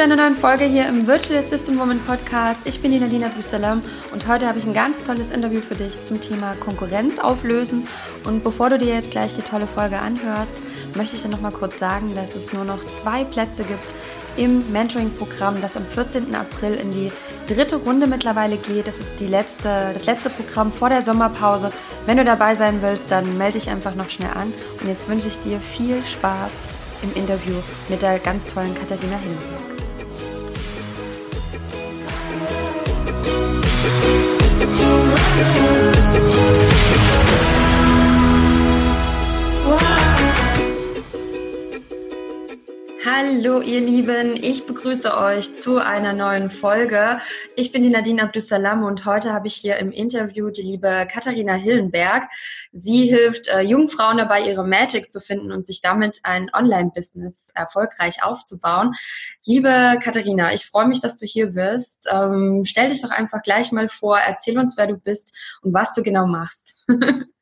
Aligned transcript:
zu 0.00 0.04
einer 0.04 0.16
neuen 0.16 0.34
Folge 0.34 0.64
hier 0.64 0.88
im 0.88 1.06
Virtual 1.06 1.38
Assistant 1.38 1.78
Woman 1.78 2.00
Podcast. 2.06 2.60
Ich 2.64 2.80
bin 2.80 2.90
die 2.90 2.98
Nadina 2.98 3.26
Abdusalam 3.26 3.82
und 4.14 4.26
heute 4.26 4.48
habe 4.48 4.58
ich 4.58 4.64
ein 4.64 4.72
ganz 4.72 5.04
tolles 5.04 5.30
Interview 5.30 5.60
für 5.60 5.74
dich 5.74 6.02
zum 6.02 6.18
Thema 6.22 6.54
Konkurrenz 6.58 7.18
auflösen. 7.18 7.84
Und 8.24 8.42
bevor 8.42 8.70
du 8.70 8.78
dir 8.78 8.94
jetzt 8.94 9.10
gleich 9.10 9.34
die 9.34 9.42
tolle 9.42 9.66
Folge 9.66 9.98
anhörst, 9.98 10.54
möchte 10.94 11.16
ich 11.16 11.22
dir 11.22 11.28
noch 11.28 11.42
mal 11.42 11.52
kurz 11.52 11.78
sagen, 11.78 12.14
dass 12.14 12.34
es 12.34 12.54
nur 12.54 12.64
noch 12.64 12.82
zwei 12.86 13.24
Plätze 13.24 13.62
gibt 13.62 13.92
im 14.38 14.72
Mentoring-Programm, 14.72 15.60
das 15.60 15.76
am 15.76 15.84
14. 15.84 16.34
April 16.34 16.76
in 16.76 16.92
die 16.92 17.12
dritte 17.46 17.76
Runde 17.76 18.06
mittlerweile 18.06 18.56
geht. 18.56 18.86
Das 18.86 19.00
ist 19.00 19.20
die 19.20 19.26
letzte, 19.26 19.90
das 19.92 20.06
letzte 20.06 20.30
Programm 20.30 20.72
vor 20.72 20.88
der 20.88 21.02
Sommerpause. 21.02 21.70
Wenn 22.06 22.16
du 22.16 22.24
dabei 22.24 22.54
sein 22.54 22.80
willst, 22.80 23.10
dann 23.10 23.36
melde 23.36 23.58
dich 23.58 23.68
einfach 23.68 23.94
noch 23.94 24.08
schnell 24.08 24.30
an. 24.30 24.54
Und 24.80 24.88
jetzt 24.88 25.06
wünsche 25.10 25.28
ich 25.28 25.38
dir 25.40 25.60
viel 25.60 26.02
Spaß 26.02 26.52
im 27.02 27.14
Interview 27.20 27.56
mit 27.90 28.00
der 28.00 28.18
ganz 28.18 28.46
tollen 28.46 28.74
Katharina 28.74 29.18
Hindenburg. 29.18 29.69
Ooh. 33.82 34.20
Hallo 43.12 43.60
ihr 43.60 43.80
Lieben, 43.80 44.36
ich 44.36 44.66
begrüße 44.66 45.12
euch 45.16 45.52
zu 45.52 45.78
einer 45.78 46.12
neuen 46.12 46.48
Folge. 46.48 47.18
Ich 47.56 47.72
bin 47.72 47.82
die 47.82 47.88
Nadine 47.88 48.22
Abdussalam 48.22 48.84
und 48.84 49.04
heute 49.04 49.32
habe 49.32 49.48
ich 49.48 49.54
hier 49.54 49.78
im 49.78 49.90
Interview 49.90 50.50
die 50.50 50.62
liebe 50.62 51.08
Katharina 51.10 51.54
Hillenberg. 51.54 52.28
Sie 52.72 53.06
hilft 53.06 53.48
äh, 53.48 53.62
jungen 53.62 53.88
Frauen 53.88 54.18
dabei, 54.18 54.42
ihre 54.42 54.64
Magic 54.64 55.10
zu 55.10 55.20
finden 55.20 55.50
und 55.50 55.66
sich 55.66 55.80
damit 55.80 56.20
ein 56.22 56.50
Online-Business 56.52 57.50
erfolgreich 57.56 58.22
aufzubauen. 58.22 58.94
Liebe 59.44 59.98
Katharina, 60.00 60.52
ich 60.52 60.66
freue 60.66 60.86
mich, 60.86 61.00
dass 61.00 61.18
du 61.18 61.26
hier 61.26 61.48
bist. 61.48 62.06
Ähm, 62.12 62.62
stell 62.64 62.90
dich 62.90 63.02
doch 63.02 63.10
einfach 63.10 63.42
gleich 63.42 63.72
mal 63.72 63.88
vor, 63.88 64.18
erzähl 64.18 64.56
uns, 64.56 64.76
wer 64.76 64.86
du 64.86 64.96
bist 64.96 65.36
und 65.62 65.74
was 65.74 65.94
du 65.94 66.04
genau 66.04 66.28
machst. 66.28 66.86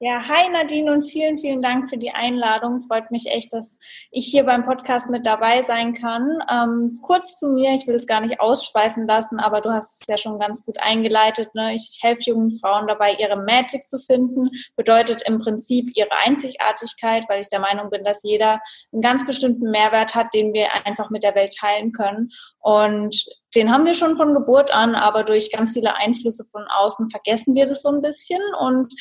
Ja, 0.00 0.22
hi 0.28 0.48
Nadine 0.48 0.92
und 0.92 1.02
vielen, 1.02 1.38
vielen 1.38 1.60
Dank 1.60 1.90
für 1.90 1.98
die 1.98 2.12
Einladung. 2.12 2.82
Freut 2.82 3.10
mich 3.10 3.26
echt, 3.26 3.52
dass 3.52 3.76
ich 4.12 4.26
hier 4.26 4.44
beim 4.44 4.64
Podcast 4.64 5.10
mit 5.10 5.26
dabei 5.26 5.62
sein 5.62 5.92
kann. 5.92 6.38
Ähm, 6.48 7.00
kurz 7.02 7.36
zu 7.36 7.48
mir, 7.48 7.74
ich 7.74 7.88
will 7.88 7.96
es 7.96 8.06
gar 8.06 8.20
nicht 8.20 8.38
ausschweifen 8.38 9.08
lassen, 9.08 9.40
aber 9.40 9.60
du 9.60 9.72
hast 9.72 10.02
es 10.02 10.06
ja 10.06 10.16
schon 10.16 10.38
ganz 10.38 10.64
gut 10.64 10.78
eingeleitet. 10.78 11.52
Ne? 11.56 11.74
Ich, 11.74 11.98
helfe 12.00 12.30
jungen 12.30 12.56
Frauen 12.60 12.86
dabei, 12.86 13.14
ihre 13.14 13.42
Magic 13.42 13.88
zu 13.88 13.98
finden. 13.98 14.50
Bedeutet 14.76 15.22
im 15.26 15.40
Prinzip 15.40 15.90
ihre 15.96 16.12
Einzigartigkeit, 16.24 17.24
weil 17.28 17.40
ich 17.40 17.48
der 17.48 17.58
Meinung 17.58 17.90
bin, 17.90 18.04
dass 18.04 18.22
jeder 18.22 18.60
einen 18.92 19.02
ganz 19.02 19.26
bestimmten 19.26 19.68
Mehrwert 19.68 20.14
hat, 20.14 20.32
den 20.32 20.52
wir 20.52 20.86
einfach 20.86 21.10
mit 21.10 21.24
der 21.24 21.34
Welt 21.34 21.56
teilen 21.58 21.90
können. 21.90 22.30
Und 22.60 23.24
den 23.54 23.72
haben 23.72 23.86
wir 23.86 23.94
schon 23.94 24.16
von 24.16 24.34
Geburt 24.34 24.72
an, 24.72 24.94
aber 24.94 25.24
durch 25.24 25.50
ganz 25.50 25.72
viele 25.72 25.94
Einflüsse 25.96 26.44
von 26.50 26.64
außen 26.68 27.08
vergessen 27.10 27.54
wir 27.54 27.66
das 27.66 27.82
so 27.82 27.88
ein 27.88 28.02
bisschen. 28.02 28.40
Und 28.60 28.92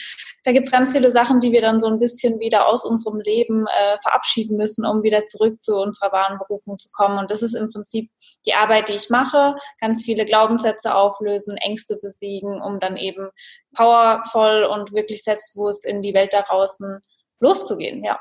da 0.43 0.51
gibt's 0.53 0.71
ganz 0.71 0.91
viele 0.91 1.11
Sachen, 1.11 1.39
die 1.39 1.51
wir 1.51 1.61
dann 1.61 1.79
so 1.79 1.87
ein 1.87 1.99
bisschen 1.99 2.39
wieder 2.39 2.67
aus 2.67 2.85
unserem 2.85 3.19
Leben 3.19 3.65
äh, 3.67 3.97
verabschieden 4.01 4.55
müssen, 4.55 4.85
um 4.85 5.03
wieder 5.03 5.25
zurück 5.25 5.61
zu 5.61 5.73
unserer 5.73 6.11
wahren 6.11 6.39
Berufung 6.39 6.77
zu 6.77 6.89
kommen. 6.91 7.17
Und 7.17 7.29
das 7.29 7.41
ist 7.41 7.55
im 7.55 7.69
Prinzip 7.69 8.09
die 8.45 8.53
Arbeit, 8.53 8.87
die 8.87 8.93
ich 8.93 9.09
mache. 9.09 9.55
Ganz 9.81 10.05
viele 10.05 10.25
Glaubenssätze 10.25 10.95
auflösen, 10.95 11.57
Ängste 11.57 11.99
besiegen, 12.01 12.61
um 12.61 12.79
dann 12.79 12.95
eben 12.95 13.29
powervoll 13.75 14.63
und 14.63 14.93
wirklich 14.93 15.23
selbstbewusst 15.23 15.85
in 15.85 16.01
die 16.01 16.13
Welt 16.13 16.33
da 16.33 16.41
draußen 16.43 16.99
loszugehen, 17.39 18.03
ja. 18.03 18.19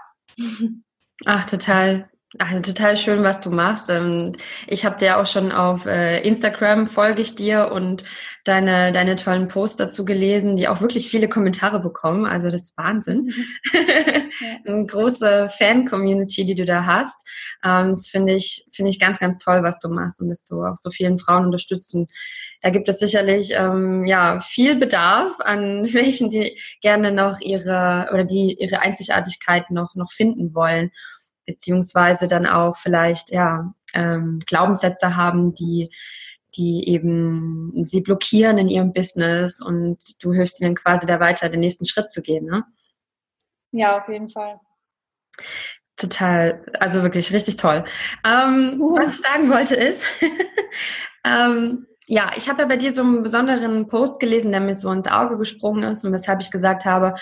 Ach, 1.24 1.46
total, 1.46 2.10
Ach, 2.38 2.60
total 2.60 2.96
schön, 2.96 3.22
was 3.22 3.40
du 3.40 3.50
machst. 3.50 3.88
Ähm, 3.88 4.34
ich 4.66 4.84
habe 4.84 4.98
dir 4.98 5.18
auch 5.18 5.26
schon 5.26 5.52
auf 5.52 5.86
äh, 5.86 6.20
Instagram 6.20 6.86
folge 6.86 7.22
ich 7.22 7.34
dir 7.34 7.70
und 7.72 8.04
deine, 8.44 8.92
deine 8.92 9.16
tollen 9.16 9.48
Posts 9.48 9.76
dazu 9.76 10.04
gelesen, 10.04 10.56
die 10.56 10.68
auch 10.68 10.80
wirklich 10.80 11.08
viele 11.08 11.28
Kommentare 11.28 11.78
bekommen. 11.80 12.26
Also 12.26 12.50
das 12.50 12.62
ist 12.62 12.78
Wahnsinn. 12.78 13.32
Eine 14.66 14.86
große 14.86 15.48
Fan-Community, 15.48 16.44
die 16.44 16.54
du 16.54 16.64
da 16.64 16.84
hast. 16.84 17.26
Ähm, 17.64 17.90
das 17.90 18.08
finde 18.08 18.34
ich, 18.34 18.66
finde 18.72 18.90
ich 18.90 19.00
ganz, 19.00 19.18
ganz 19.18 19.38
toll, 19.38 19.62
was 19.62 19.78
du 19.78 19.88
machst 19.88 20.20
und 20.20 20.28
dass 20.28 20.44
du 20.44 20.62
auch 20.62 20.76
so 20.76 20.90
vielen 20.90 21.18
Frauen 21.18 21.46
unterstützt. 21.46 21.94
Und 21.94 22.10
da 22.62 22.70
gibt 22.70 22.88
es 22.88 22.98
sicherlich 22.98 23.52
ähm, 23.54 24.04
ja 24.04 24.40
viel 24.40 24.76
Bedarf 24.76 25.32
an 25.40 25.88
welchen, 25.92 26.30
die 26.30 26.58
gerne 26.82 27.12
noch 27.12 27.40
ihre 27.40 28.08
oder 28.12 28.24
die 28.24 28.56
ihre 28.58 28.80
Einzigartigkeit 28.80 29.70
noch, 29.70 29.94
noch 29.94 30.10
finden 30.10 30.54
wollen 30.54 30.90
beziehungsweise 31.46 32.26
dann 32.26 32.46
auch 32.46 32.76
vielleicht 32.76 33.32
ja 33.32 33.72
ähm, 33.94 34.40
Glaubenssätze 34.46 35.16
haben, 35.16 35.54
die 35.54 35.90
die 36.56 36.88
eben 36.88 37.72
sie 37.84 38.00
blockieren 38.00 38.58
in 38.58 38.68
ihrem 38.68 38.92
Business 38.92 39.60
und 39.60 39.98
du 40.22 40.32
hilfst 40.32 40.60
ihnen 40.60 40.74
quasi 40.74 41.06
da 41.06 41.20
weiter 41.20 41.48
den 41.48 41.60
nächsten 41.60 41.84
Schritt 41.84 42.10
zu 42.10 42.22
gehen, 42.22 42.46
ne? 42.46 42.64
Ja, 43.72 44.00
auf 44.00 44.08
jeden 44.08 44.30
Fall. 44.30 44.58
Total, 45.96 46.64
also 46.78 47.02
wirklich 47.02 47.32
richtig 47.32 47.56
toll. 47.56 47.84
Ähm, 48.24 48.80
uh. 48.80 48.96
Was 48.96 49.14
ich 49.14 49.20
sagen 49.20 49.50
wollte 49.50 49.76
ist, 49.76 50.04
ähm, 51.24 51.86
ja, 52.08 52.30
ich 52.36 52.48
habe 52.48 52.62
ja 52.62 52.68
bei 52.68 52.76
dir 52.76 52.92
so 52.92 53.02
einen 53.02 53.22
besonderen 53.22 53.88
Post 53.88 54.20
gelesen, 54.20 54.52
der 54.52 54.60
mir 54.60 54.74
so 54.74 54.90
ins 54.92 55.08
Auge 55.08 55.38
gesprungen 55.38 55.82
ist 55.84 56.04
und 56.04 56.12
weshalb 56.12 56.40
ich 56.40 56.50
gesagt 56.52 56.84
habe, 56.84 57.14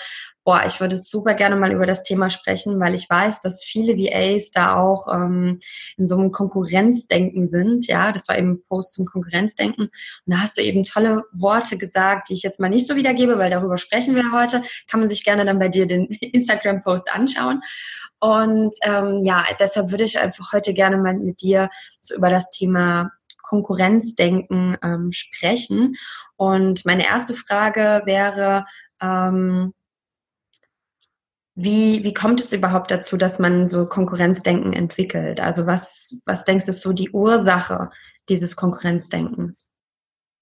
boah, 0.43 0.63
ich 0.63 0.79
würde 0.79 0.95
super 0.95 1.33
gerne 1.33 1.55
mal 1.55 1.71
über 1.71 1.87
das 1.87 2.03
Thema 2.03 2.29
sprechen, 2.29 2.79
weil 2.79 2.93
ich 2.93 3.09
weiß, 3.09 3.41
dass 3.41 3.63
viele 3.63 3.97
VAs 3.97 4.51
da 4.51 4.77
auch 4.77 5.07
ähm, 5.11 5.59
in 5.97 6.05
so 6.05 6.15
einem 6.15 6.29
Konkurrenzdenken 6.29 7.47
sind. 7.47 7.87
Ja, 7.87 8.11
das 8.11 8.27
war 8.27 8.37
eben 8.37 8.51
ein 8.51 8.63
Post 8.69 8.93
zum 8.93 9.05
Konkurrenzdenken. 9.05 9.85
Und 9.85 9.91
da 10.27 10.41
hast 10.41 10.55
du 10.57 10.61
eben 10.61 10.83
tolle 10.83 11.23
Worte 11.33 11.79
gesagt, 11.79 12.29
die 12.29 12.33
ich 12.33 12.43
jetzt 12.43 12.59
mal 12.59 12.69
nicht 12.69 12.85
so 12.85 12.95
wiedergebe, 12.95 13.39
weil 13.39 13.49
darüber 13.49 13.79
sprechen 13.79 14.13
wir 14.13 14.31
heute. 14.31 14.61
Kann 14.87 14.99
man 14.99 15.09
sich 15.09 15.25
gerne 15.25 15.45
dann 15.45 15.57
bei 15.57 15.69
dir 15.69 15.87
den 15.87 16.05
Instagram-Post 16.21 17.11
anschauen. 17.11 17.61
Und 18.19 18.75
ähm, 18.83 19.21
ja, 19.25 19.45
deshalb 19.59 19.89
würde 19.89 20.03
ich 20.03 20.19
einfach 20.19 20.53
heute 20.53 20.75
gerne 20.75 20.97
mal 20.97 21.15
mit 21.15 21.41
dir 21.41 21.69
so 21.99 22.15
über 22.15 22.29
das 22.29 22.51
Thema 22.51 23.11
Konkurrenzdenken 23.47 24.77
ähm, 24.83 25.11
sprechen. 25.11 25.93
Und 26.35 26.85
meine 26.85 27.05
erste 27.05 27.33
Frage 27.33 28.01
wäre, 28.05 28.65
ähm, 29.01 29.73
wie, 31.55 32.03
wie 32.03 32.13
kommt 32.13 32.41
es 32.41 32.51
überhaupt 32.51 32.91
dazu, 32.91 33.15
dass 33.15 33.39
man 33.39 33.65
so 33.65 33.85
Konkurrenzdenken 33.85 34.73
entwickelt? 34.73 35.39
Also 35.39 35.65
was, 35.65 36.15
was 36.25 36.43
denkst 36.43 36.65
du 36.65 36.71
ist 36.71 36.81
so 36.81 36.91
die 36.91 37.11
Ursache 37.11 37.89
dieses 38.27 38.55
Konkurrenzdenkens? 38.57 39.69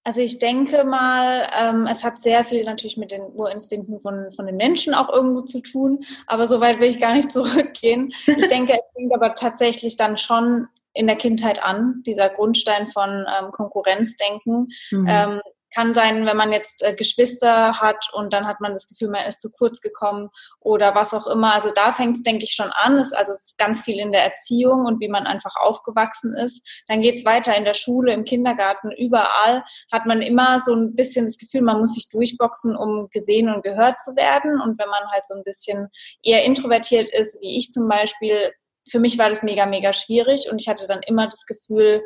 Also 0.06 0.20
ich 0.20 0.38
denke 0.38 0.84
mal, 0.84 1.48
ähm, 1.56 1.86
es 1.86 2.04
hat 2.04 2.18
sehr 2.18 2.44
viel 2.44 2.64
natürlich 2.64 2.98
mit 2.98 3.10
den 3.10 3.22
Urinstinkten 3.22 4.00
von, 4.00 4.32
von 4.32 4.44
den 4.44 4.56
Menschen 4.56 4.92
auch 4.92 5.08
irgendwo 5.08 5.40
zu 5.40 5.60
tun, 5.60 6.04
aber 6.26 6.46
so 6.46 6.60
weit 6.60 6.78
will 6.78 6.88
ich 6.88 7.00
gar 7.00 7.14
nicht 7.14 7.32
zurückgehen. 7.32 8.12
Ich 8.26 8.48
denke, 8.48 8.74
es 8.74 8.92
fängt 8.94 9.14
aber 9.14 9.34
tatsächlich 9.34 9.96
dann 9.96 10.18
schon 10.18 10.68
in 10.94 11.06
der 11.06 11.16
Kindheit 11.16 11.62
an, 11.62 12.02
dieser 12.06 12.30
Grundstein 12.30 12.88
von 12.88 13.26
ähm, 13.28 13.50
Konkurrenzdenken. 13.50 14.68
Mhm. 14.90 15.06
Ähm, 15.08 15.40
kann 15.74 15.92
sein, 15.92 16.24
wenn 16.24 16.36
man 16.36 16.52
jetzt 16.52 16.82
äh, 16.82 16.94
Geschwister 16.94 17.80
hat 17.80 18.08
und 18.12 18.32
dann 18.32 18.46
hat 18.46 18.60
man 18.60 18.72
das 18.72 18.86
Gefühl, 18.86 19.10
man 19.10 19.26
ist 19.26 19.40
zu 19.40 19.50
kurz 19.50 19.80
gekommen 19.80 20.30
oder 20.60 20.94
was 20.94 21.12
auch 21.12 21.26
immer. 21.26 21.52
Also 21.52 21.70
da 21.74 21.90
fängt 21.90 22.16
es, 22.16 22.22
denke 22.22 22.44
ich, 22.44 22.52
schon 22.52 22.70
an. 22.72 22.96
Ist 22.96 23.16
also 23.16 23.34
ganz 23.58 23.82
viel 23.82 23.98
in 23.98 24.12
der 24.12 24.22
Erziehung 24.22 24.86
und 24.86 25.00
wie 25.00 25.08
man 25.08 25.26
einfach 25.26 25.56
aufgewachsen 25.56 26.34
ist. 26.34 26.84
Dann 26.86 27.02
geht 27.02 27.16
es 27.16 27.24
weiter 27.24 27.56
in 27.56 27.64
der 27.64 27.74
Schule, 27.74 28.12
im 28.12 28.24
Kindergarten, 28.24 28.92
überall 28.92 29.64
hat 29.90 30.06
man 30.06 30.22
immer 30.22 30.60
so 30.60 30.74
ein 30.74 30.94
bisschen 30.94 31.24
das 31.24 31.38
Gefühl, 31.38 31.62
man 31.62 31.80
muss 31.80 31.94
sich 31.94 32.08
durchboxen, 32.08 32.76
um 32.76 33.08
gesehen 33.10 33.52
und 33.52 33.64
gehört 33.64 34.00
zu 34.00 34.14
werden. 34.14 34.60
Und 34.60 34.78
wenn 34.78 34.88
man 34.88 35.10
halt 35.10 35.26
so 35.26 35.34
ein 35.34 35.42
bisschen 35.42 35.88
eher 36.22 36.44
introvertiert 36.44 37.08
ist, 37.12 37.40
wie 37.40 37.56
ich 37.56 37.72
zum 37.72 37.88
Beispiel, 37.88 38.52
für 38.88 38.98
mich 38.98 39.18
war 39.18 39.28
das 39.28 39.42
mega, 39.42 39.66
mega 39.66 39.92
schwierig 39.92 40.48
und 40.50 40.60
ich 40.60 40.68
hatte 40.68 40.86
dann 40.86 41.02
immer 41.02 41.26
das 41.26 41.46
Gefühl, 41.46 42.02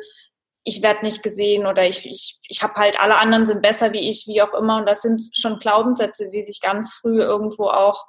ich 0.63 0.81
werde 0.81 1.03
nicht 1.03 1.23
gesehen 1.23 1.65
oder 1.65 1.85
ich, 1.85 2.05
ich, 2.05 2.39
ich 2.47 2.61
habe 2.61 2.75
halt, 2.75 2.99
alle 2.99 3.17
anderen 3.17 3.45
sind 3.45 3.61
besser 3.61 3.93
wie 3.93 4.09
ich, 4.09 4.25
wie 4.27 4.41
auch 4.41 4.53
immer. 4.53 4.77
Und 4.77 4.85
das 4.85 5.01
sind 5.01 5.21
schon 5.33 5.59
Glaubenssätze, 5.59 6.27
die 6.27 6.43
sich 6.43 6.59
ganz 6.61 6.93
früh 6.93 7.21
irgendwo 7.21 7.69
auch 7.69 8.05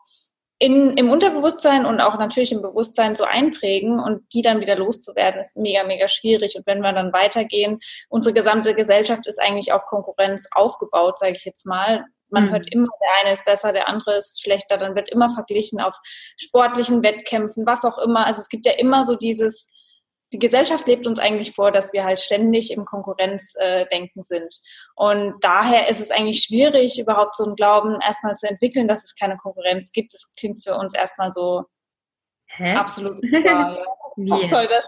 in, 0.59 0.91
im 0.99 1.11
Unterbewusstsein 1.11 1.87
und 1.87 2.01
auch 2.01 2.19
natürlich 2.19 2.53
im 2.53 2.61
Bewusstsein 2.61 3.15
so 3.15 3.25
einprägen 3.25 3.99
und 3.99 4.23
die 4.35 4.43
dann 4.43 4.61
wieder 4.61 4.77
loszuwerden, 4.77 5.41
ist 5.41 5.57
mega, 5.57 5.85
mega 5.85 6.07
schwierig. 6.07 6.55
Und 6.57 6.67
wenn 6.67 6.81
wir 6.81 6.93
dann 6.93 7.15
weitergehen, 7.15 7.81
unsere 8.11 8.35
gesamte 8.35 8.75
Gesellschaft 8.75 9.27
ist 9.27 9.41
eigentlich 9.41 9.73
auf 9.73 9.87
Konkurrenz 9.87 10.47
aufgebaut, 10.51 11.19
sage 11.19 11.33
ich 11.37 11.47
jetzt 11.47 11.65
mal. 11.65 12.05
Man 12.31 12.47
mhm. 12.47 12.51
hört 12.51 12.73
immer, 12.73 12.89
der 13.01 13.09
eine 13.21 13.33
ist 13.33 13.45
besser, 13.45 13.73
der 13.73 13.89
andere 13.89 14.17
ist 14.17 14.41
schlechter, 14.43 14.79
dann 14.79 14.95
wird 14.95 15.11
immer 15.11 15.31
verglichen 15.31 15.81
auf 15.81 15.95
sportlichen 16.37 17.03
Wettkämpfen, 17.03 17.67
was 17.67 17.85
auch 17.85 17.99
immer. 17.99 18.27
Also 18.27 18.41
es 18.41 18.49
gibt 18.49 18.67
ja 18.67 18.73
immer 18.73 19.05
so 19.05 19.17
dieses, 19.17 19.69
die 20.33 20.39
Gesellschaft 20.39 20.87
lebt 20.87 21.07
uns 21.07 21.19
eigentlich 21.19 21.55
vor, 21.55 21.73
dass 21.73 21.93
wir 21.93 22.05
halt 22.05 22.21
ständig 22.21 22.71
im 22.71 22.85
Konkurrenzdenken 22.85 24.23
sind. 24.23 24.61
Und 24.95 25.35
daher 25.41 25.89
ist 25.89 26.01
es 26.01 26.11
eigentlich 26.11 26.43
schwierig, 26.43 26.99
überhaupt 27.01 27.35
so 27.35 27.45
einen 27.45 27.57
Glauben 27.57 28.01
erstmal 28.01 28.37
zu 28.37 28.49
entwickeln, 28.49 28.87
dass 28.87 29.05
es 29.05 29.17
keine 29.17 29.37
Konkurrenz 29.37 29.91
gibt. 29.93 30.15
Das 30.15 30.33
klingt 30.39 30.63
für 30.63 30.77
uns 30.77 30.95
erstmal 30.95 31.33
so 31.33 31.65
Hä? 32.53 32.75
absolut 32.75 33.21
klar. 33.43 33.77
Ja. 34.17 34.35
Was 34.35 34.51
soll 34.51 34.69
das? 34.69 34.85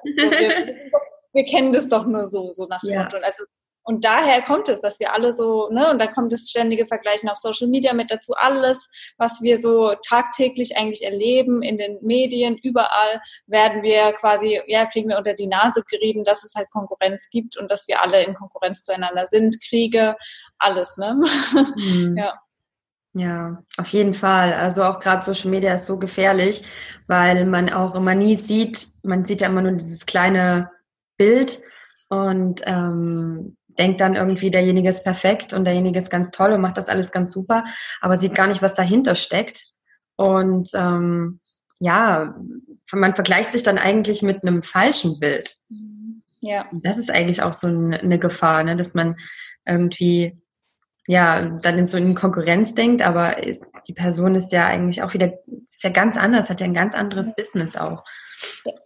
wir 1.33 1.45
kennen 1.45 1.73
das 1.73 1.89
doch 1.89 2.07
nur 2.07 2.29
so, 2.29 2.53
so 2.53 2.67
nach 2.67 2.81
dem 2.81 2.95
ja. 2.95 3.03
Motto. 3.03 3.17
Also 3.19 3.45
und 3.85 4.05
daher 4.05 4.43
kommt 4.43 4.69
es, 4.69 4.81
dass 4.81 5.01
wir 5.01 5.13
alle 5.13 5.33
so, 5.33 5.69
ne, 5.71 5.91
und 5.91 6.01
da 6.01 6.07
kommt 6.07 6.33
das 6.33 6.49
ständige 6.49 6.87
Vergleichen 6.87 7.29
auf 7.29 7.39
Social 7.39 7.69
Media 7.69 7.93
mit 7.93 8.11
dazu. 8.11 8.33
Alles, 8.37 8.89
was 9.19 9.43
wir 9.43 9.59
so 9.59 9.95
tagtäglich 10.07 10.77
eigentlich 10.77 11.05
erleben, 11.05 11.63
in 11.63 11.79
den 11.79 11.99
Medien, 12.01 12.57
überall, 12.63 13.21
werden 13.47 13.83
wir 13.83 14.13
quasi, 14.13 14.61
ja, 14.67 14.87
kriegen 14.87 15.09
wir 15.09 15.19
unter 15.19 15.35
die 15.35 15.49
Nase 15.49 15.83
gerieben, 15.89 16.23
dass 16.23 16.45
es 16.45 16.55
halt 16.55 16.71
Konkurrenz 16.71 17.29
gibt 17.31 17.57
und 17.57 17.71
dass 17.71 17.89
wir 17.89 18.01
alle 18.03 18.23
in 18.25 18.35
Konkurrenz 18.35 18.83
zueinander 18.83 19.27
sind, 19.27 19.61
Kriege, 19.69 20.17
alles, 20.59 20.97
ne? 20.97 21.21
Mhm. 21.77 22.17
ja. 22.17 22.35
Ja, 23.15 23.63
auf 23.77 23.89
jeden 23.89 24.15
Fall. 24.15 24.55
Also 24.55 24.85
auch 24.85 24.99
gerade 24.99 25.23
Social 25.23 25.51
Media 25.51 25.75
ist 25.75 25.85
so 25.85 25.99
gefährlich, 25.99 26.63
weil 27.09 27.45
man 27.45 27.71
auch 27.71 27.95
immer 27.95 28.15
nie 28.15 28.37
sieht, 28.37 28.87
man 29.03 29.23
sieht 29.23 29.43
ja 29.43 29.49
immer 29.49 29.61
nur 29.61 29.73
dieses 29.73 30.07
kleine 30.07 30.71
Bild 31.19 31.63
und 32.09 32.63
ähm, 32.65 33.57
denkt 33.79 34.01
dann 34.01 34.15
irgendwie, 34.15 34.51
derjenige 34.51 34.89
ist 34.89 35.05
perfekt 35.05 35.53
und 35.53 35.65
derjenige 35.65 35.99
ist 35.99 36.11
ganz 36.11 36.31
toll 36.31 36.53
und 36.53 36.61
macht 36.61 36.77
das 36.77 36.89
alles 36.89 37.13
ganz 37.13 37.33
super, 37.33 37.65
aber 38.01 38.17
sieht 38.17 38.35
gar 38.35 38.47
nicht, 38.47 38.63
was 38.63 38.75
dahinter 38.75 39.15
steckt. 39.15 39.65
Und 40.17 40.71
ähm, 40.75 41.41
ja, 41.79 42.35
man 42.93 43.15
vergleicht 43.15 43.53
sich 43.53 43.63
dann 43.63 43.79
eigentlich 43.79 44.23
mit 44.23 44.43
einem 44.43 44.63
falschen 44.63 45.19
Bild. 45.19 45.57
Ja. 46.41 46.67
Das 46.73 46.99
ist 46.99 47.11
eigentlich 47.11 47.43
auch 47.43 47.53
so 47.53 47.69
eine 47.69 48.19
Gefahr, 48.19 48.63
ne? 48.65 48.77
dass 48.77 48.95
man 48.95 49.17
irgendwie 49.67 50.42
ja 51.07 51.43
dann 51.63 51.79
in 51.79 51.87
so 51.87 51.97
eine 51.97 52.15
Konkurrenz 52.15 52.75
denkt, 52.75 53.03
aber 53.03 53.37
die 53.89 53.93
Person 53.93 54.35
ist 54.35 54.53
ja 54.53 54.67
eigentlich 54.67 55.03
auch 55.03 55.15
wieder 55.15 55.33
ist 55.67 55.83
ja 55.83 55.91
ganz 55.91 56.17
anders, 56.17 56.51
hat 56.51 56.61
ja 56.61 56.67
ein 56.67 56.75
ganz 56.75 56.95
anderes 56.95 57.35
Business 57.35 57.77
auch. 57.77 58.05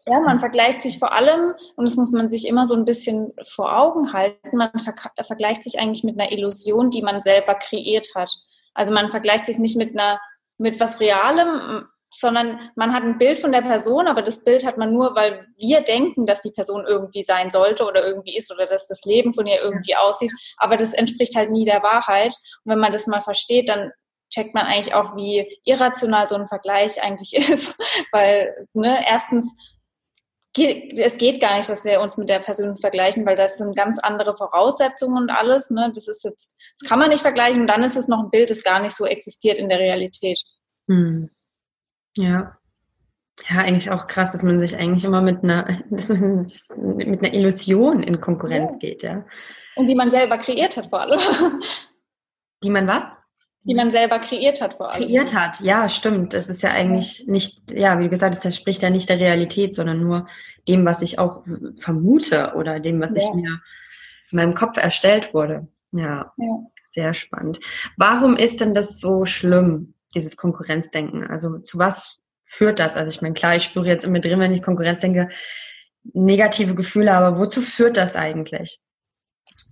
Ja, 0.06 0.20
man 0.20 0.40
vergleicht 0.40 0.82
sich 0.82 0.98
vor 0.98 1.12
allem, 1.12 1.52
und 1.74 1.88
das 1.88 1.96
muss 1.96 2.12
man 2.12 2.28
sich 2.28 2.46
immer 2.46 2.64
so 2.66 2.74
ein 2.74 2.84
bisschen 2.84 3.32
vor 3.46 3.76
Augen 3.76 4.12
halten, 4.12 4.56
man 4.56 4.70
ver 4.78 4.94
vergleicht 5.24 5.62
sich 5.62 5.78
eigentlich 5.78 6.04
mit 6.04 6.18
einer 6.18 6.32
Illusion, 6.32 6.90
die 6.90 7.02
man 7.02 7.20
selber 7.20 7.54
kreiert 7.54 8.08
hat. 8.14 8.30
Also 8.72 8.92
man 8.92 9.10
vergleicht 9.10 9.46
sich 9.46 9.58
nicht 9.58 9.76
mit 9.76 9.90
einer, 9.90 10.18
mit 10.58 10.78
was 10.80 11.00
Realem, 11.00 11.86
sondern 12.10 12.70
man 12.76 12.92
hat 12.92 13.02
ein 13.02 13.18
Bild 13.18 13.38
von 13.38 13.52
der 13.52 13.62
Person, 13.62 14.06
aber 14.06 14.22
das 14.22 14.44
Bild 14.44 14.64
hat 14.64 14.78
man 14.78 14.92
nur, 14.92 15.14
weil 15.14 15.46
wir 15.56 15.80
denken, 15.82 16.26
dass 16.26 16.40
die 16.40 16.50
Person 16.50 16.84
irgendwie 16.86 17.22
sein 17.22 17.50
sollte 17.50 17.84
oder 17.84 18.06
irgendwie 18.06 18.36
ist 18.36 18.50
oder 18.52 18.66
dass 18.66 18.88
das 18.88 19.04
Leben 19.04 19.34
von 19.34 19.46
ihr 19.46 19.60
irgendwie 19.60 19.92
ja. 19.92 20.00
aussieht. 20.00 20.32
Aber 20.56 20.76
das 20.76 20.94
entspricht 20.94 21.36
halt 21.36 21.50
nie 21.50 21.64
der 21.64 21.82
Wahrheit. 21.82 22.34
Und 22.64 22.72
wenn 22.72 22.78
man 22.78 22.92
das 22.92 23.06
mal 23.06 23.22
versteht, 23.22 23.68
dann 23.68 23.92
checkt 24.30 24.54
man 24.54 24.66
eigentlich 24.66 24.94
auch, 24.94 25.16
wie 25.16 25.60
irrational 25.64 26.26
so 26.26 26.36
ein 26.36 26.48
Vergleich 26.48 27.02
eigentlich 27.02 27.34
ist. 27.50 27.78
Weil, 28.12 28.66
ne, 28.72 29.04
erstens, 29.06 29.74
es 30.96 31.18
geht 31.18 31.40
gar 31.40 31.56
nicht, 31.56 31.68
dass 31.68 31.84
wir 31.84 32.00
uns 32.00 32.16
mit 32.16 32.28
der 32.28 32.38
Person 32.38 32.76
vergleichen, 32.78 33.26
weil 33.26 33.36
das 33.36 33.58
sind 33.58 33.76
ganz 33.76 33.98
andere 33.98 34.36
Voraussetzungen 34.36 35.24
und 35.24 35.30
alles. 35.30 35.70
Ne? 35.70 35.90
Das 35.94 36.08
ist 36.08 36.24
jetzt, 36.24 36.56
das 36.80 36.88
kann 36.88 36.98
man 36.98 37.10
nicht 37.10 37.20
vergleichen 37.20 37.60
und 37.60 37.66
dann 37.66 37.82
ist 37.82 37.96
es 37.96 38.08
noch 38.08 38.20
ein 38.20 38.30
Bild, 38.30 38.48
das 38.48 38.62
gar 38.62 38.80
nicht 38.80 38.96
so 38.96 39.04
existiert 39.04 39.58
in 39.58 39.68
der 39.68 39.78
Realität. 39.78 40.40
Hm. 40.88 41.28
Ja. 42.16 42.58
Ja, 43.48 43.58
eigentlich 43.58 43.90
auch 43.90 44.06
krass, 44.06 44.32
dass 44.32 44.42
man 44.42 44.58
sich 44.58 44.76
eigentlich 44.76 45.04
immer 45.04 45.20
mit 45.20 45.44
einer, 45.44 45.82
mit 45.90 47.22
einer 47.22 47.34
Illusion 47.34 48.02
in 48.02 48.20
Konkurrenz 48.20 48.72
ja. 48.72 48.78
geht, 48.78 49.02
ja. 49.02 49.24
Und 49.74 49.86
die 49.86 49.94
man 49.94 50.10
selber 50.10 50.38
kreiert 50.38 50.76
hat 50.76 50.86
vor 50.86 51.00
allem. 51.00 51.20
Die 52.62 52.70
man 52.70 52.86
was? 52.86 53.04
die 53.66 53.74
man 53.74 53.90
selber 53.90 54.20
kreiert 54.20 54.60
hat 54.60 54.74
vor 54.74 54.92
allem. 54.92 55.04
Kreiert 55.04 55.34
hat, 55.34 55.60
ja, 55.60 55.88
stimmt. 55.88 56.34
Das 56.34 56.48
ist 56.48 56.62
ja 56.62 56.70
eigentlich 56.70 57.24
nicht, 57.26 57.72
ja, 57.72 57.98
wie 57.98 58.08
gesagt, 58.08 58.34
das 58.34 58.44
entspricht 58.44 58.82
ja 58.82 58.90
nicht 58.90 59.08
der 59.08 59.18
Realität, 59.18 59.74
sondern 59.74 60.00
nur 60.00 60.26
dem, 60.68 60.84
was 60.84 61.02
ich 61.02 61.18
auch 61.18 61.42
vermute 61.74 62.52
oder 62.54 62.78
dem, 62.78 63.00
was 63.00 63.12
ja. 63.12 63.22
ich 63.22 63.34
mir 63.34 63.60
in 64.30 64.36
meinem 64.36 64.54
Kopf 64.54 64.76
erstellt 64.76 65.34
wurde. 65.34 65.66
Ja, 65.90 66.32
ja, 66.36 66.58
sehr 66.84 67.12
spannend. 67.12 67.58
Warum 67.96 68.36
ist 68.36 68.60
denn 68.60 68.72
das 68.72 69.00
so 69.00 69.24
schlimm, 69.24 69.94
dieses 70.16 70.36
Konkurrenzdenken? 70.36 71.24
Also 71.24 71.58
zu 71.58 71.78
was 71.78 72.18
führt 72.44 72.80
das? 72.80 72.96
Also 72.96 73.10
ich 73.10 73.22
meine, 73.22 73.34
klar, 73.34 73.56
ich 73.56 73.64
spüre 73.64 73.86
jetzt 73.86 74.04
immer 74.04 74.20
drin, 74.20 74.40
wenn 74.40 74.52
ich 74.52 74.62
Konkurrenz 74.62 75.00
denke, 75.00 75.28
negative 76.14 76.74
Gefühle, 76.74 77.12
aber 77.12 77.38
wozu 77.38 77.60
führt 77.60 77.96
das 77.96 78.16
eigentlich? 78.16 78.80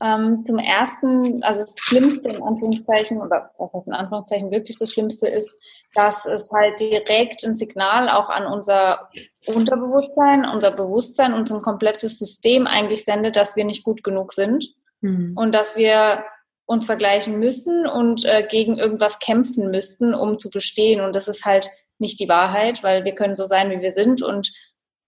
Ähm, 0.02 0.42
zum 0.44 0.58
ersten, 0.58 1.42
also 1.44 1.60
das 1.60 1.76
Schlimmste 1.78 2.30
in 2.30 2.42
Anführungszeichen, 2.42 3.20
oder 3.20 3.50
was 3.58 3.72
heißt 3.74 3.86
in 3.86 3.92
Anführungszeichen 3.92 4.50
wirklich 4.50 4.76
das 4.76 4.92
Schlimmste 4.92 5.28
ist, 5.28 5.56
dass 5.94 6.26
es 6.26 6.50
halt 6.50 6.80
direkt 6.80 7.44
ein 7.44 7.54
Signal 7.54 8.08
auch 8.08 8.28
an 8.28 8.46
unser 8.46 9.08
Unterbewusstsein, 9.46 10.46
unser 10.46 10.72
Bewusstsein, 10.72 11.32
unser 11.32 11.60
komplettes 11.60 12.18
System 12.18 12.66
eigentlich 12.66 13.04
sendet, 13.04 13.36
dass 13.36 13.56
wir 13.56 13.64
nicht 13.64 13.84
gut 13.84 14.02
genug 14.02 14.32
sind 14.32 14.74
mhm. 15.00 15.32
und 15.36 15.52
dass 15.52 15.76
wir 15.76 16.24
uns 16.66 16.86
vergleichen 16.86 17.38
müssen 17.38 17.86
und 17.86 18.24
äh, 18.24 18.46
gegen 18.48 18.78
irgendwas 18.78 19.18
kämpfen 19.18 19.70
müssten, 19.70 20.14
um 20.14 20.38
zu 20.38 20.50
bestehen. 20.50 21.00
Und 21.00 21.14
das 21.14 21.28
ist 21.28 21.44
halt 21.44 21.68
nicht 21.98 22.20
die 22.20 22.28
Wahrheit, 22.28 22.82
weil 22.82 23.04
wir 23.04 23.14
können 23.14 23.34
so 23.34 23.44
sein, 23.44 23.70
wie 23.70 23.80
wir 23.80 23.92
sind 23.92 24.22
und 24.22 24.52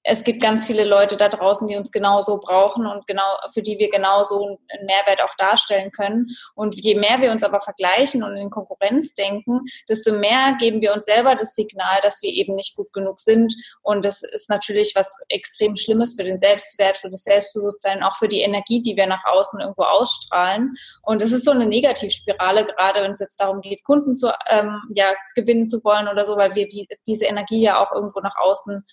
es 0.08 0.22
gibt 0.22 0.40
ganz 0.40 0.66
viele 0.66 0.84
Leute 0.84 1.16
da 1.16 1.28
draußen, 1.28 1.66
die 1.66 1.76
uns 1.76 1.90
genauso 1.90 2.38
brauchen 2.38 2.86
und 2.86 3.08
genau, 3.08 3.24
für 3.52 3.60
die 3.60 3.76
wir 3.78 3.90
genauso 3.90 4.60
einen 4.68 4.86
Mehrwert 4.86 5.20
auch 5.20 5.34
darstellen 5.36 5.90
können. 5.90 6.28
Und 6.54 6.76
je 6.76 6.94
mehr 6.94 7.20
wir 7.20 7.32
uns 7.32 7.42
aber 7.42 7.60
vergleichen 7.60 8.22
und 8.22 8.36
in 8.36 8.48
Konkurrenz 8.48 9.14
denken, 9.14 9.62
desto 9.88 10.12
mehr 10.12 10.54
geben 10.60 10.80
wir 10.80 10.92
uns 10.92 11.06
selber 11.06 11.34
das 11.34 11.56
Signal, 11.56 12.00
dass 12.02 12.22
wir 12.22 12.30
eben 12.30 12.54
nicht 12.54 12.76
gut 12.76 12.92
genug 12.92 13.18
sind. 13.18 13.52
Und 13.82 14.04
das 14.04 14.22
ist 14.22 14.48
natürlich 14.48 14.92
was 14.94 15.12
extrem 15.28 15.76
Schlimmes 15.76 16.14
für 16.14 16.22
den 16.22 16.38
Selbstwert, 16.38 16.98
für 16.98 17.10
das 17.10 17.24
Selbstbewusstsein, 17.24 18.04
auch 18.04 18.14
für 18.14 18.28
die 18.28 18.42
Energie, 18.42 18.80
die 18.80 18.96
wir 18.96 19.08
nach 19.08 19.24
außen 19.24 19.58
irgendwo 19.60 19.82
ausstrahlen. 19.82 20.76
Und 21.02 21.20
es 21.20 21.32
ist 21.32 21.44
so 21.44 21.50
eine 21.50 21.66
Negativspirale, 21.66 22.64
gerade 22.64 23.02
wenn 23.02 23.10
es 23.10 23.20
jetzt 23.20 23.40
darum 23.40 23.60
geht, 23.60 23.82
Kunden 23.82 24.14
zu, 24.14 24.32
ähm, 24.48 24.82
ja, 24.90 25.14
gewinnen 25.34 25.66
zu 25.66 25.82
wollen 25.82 26.06
oder 26.06 26.24
so, 26.24 26.36
weil 26.36 26.54
wir 26.54 26.68
die, 26.68 26.86
diese 27.08 27.24
Energie 27.24 27.60
ja 27.60 27.84
auch 27.84 27.90
irgendwo 27.90 28.20
nach 28.20 28.36
außen 28.36 28.84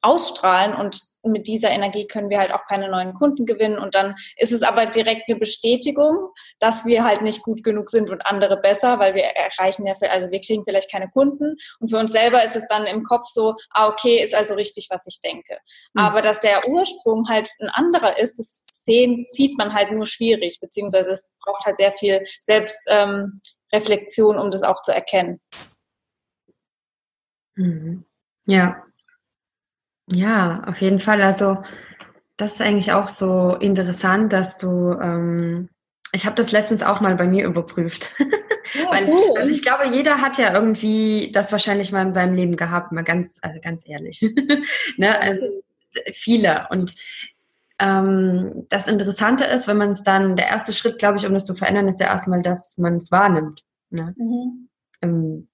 ausstrahlen 0.00 0.74
und 0.74 1.00
mit 1.24 1.46
dieser 1.46 1.70
Energie 1.70 2.06
können 2.06 2.30
wir 2.30 2.38
halt 2.38 2.52
auch 2.52 2.64
keine 2.64 2.88
neuen 2.88 3.12
Kunden 3.12 3.44
gewinnen 3.44 3.78
und 3.78 3.94
dann 3.94 4.14
ist 4.36 4.52
es 4.52 4.62
aber 4.62 4.86
direkt 4.86 5.28
eine 5.28 5.38
Bestätigung, 5.38 6.30
dass 6.60 6.84
wir 6.86 7.04
halt 7.04 7.22
nicht 7.22 7.42
gut 7.42 7.64
genug 7.64 7.90
sind 7.90 8.08
und 8.10 8.24
andere 8.24 8.56
besser, 8.56 8.98
weil 8.98 9.14
wir 9.14 9.24
erreichen 9.24 9.86
ja, 9.86 9.94
also 10.08 10.30
wir 10.30 10.40
kriegen 10.40 10.64
vielleicht 10.64 10.90
keine 10.90 11.08
Kunden 11.08 11.56
und 11.80 11.90
für 11.90 11.98
uns 11.98 12.12
selber 12.12 12.42
ist 12.44 12.56
es 12.56 12.66
dann 12.68 12.86
im 12.86 13.02
Kopf 13.02 13.26
so, 13.26 13.54
ah 13.70 13.88
okay, 13.88 14.22
ist 14.22 14.34
also 14.34 14.54
richtig, 14.54 14.88
was 14.90 15.04
ich 15.06 15.20
denke. 15.20 15.58
Mhm. 15.94 16.02
Aber 16.02 16.22
dass 16.22 16.40
der 16.40 16.68
Ursprung 16.68 17.28
halt 17.28 17.50
ein 17.60 17.68
anderer 17.70 18.18
ist, 18.18 18.38
das 18.38 18.64
sehen, 18.84 19.24
sieht 19.28 19.58
man 19.58 19.74
halt 19.74 19.90
nur 19.92 20.06
schwierig, 20.06 20.60
beziehungsweise 20.60 21.10
es 21.10 21.30
braucht 21.44 21.66
halt 21.66 21.76
sehr 21.76 21.92
viel 21.92 22.24
Selbstreflexion, 22.40 24.36
ähm, 24.36 24.40
um 24.40 24.50
das 24.50 24.62
auch 24.62 24.82
zu 24.82 24.92
erkennen. 24.92 25.40
Mhm. 27.56 28.04
Ja, 28.46 28.82
ja, 30.12 30.62
auf 30.66 30.80
jeden 30.80 31.00
Fall. 31.00 31.22
Also 31.22 31.58
das 32.36 32.52
ist 32.52 32.62
eigentlich 32.62 32.92
auch 32.92 33.08
so 33.08 33.56
interessant, 33.56 34.32
dass 34.32 34.58
du, 34.58 34.92
ähm, 34.92 35.68
ich 36.12 36.24
habe 36.24 36.36
das 36.36 36.52
letztens 36.52 36.82
auch 36.82 37.00
mal 37.00 37.16
bei 37.16 37.26
mir 37.26 37.44
überprüft. 37.44 38.14
Ja, 38.74 38.90
Weil, 38.90 39.08
cool. 39.08 39.38
also 39.38 39.50
ich 39.50 39.62
glaube, 39.62 39.88
jeder 39.88 40.20
hat 40.20 40.38
ja 40.38 40.54
irgendwie 40.54 41.30
das 41.32 41.52
wahrscheinlich 41.52 41.92
mal 41.92 42.02
in 42.02 42.12
seinem 42.12 42.34
Leben 42.34 42.56
gehabt, 42.56 42.92
mal 42.92 43.04
ganz, 43.04 43.38
also 43.42 43.60
ganz 43.60 43.82
ehrlich. 43.86 44.20
ne? 44.96 45.20
Also, 45.20 45.62
viele. 46.12 46.66
Und 46.70 46.94
ähm, 47.80 48.66
das 48.68 48.88
Interessante 48.88 49.44
ist, 49.44 49.68
wenn 49.68 49.76
man 49.76 49.90
es 49.90 50.02
dann, 50.02 50.36
der 50.36 50.46
erste 50.46 50.72
Schritt, 50.72 50.98
glaube 50.98 51.18
ich, 51.18 51.26
um 51.26 51.34
das 51.34 51.46
zu 51.46 51.54
verändern, 51.54 51.88
ist 51.88 52.00
ja 52.00 52.06
erstmal, 52.06 52.42
dass 52.42 52.78
man 52.78 52.96
es 52.96 53.10
wahrnimmt. 53.10 53.62
Ne? 53.90 54.14
Mhm. 54.16 54.68
Ähm, 55.02 55.48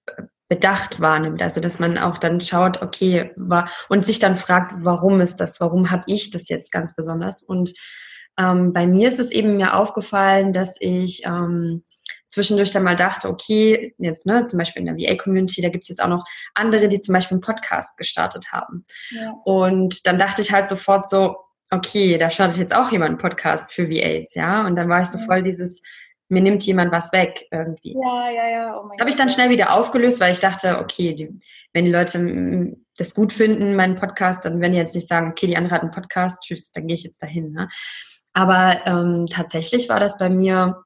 bedacht 0.47 0.99
wahrnimmt. 1.01 1.41
Also 1.41 1.61
dass 1.61 1.79
man 1.79 1.97
auch 1.97 2.17
dann 2.17 2.41
schaut, 2.41 2.81
okay, 2.81 3.31
war 3.35 3.69
und 3.89 4.05
sich 4.05 4.19
dann 4.19 4.35
fragt, 4.35 4.73
warum 4.79 5.21
ist 5.21 5.37
das, 5.37 5.59
warum 5.59 5.91
habe 5.91 6.03
ich 6.07 6.31
das 6.31 6.49
jetzt 6.49 6.71
ganz 6.71 6.95
besonders? 6.95 7.43
Und 7.43 7.73
ähm, 8.37 8.73
bei 8.73 8.85
mir 8.85 9.07
ist 9.07 9.19
es 9.19 9.31
eben 9.31 9.55
mir 9.55 9.75
aufgefallen, 9.75 10.51
dass 10.51 10.75
ich 10.79 11.23
ähm, 11.25 11.83
zwischendurch 12.27 12.71
dann 12.71 12.83
mal 12.83 12.95
dachte, 12.95 13.29
okay, 13.29 13.95
jetzt 13.97 14.25
ne, 14.25 14.43
zum 14.43 14.59
Beispiel 14.59 14.85
in 14.85 14.97
der 14.97 14.97
VA-Community, 14.97 15.61
da 15.61 15.69
gibt 15.69 15.83
es 15.83 15.89
jetzt 15.89 16.03
auch 16.03 16.09
noch 16.09 16.23
andere, 16.53 16.89
die 16.89 16.99
zum 16.99 17.13
Beispiel 17.13 17.35
einen 17.35 17.41
Podcast 17.41 17.97
gestartet 17.97 18.51
haben. 18.51 18.85
Ja. 19.11 19.33
Und 19.45 20.05
dann 20.05 20.17
dachte 20.17 20.41
ich 20.41 20.51
halt 20.51 20.67
sofort 20.67 21.09
so, 21.09 21.37
okay, 21.71 22.17
da 22.17 22.29
startet 22.29 22.57
jetzt 22.57 22.75
auch 22.75 22.91
jemand 22.91 23.09
einen 23.11 23.17
Podcast 23.17 23.71
für 23.71 23.89
VAs, 23.89 24.35
ja. 24.35 24.67
Und 24.67 24.75
dann 24.75 24.89
war 24.89 25.01
ich 25.01 25.07
so 25.07 25.17
voll 25.17 25.41
dieses, 25.41 25.81
mir 26.29 26.41
nimmt 26.41 26.63
jemand 26.65 26.91
was 26.91 27.11
weg 27.11 27.47
irgendwie. 27.51 27.93
Ja, 27.93 28.29
ja, 28.29 28.49
ja. 28.49 28.79
Oh 28.79 28.89
Habe 28.99 29.09
ich 29.09 29.15
dann 29.15 29.29
schnell 29.29 29.49
wieder 29.49 29.73
aufgelöst, 29.73 30.19
weil 30.19 30.31
ich 30.31 30.39
dachte, 30.39 30.79
okay, 30.79 31.13
die, 31.13 31.39
wenn 31.73 31.85
die 31.85 31.91
Leute 31.91 32.75
das 32.97 33.13
gut 33.13 33.33
finden, 33.33 33.75
meinen 33.75 33.95
Podcast, 33.95 34.45
dann 34.45 34.59
werden 34.61 34.73
die 34.73 34.79
jetzt 34.79 34.95
nicht 34.95 35.07
sagen, 35.07 35.29
okay, 35.29 35.47
die 35.47 35.57
andere 35.57 35.75
hat 35.75 35.81
einen 35.81 35.91
Podcast, 35.91 36.43
tschüss, 36.43 36.71
dann 36.71 36.87
gehe 36.87 36.95
ich 36.95 37.03
jetzt 37.03 37.21
dahin. 37.21 37.51
Ne? 37.51 37.67
Aber 38.33 38.81
ähm, 38.85 39.27
tatsächlich 39.29 39.89
war 39.89 39.99
das 39.99 40.17
bei 40.17 40.29
mir 40.29 40.83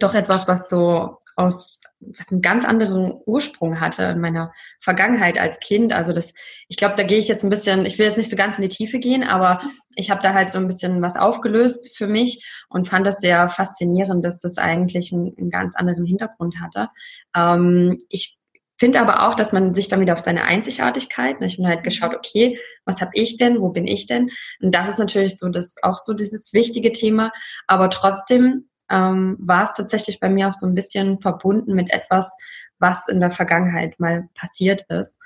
doch 0.00 0.14
etwas, 0.14 0.48
was 0.48 0.68
so 0.68 1.18
aus 1.36 1.80
was 2.00 2.30
einen 2.30 2.42
ganz 2.42 2.64
anderen 2.64 3.14
Ursprung 3.26 3.80
hatte 3.80 4.04
in 4.04 4.20
meiner 4.20 4.52
Vergangenheit 4.80 5.38
als 5.38 5.58
Kind. 5.60 5.92
Also 5.92 6.12
das, 6.12 6.34
ich 6.68 6.76
glaube, 6.76 6.94
da 6.96 7.02
gehe 7.02 7.18
ich 7.18 7.28
jetzt 7.28 7.44
ein 7.44 7.50
bisschen, 7.50 7.86
ich 7.86 7.98
will 7.98 8.06
jetzt 8.06 8.16
nicht 8.16 8.30
so 8.30 8.36
ganz 8.36 8.58
in 8.58 8.62
die 8.62 8.68
Tiefe 8.68 8.98
gehen, 8.98 9.22
aber 9.22 9.60
ich 9.96 10.10
habe 10.10 10.20
da 10.20 10.34
halt 10.34 10.50
so 10.50 10.58
ein 10.58 10.66
bisschen 10.66 11.02
was 11.02 11.16
aufgelöst 11.16 11.96
für 11.96 12.06
mich 12.06 12.44
und 12.68 12.88
fand 12.88 13.06
das 13.06 13.20
sehr 13.20 13.48
faszinierend, 13.48 14.24
dass 14.24 14.40
das 14.40 14.58
eigentlich 14.58 15.12
einen, 15.12 15.34
einen 15.38 15.50
ganz 15.50 15.74
anderen 15.74 16.04
Hintergrund 16.04 16.60
hatte. 16.60 16.90
Ähm, 17.34 17.98
ich 18.08 18.38
finde 18.78 19.00
aber 19.00 19.28
auch, 19.28 19.34
dass 19.34 19.52
man 19.52 19.72
sich 19.72 19.88
dann 19.88 20.00
wieder 20.00 20.14
auf 20.14 20.18
seine 20.18 20.44
Einzigartigkeit, 20.44 21.40
ne, 21.40 21.46
ich 21.46 21.56
bin 21.56 21.66
halt 21.66 21.84
geschaut, 21.84 22.14
okay, 22.14 22.58
was 22.84 23.00
habe 23.00 23.12
ich 23.14 23.36
denn, 23.38 23.60
wo 23.60 23.70
bin 23.70 23.86
ich 23.86 24.06
denn? 24.06 24.30
Und 24.60 24.74
das 24.74 24.88
ist 24.88 24.98
natürlich 24.98 25.38
so, 25.38 25.48
das 25.48 25.76
auch 25.82 25.96
so 25.96 26.12
dieses 26.12 26.52
wichtige 26.52 26.92
Thema, 26.92 27.32
aber 27.66 27.88
trotzdem 27.88 28.68
ähm, 28.90 29.36
war 29.40 29.62
es 29.62 29.74
tatsächlich 29.74 30.20
bei 30.20 30.28
mir 30.28 30.48
auch 30.48 30.54
so 30.54 30.66
ein 30.66 30.74
bisschen 30.74 31.20
verbunden 31.20 31.74
mit 31.74 31.90
etwas, 31.90 32.36
was 32.78 33.08
in 33.08 33.20
der 33.20 33.32
Vergangenheit 33.32 33.98
mal 33.98 34.28
passiert 34.34 34.82
ist. 34.88 35.18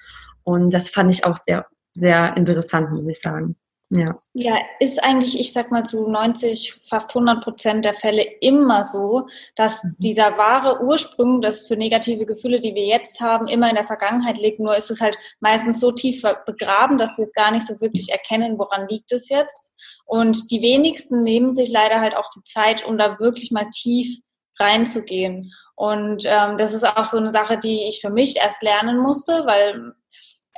Und 0.45 0.73
das 0.73 0.91
fand 0.91 1.11
ich 1.11 1.25
auch 1.25 1.37
sehr, 1.37 1.67
sehr 1.93 2.37
interessant, 2.37 2.91
muss 2.91 3.07
ich 3.09 3.21
sagen. 3.21 3.57
Ja. 3.91 4.15
ja, 4.35 4.59
ist 4.81 5.03
eigentlich, 5.03 5.41
ich 5.41 5.55
sag 5.55 5.71
mal, 5.71 5.85
zu 5.85 6.09
90, 6.09 6.81
fast 6.85 7.11
100 7.17 7.43
Prozent 7.43 7.85
der 7.87 7.95
Fälle 7.95 8.23
immer 8.41 8.85
so, 8.85 9.27
dass 9.57 9.83
mhm. 9.83 9.97
dieser 9.97 10.37
wahre 10.37 10.83
Ursprung, 10.83 11.41
das 11.41 11.67
für 11.67 11.77
negative 11.77 12.27
Gefühle, 12.27 12.61
die 12.61 12.75
wir 12.75 12.85
jetzt 12.85 13.21
haben, 13.21 13.49
immer 13.49 13.71
in 13.71 13.77
der 13.77 13.87
Vergangenheit 13.87 14.37
liegt. 14.37 14.61
Nur 14.61 14.77
ist 14.77 14.91
es 14.91 15.01
halt 15.01 15.17
meistens 15.41 15.81
so 15.81 15.91
tief 15.91 16.23
begraben, 16.45 16.99
dass 16.99 17.17
wir 17.17 17.25
es 17.25 17.33
gar 17.33 17.51
nicht 17.51 17.67
so 17.67 17.81
wirklich 17.81 18.11
erkennen, 18.11 18.59
woran 18.59 18.89
liegt 18.89 19.11
es 19.11 19.31
jetzt. 19.31 19.75
Und 20.05 20.51
die 20.51 20.61
wenigsten 20.61 21.23
nehmen 21.23 21.55
sich 21.55 21.71
leider 21.71 22.01
halt 22.01 22.15
auch 22.15 22.29
die 22.37 22.45
Zeit, 22.45 22.85
um 22.85 22.99
da 22.99 23.19
wirklich 23.19 23.53
mal 23.53 23.71
tief 23.71 24.19
reinzugehen. 24.61 25.51
Und 25.77 26.25
ähm, 26.27 26.59
das 26.59 26.75
ist 26.75 26.85
auch 26.85 27.07
so 27.07 27.17
eine 27.17 27.31
Sache, 27.31 27.57
die 27.57 27.87
ich 27.87 28.01
für 28.01 28.11
mich 28.11 28.37
erst 28.37 28.63
lernen 28.63 28.99
musste, 28.99 29.47
weil 29.47 29.95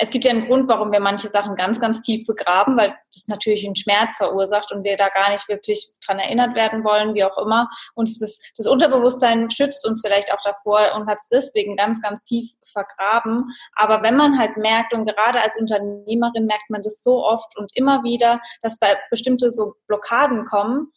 es 0.03 0.09
gibt 0.09 0.25
ja 0.25 0.31
einen 0.31 0.47
Grund, 0.47 0.67
warum 0.69 0.93
wir 0.93 0.99
manche 0.99 1.29
Sachen 1.29 1.57
ganz, 1.57 1.79
ganz 1.79 2.01
tief 2.01 2.27
begraben, 2.27 2.75
weil 2.79 2.95
das 3.13 3.29
natürlich 3.29 3.67
einen 3.67 3.77
Schmerz 3.77 4.17
verursacht 4.17 4.73
und 4.73 4.83
wir 4.83 4.97
da 4.97 5.09
gar 5.09 5.31
nicht 5.31 5.47
wirklich 5.47 5.89
dran 6.05 6.19
erinnert 6.19 6.55
werden 6.55 6.85
wollen, 6.85 7.15
wie 7.15 7.23
auch 7.23 7.37
immer. 7.37 7.69
Und 7.95 8.09
das, 8.23 8.39
das 8.57 8.67
Unterbewusstsein 8.67 9.51
schützt 9.51 9.87
uns 9.87 10.01
vielleicht 10.01 10.33
auch 10.33 10.41
davor 10.43 10.93
und 10.95 11.07
hat 11.07 11.19
es 11.19 11.29
deswegen 11.29 11.77
ganz, 11.77 12.01
ganz 12.01 12.25
tief 12.25 12.51
vergraben. 12.65 13.51
Aber 13.77 14.03
wenn 14.03 14.17
man 14.17 14.39
halt 14.39 14.57
merkt, 14.57 14.95
und 14.95 15.05
gerade 15.05 15.43
als 15.43 15.61
Unternehmerin 15.61 16.47
merkt 16.47 16.71
man 16.71 16.83
das 16.83 17.03
so 17.03 17.23
oft 17.23 17.59
und 17.59 17.71
immer 17.75 18.03
wieder, 18.03 18.41
dass 18.63 18.79
da 18.79 18.87
bestimmte 19.11 19.51
so 19.51 19.75
Blockaden 19.87 20.47
kommen, 20.47 20.91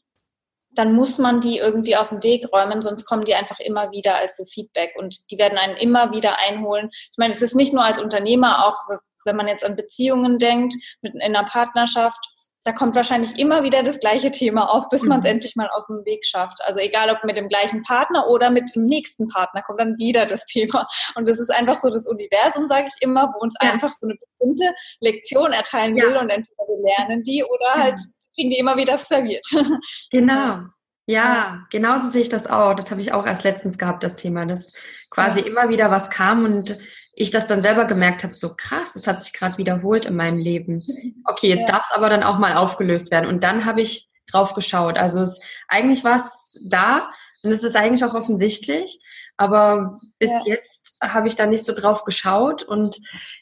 dann 0.75 0.93
muss 0.93 1.17
man 1.17 1.39
die 1.39 1.57
irgendwie 1.57 1.95
aus 1.95 2.09
dem 2.09 2.23
Weg 2.23 2.51
räumen, 2.51 2.81
sonst 2.81 3.05
kommen 3.05 3.25
die 3.25 3.35
einfach 3.35 3.59
immer 3.59 3.91
wieder 3.91 4.15
als 4.15 4.37
so 4.37 4.45
Feedback 4.45 4.93
und 4.97 5.29
die 5.31 5.37
werden 5.37 5.57
einen 5.57 5.77
immer 5.77 6.11
wieder 6.11 6.39
einholen. 6.39 6.89
Ich 6.93 7.17
meine, 7.17 7.33
es 7.33 7.41
ist 7.41 7.55
nicht 7.55 7.73
nur 7.73 7.83
als 7.83 7.99
Unternehmer, 7.99 8.65
auch 8.65 8.99
wenn 9.25 9.35
man 9.35 9.47
jetzt 9.47 9.63
an 9.63 9.75
Beziehungen 9.75 10.37
denkt, 10.37 10.73
mit 11.01 11.13
in 11.13 11.21
einer 11.21 11.45
Partnerschaft, 11.45 12.19
da 12.65 12.71
kommt 12.71 12.95
wahrscheinlich 12.95 13.37
immer 13.37 13.63
wieder 13.63 13.83
das 13.83 13.99
gleiche 13.99 14.31
Thema 14.31 14.69
auf, 14.69 14.87
bis 14.87 15.03
man 15.03 15.19
es 15.19 15.25
mhm. 15.25 15.31
endlich 15.31 15.55
mal 15.57 15.67
aus 15.69 15.87
dem 15.87 16.05
Weg 16.05 16.25
schafft. 16.25 16.59
Also 16.63 16.79
egal 16.79 17.09
ob 17.09 17.23
mit 17.25 17.35
dem 17.35 17.49
gleichen 17.49 17.83
Partner 17.83 18.29
oder 18.29 18.49
mit 18.51 18.73
dem 18.73 18.85
nächsten 18.85 19.27
Partner 19.27 19.61
kommt 19.61 19.81
dann 19.81 19.97
wieder 19.97 20.25
das 20.25 20.45
Thema. 20.45 20.87
Und 21.15 21.27
das 21.27 21.39
ist 21.39 21.51
einfach 21.51 21.75
so 21.75 21.89
das 21.89 22.07
Universum, 22.07 22.67
sage 22.67 22.87
ich 22.87 23.01
immer, 23.01 23.33
wo 23.33 23.39
uns 23.39 23.53
ja. 23.61 23.71
einfach 23.71 23.89
so 23.89 24.07
eine 24.07 24.15
bestimmte 24.15 24.73
Lektion 25.01 25.51
erteilen 25.51 25.95
will 25.95 26.13
ja. 26.13 26.21
und 26.21 26.29
entweder 26.29 26.63
wir 26.67 26.95
lernen 26.97 27.23
die 27.23 27.43
oder 27.43 27.73
halt 27.73 27.99
kriegen 28.35 28.49
die 28.49 28.59
immer 28.59 28.77
wieder 28.77 28.97
serviert. 28.97 29.45
Genau. 30.11 30.61
Ja, 31.05 31.65
genauso 31.69 32.07
sehe 32.09 32.21
ich 32.21 32.29
das 32.29 32.47
auch. 32.47 32.75
Das 32.75 32.89
habe 32.89 33.01
ich 33.01 33.11
auch 33.11 33.25
erst 33.25 33.43
letztens 33.43 33.77
gehabt, 33.77 34.03
das 34.03 34.15
Thema, 34.15 34.45
dass 34.45 34.71
quasi 35.09 35.41
ja. 35.41 35.47
immer 35.47 35.67
wieder 35.67 35.91
was 35.91 36.09
kam 36.09 36.45
und 36.45 36.77
ich 37.13 37.29
das 37.29 37.45
dann 37.45 37.61
selber 37.61 37.85
gemerkt 37.85 38.23
habe, 38.23 38.33
so 38.33 38.53
krass, 38.55 38.93
das 38.93 39.05
hat 39.05 39.21
sich 39.21 39.33
gerade 39.33 39.57
wiederholt 39.57 40.05
in 40.05 40.15
meinem 40.15 40.37
Leben. 40.37 40.81
Okay, 41.25 41.47
jetzt 41.47 41.69
ja. 41.69 41.75
darf 41.75 41.85
es 41.89 41.95
aber 41.95 42.09
dann 42.09 42.21
auch 42.21 42.37
mal 42.37 42.53
aufgelöst 42.53 43.09
werden. 43.09 43.29
Und 43.29 43.45
dann 43.45 43.63
habe 43.63 43.79
ich 43.81 44.09
drauf 44.29 44.53
geschaut. 44.55 44.97
Also 44.97 45.21
es, 45.21 45.39
eigentlich 45.69 46.03
war 46.03 46.17
es 46.17 46.61
da 46.67 47.09
und 47.43 47.51
es 47.51 47.63
ist 47.63 47.77
eigentlich 47.77 48.03
auch 48.03 48.13
offensichtlich, 48.13 48.99
aber 49.37 49.97
bis 50.19 50.31
ja. 50.31 50.55
jetzt 50.55 50.97
habe 51.01 51.27
ich 51.27 51.35
da 51.35 51.45
nicht 51.45 51.65
so 51.65 51.73
drauf 51.73 52.03
geschaut 52.03 52.63
und 52.63 52.97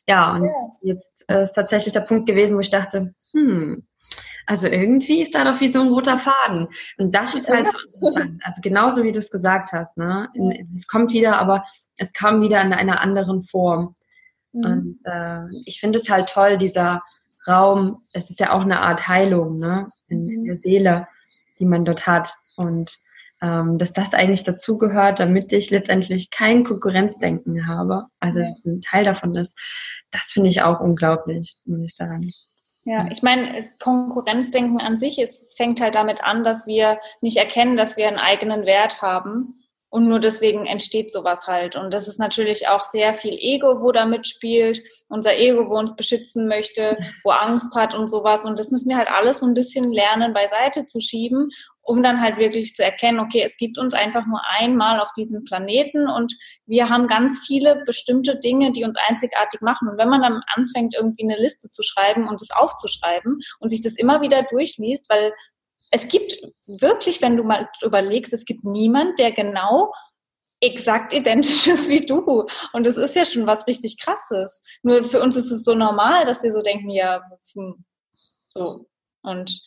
ja, 0.07 0.33
und 0.33 0.49
jetzt 0.83 1.25
äh, 1.27 1.41
ist 1.41 1.53
tatsächlich 1.53 1.93
der 1.93 2.01
Punkt 2.01 2.27
gewesen, 2.27 2.55
wo 2.55 2.59
ich 2.59 2.69
dachte, 2.69 3.13
hm, 3.33 3.87
also 4.45 4.67
irgendwie 4.67 5.21
ist 5.21 5.35
da 5.35 5.43
doch 5.43 5.59
wie 5.59 5.67
so 5.67 5.81
ein 5.81 5.89
roter 5.89 6.17
Faden. 6.17 6.67
Und 6.97 7.13
das 7.13 7.35
ist 7.35 7.49
halt 7.49 7.67
so 7.67 7.77
interessant. 7.77 8.41
Also 8.43 8.61
genauso 8.61 9.03
wie 9.03 9.11
du 9.11 9.19
es 9.19 9.31
gesagt 9.31 9.71
hast, 9.71 9.97
ne? 9.97 10.27
Es 10.67 10.87
kommt 10.87 11.13
wieder, 11.13 11.37
aber 11.37 11.63
es 11.97 12.13
kam 12.13 12.41
wieder 12.41 12.61
in 12.61 12.73
einer 12.73 13.01
anderen 13.01 13.41
Form. 13.41 13.95
Mhm. 14.53 14.65
Und 14.65 14.99
äh, 15.05 15.43
ich 15.65 15.79
finde 15.79 15.99
es 15.99 16.09
halt 16.09 16.29
toll, 16.29 16.57
dieser 16.57 17.01
Raum, 17.47 18.03
es 18.13 18.29
ist 18.29 18.39
ja 18.39 18.53
auch 18.53 18.61
eine 18.61 18.81
Art 18.81 19.07
Heilung, 19.07 19.57
ne? 19.57 19.87
In, 20.07 20.29
in 20.29 20.41
mhm. 20.41 20.45
der 20.45 20.57
Seele, 20.57 21.07
die 21.59 21.65
man 21.65 21.85
dort 21.85 22.07
hat. 22.07 22.35
Und 22.55 22.91
ähm, 23.41 23.77
dass 23.77 23.93
das 23.93 24.13
eigentlich 24.13 24.43
dazugehört, 24.43 25.19
damit 25.19 25.51
ich 25.51 25.71
letztendlich 25.71 26.29
kein 26.29 26.63
Konkurrenzdenken 26.63 27.67
habe. 27.67 28.05
Also 28.19 28.39
es 28.39 28.65
ein 28.65 28.81
Teil 28.81 29.05
davon 29.05 29.35
ist. 29.35 29.57
Das 30.11 30.31
finde 30.31 30.49
ich 30.49 30.61
auch 30.61 30.79
unglaublich, 30.79 31.55
muss 31.65 31.85
ich 31.85 31.95
sagen. 31.95 32.31
Ja, 32.83 33.07
ich 33.11 33.21
meine, 33.21 33.61
Konkurrenzdenken 33.79 34.81
an 34.81 34.95
sich 34.95 35.19
ist, 35.19 35.41
es 35.49 35.55
fängt 35.55 35.81
halt 35.81 35.93
damit 35.93 36.23
an, 36.23 36.43
dass 36.43 36.65
wir 36.65 36.99
nicht 37.21 37.37
erkennen, 37.37 37.77
dass 37.77 37.95
wir 37.95 38.07
einen 38.07 38.17
eigenen 38.17 38.65
Wert 38.65 39.01
haben. 39.01 39.57
Und 39.93 40.07
nur 40.07 40.21
deswegen 40.21 40.65
entsteht 40.67 41.11
sowas 41.11 41.47
halt. 41.47 41.75
Und 41.75 41.93
das 41.93 42.07
ist 42.07 42.17
natürlich 42.17 42.69
auch 42.69 42.79
sehr 42.79 43.13
viel 43.13 43.33
Ego, 43.37 43.81
wo 43.81 43.91
da 43.91 44.05
mitspielt. 44.05 44.81
Unser 45.09 45.37
Ego, 45.37 45.69
wo 45.69 45.77
uns 45.77 45.97
beschützen 45.97 46.47
möchte, 46.47 46.97
wo 47.25 47.31
Angst 47.31 47.75
hat 47.75 47.93
und 47.93 48.07
sowas. 48.07 48.45
Und 48.45 48.57
das 48.57 48.71
müssen 48.71 48.89
wir 48.89 48.97
halt 48.97 49.09
alles 49.09 49.41
so 49.41 49.45
ein 49.45 49.53
bisschen 49.53 49.91
lernen, 49.91 50.33
beiseite 50.33 50.85
zu 50.85 51.01
schieben 51.01 51.49
um 51.81 52.03
dann 52.03 52.21
halt 52.21 52.37
wirklich 52.37 52.75
zu 52.75 52.83
erkennen, 52.83 53.19
okay, 53.19 53.41
es 53.43 53.57
gibt 53.57 53.77
uns 53.77 53.93
einfach 53.93 54.25
nur 54.27 54.41
einmal 54.47 54.99
auf 54.99 55.11
diesem 55.13 55.43
Planeten 55.43 56.07
und 56.07 56.33
wir 56.65 56.89
haben 56.89 57.07
ganz 57.07 57.43
viele 57.45 57.83
bestimmte 57.85 58.37
Dinge, 58.37 58.71
die 58.71 58.83
uns 58.83 58.97
einzigartig 59.07 59.61
machen. 59.61 59.89
Und 59.89 59.97
wenn 59.97 60.09
man 60.09 60.21
dann 60.21 60.41
anfängt, 60.55 60.95
irgendwie 60.95 61.23
eine 61.23 61.41
Liste 61.41 61.69
zu 61.71 61.83
schreiben 61.83 62.27
und 62.27 62.41
es 62.41 62.51
aufzuschreiben 62.51 63.39
und 63.59 63.69
sich 63.69 63.81
das 63.81 63.97
immer 63.97 64.21
wieder 64.21 64.43
durchliest, 64.43 65.09
weil 65.09 65.33
es 65.91 66.07
gibt 66.07 66.37
wirklich, 66.67 67.21
wenn 67.21 67.35
du 67.35 67.43
mal 67.43 67.69
überlegst, 67.81 68.31
es 68.31 68.45
gibt 68.45 68.63
niemand, 68.63 69.19
der 69.19 69.31
genau 69.31 69.91
exakt 70.61 71.11
identisch 71.11 71.67
ist 71.67 71.89
wie 71.89 72.05
du. 72.05 72.47
Und 72.73 72.85
das 72.85 72.95
ist 72.95 73.15
ja 73.15 73.25
schon 73.25 73.47
was 73.47 73.67
richtig 73.67 73.97
krasses. 73.99 74.63
Nur 74.83 75.03
für 75.03 75.21
uns 75.21 75.35
ist 75.35 75.51
es 75.51 75.63
so 75.63 75.73
normal, 75.73 76.25
dass 76.25 76.43
wir 76.43 76.53
so 76.53 76.61
denken, 76.61 76.89
ja, 76.89 77.21
hm, 77.53 77.83
so. 78.47 78.87
Und 79.23 79.61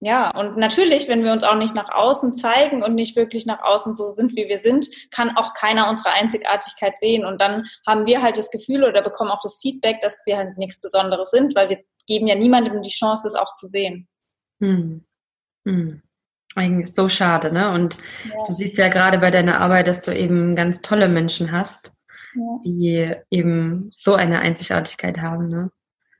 ja, 0.00 0.30
und 0.30 0.56
natürlich, 0.56 1.08
wenn 1.08 1.24
wir 1.24 1.32
uns 1.32 1.42
auch 1.42 1.56
nicht 1.56 1.74
nach 1.74 1.90
außen 1.90 2.32
zeigen 2.32 2.84
und 2.84 2.94
nicht 2.94 3.16
wirklich 3.16 3.46
nach 3.46 3.62
außen 3.62 3.94
so 3.94 4.10
sind, 4.10 4.36
wie 4.36 4.48
wir 4.48 4.58
sind, 4.58 4.88
kann 5.10 5.36
auch 5.36 5.54
keiner 5.54 5.90
unsere 5.90 6.10
Einzigartigkeit 6.10 6.98
sehen. 6.98 7.24
Und 7.24 7.40
dann 7.40 7.66
haben 7.84 8.06
wir 8.06 8.22
halt 8.22 8.36
das 8.38 8.50
Gefühl 8.50 8.84
oder 8.84 9.02
bekommen 9.02 9.32
auch 9.32 9.40
das 9.42 9.58
Feedback, 9.60 10.00
dass 10.00 10.22
wir 10.24 10.36
halt 10.36 10.56
nichts 10.56 10.80
Besonderes 10.80 11.30
sind, 11.30 11.56
weil 11.56 11.68
wir 11.68 11.78
geben 12.06 12.28
ja 12.28 12.36
niemandem 12.36 12.80
die 12.82 12.90
Chance, 12.90 13.22
das 13.24 13.34
auch 13.34 13.52
zu 13.54 13.66
sehen. 13.66 14.06
Hm. 14.60 15.04
Hm. 15.66 16.02
Eigentlich 16.54 16.94
so 16.94 17.08
schade, 17.08 17.52
ne? 17.52 17.72
Und 17.72 17.98
ja. 18.24 18.46
du 18.46 18.52
siehst 18.52 18.78
ja 18.78 18.88
gerade 18.88 19.18
bei 19.18 19.30
deiner 19.32 19.60
Arbeit, 19.60 19.88
dass 19.88 20.02
du 20.02 20.16
eben 20.16 20.54
ganz 20.54 20.80
tolle 20.80 21.08
Menschen 21.08 21.50
hast, 21.50 21.92
ja. 22.34 22.60
die 22.64 23.14
eben 23.30 23.88
so 23.92 24.14
eine 24.14 24.40
Einzigartigkeit 24.40 25.18
haben, 25.18 25.48
ne? 25.48 25.70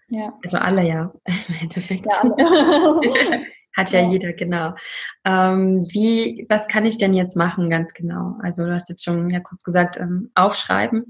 Ja. 0.09 0.33
Also 0.43 0.59
alle 0.59 0.83
ja, 0.83 1.13
im 1.49 1.55
Endeffekt. 1.61 2.07
Ja, 2.07 2.21
alle. 2.23 3.47
Hat 3.79 3.93
ja, 3.93 4.01
ja, 4.01 4.11
jeder, 4.11 4.33
genau. 4.33 4.75
Ähm, 5.25 5.87
wie, 5.93 6.45
was 6.49 6.67
kann 6.67 6.85
ich 6.85 6.99
denn 6.99 7.15
jetzt 7.15 7.37
machen, 7.37 7.71
ganz 7.71 7.95
genau? 7.95 8.37
Also 8.43 8.65
du 8.65 8.73
hast 8.73 8.89
jetzt 8.89 9.05
schon 9.05 9.31
ja 9.31 9.39
kurz 9.39 9.63
gesagt, 9.63 9.97
ähm, 9.99 10.33
aufschreiben. 10.35 11.07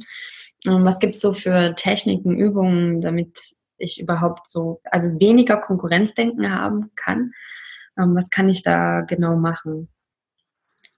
Ähm, 0.68 0.84
was 0.84 0.98
gibt's 0.98 1.22
so 1.22 1.32
für 1.32 1.74
Techniken, 1.76 2.36
Übungen, 2.36 3.00
damit 3.00 3.38
ich 3.78 3.98
überhaupt 3.98 4.46
so, 4.46 4.82
also 4.84 5.08
weniger 5.18 5.56
Konkurrenzdenken 5.56 6.54
haben 6.54 6.90
kann? 6.94 7.32
Ähm, 7.98 8.14
was 8.14 8.28
kann 8.28 8.50
ich 8.50 8.60
da 8.60 9.00
genau 9.00 9.36
machen? 9.36 9.88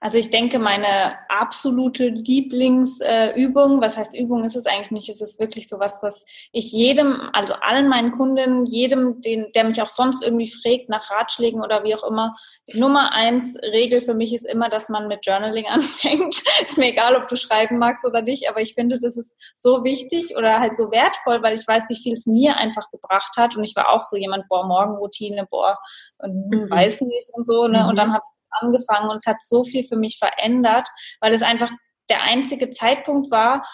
Also 0.03 0.17
ich 0.17 0.31
denke, 0.31 0.59
meine 0.59 1.19
absolute 1.29 2.09
Lieblingsübung, 2.09 3.79
äh, 3.79 3.81
was 3.83 3.99
heißt 3.99 4.17
Übung 4.17 4.45
ist 4.45 4.57
es 4.57 4.65
eigentlich 4.65 4.91
nicht, 4.93 5.11
es 5.11 5.21
ist 5.21 5.39
wirklich 5.39 5.69
so 5.69 5.79
was, 5.79 6.03
was 6.03 6.25
ich 6.53 6.73
jedem, 6.73 7.29
also 7.35 7.53
allen 7.61 7.87
meinen 7.87 8.11
Kunden, 8.11 8.65
jedem, 8.65 9.21
den, 9.21 9.53
der 9.55 9.65
mich 9.65 9.83
auch 9.83 9.91
sonst 9.91 10.23
irgendwie 10.23 10.51
fragt 10.51 10.89
nach 10.89 11.11
Ratschlägen 11.11 11.63
oder 11.63 11.85
wie 11.85 11.95
auch 11.95 12.05
immer, 12.05 12.35
Nummer 12.73 13.13
eins 13.13 13.59
Regel 13.63 14.01
für 14.01 14.15
mich 14.15 14.33
ist 14.33 14.47
immer, 14.47 14.71
dass 14.71 14.89
man 14.89 15.07
mit 15.07 15.27
Journaling 15.27 15.67
anfängt. 15.69 16.43
ist 16.63 16.79
mir 16.79 16.93
egal, 16.93 17.15
ob 17.15 17.29
du 17.29 17.37
schreiben 17.37 17.77
magst 17.77 18.07
oder 18.07 18.23
nicht, 18.23 18.49
aber 18.49 18.63
ich 18.63 18.73
finde, 18.73 18.99
das 18.99 19.19
ist 19.19 19.37
so 19.55 19.85
wichtig 19.85 20.35
oder 20.35 20.61
halt 20.61 20.79
so 20.79 20.91
wertvoll, 20.91 21.43
weil 21.43 21.53
ich 21.53 21.69
weiß, 21.69 21.91
wie 21.91 22.03
viel 22.03 22.15
es 22.15 22.25
mir 22.25 22.57
einfach 22.57 22.91
gebracht 22.91 23.37
hat 23.37 23.55
und 23.55 23.65
ich 23.65 23.77
war 23.77 23.91
auch 23.91 24.03
so 24.05 24.17
jemand, 24.17 24.49
boah, 24.49 24.67
Morgenroutine, 24.67 25.47
boah, 25.51 25.79
und 26.17 26.49
mhm. 26.49 26.71
weiß 26.71 27.03
nicht 27.03 27.29
und 27.35 27.47
so, 27.47 27.67
ne, 27.67 27.83
mhm. 27.83 27.91
und 27.91 27.97
dann 27.97 28.15
hat 28.15 28.23
es 28.33 28.49
angefangen 28.61 29.11
und 29.11 29.17
es 29.17 29.27
hat 29.27 29.43
so 29.43 29.63
viel 29.63 29.85
für 29.91 29.97
mich 29.97 30.19
verändert, 30.19 30.89
weil 31.21 31.35
es 31.35 31.43
einfach 31.43 31.71
der 32.09 32.23
einzige 32.23 32.71
Zeitpunkt 32.71 33.31
war, 33.31 33.67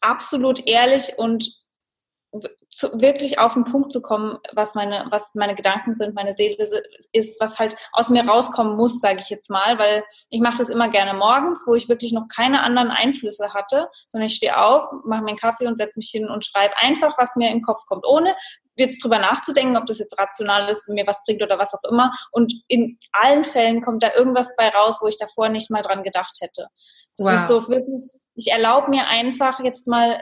absolut 0.00 0.66
ehrlich 0.66 1.18
und 1.18 1.50
zu, 2.68 3.00
wirklich 3.00 3.38
auf 3.38 3.54
den 3.54 3.64
Punkt 3.64 3.92
zu 3.92 4.02
kommen, 4.02 4.38
was 4.52 4.74
meine, 4.74 5.06
was 5.10 5.34
meine 5.34 5.54
Gedanken 5.54 5.94
sind, 5.94 6.14
meine 6.14 6.34
Seele 6.34 6.56
ist, 7.12 7.40
was 7.40 7.58
halt 7.58 7.76
aus 7.92 8.08
mir 8.08 8.26
rauskommen 8.26 8.76
muss, 8.76 9.00
sage 9.00 9.20
ich 9.20 9.30
jetzt 9.30 9.50
mal, 9.50 9.78
weil 9.78 10.04
ich 10.30 10.40
mache 10.40 10.58
das 10.58 10.68
immer 10.68 10.88
gerne 10.88 11.14
morgens, 11.14 11.64
wo 11.66 11.74
ich 11.74 11.88
wirklich 11.88 12.12
noch 12.12 12.26
keine 12.28 12.62
anderen 12.62 12.90
Einflüsse 12.90 13.54
hatte, 13.54 13.88
sondern 14.08 14.26
ich 14.26 14.34
stehe 14.34 14.58
auf, 14.60 14.86
mache 15.04 15.22
mir 15.22 15.28
einen 15.28 15.36
Kaffee 15.36 15.66
und 15.66 15.76
setze 15.76 15.98
mich 15.98 16.10
hin 16.10 16.28
und 16.28 16.44
schreibe 16.44 16.76
einfach, 16.78 17.16
was 17.18 17.36
mir 17.36 17.48
in 17.48 17.58
den 17.58 17.62
Kopf 17.62 17.84
kommt, 17.86 18.04
ohne 18.04 18.34
jetzt 18.76 19.02
drüber 19.02 19.18
nachzudenken, 19.18 19.76
ob 19.76 19.86
das 19.86 19.98
jetzt 19.98 20.18
rational 20.18 20.68
ist, 20.68 20.88
mir 20.88 21.06
was 21.06 21.22
bringt 21.24 21.42
oder 21.42 21.58
was 21.58 21.74
auch 21.74 21.90
immer. 21.90 22.12
Und 22.32 22.52
in 22.68 22.98
allen 23.12 23.44
Fällen 23.44 23.80
kommt 23.80 24.02
da 24.02 24.14
irgendwas 24.14 24.54
bei 24.56 24.68
raus, 24.68 24.98
wo 25.00 25.06
ich 25.06 25.18
davor 25.18 25.48
nicht 25.48 25.70
mal 25.70 25.82
dran 25.82 26.02
gedacht 26.02 26.38
hätte. 26.40 26.68
Das 27.16 27.26
wow. 27.26 27.34
ist 27.34 27.48
so 27.48 27.68
wirklich, 27.68 28.10
ich 28.34 28.50
erlaube 28.50 28.90
mir 28.90 29.06
einfach 29.06 29.60
jetzt 29.60 29.86
mal 29.86 30.20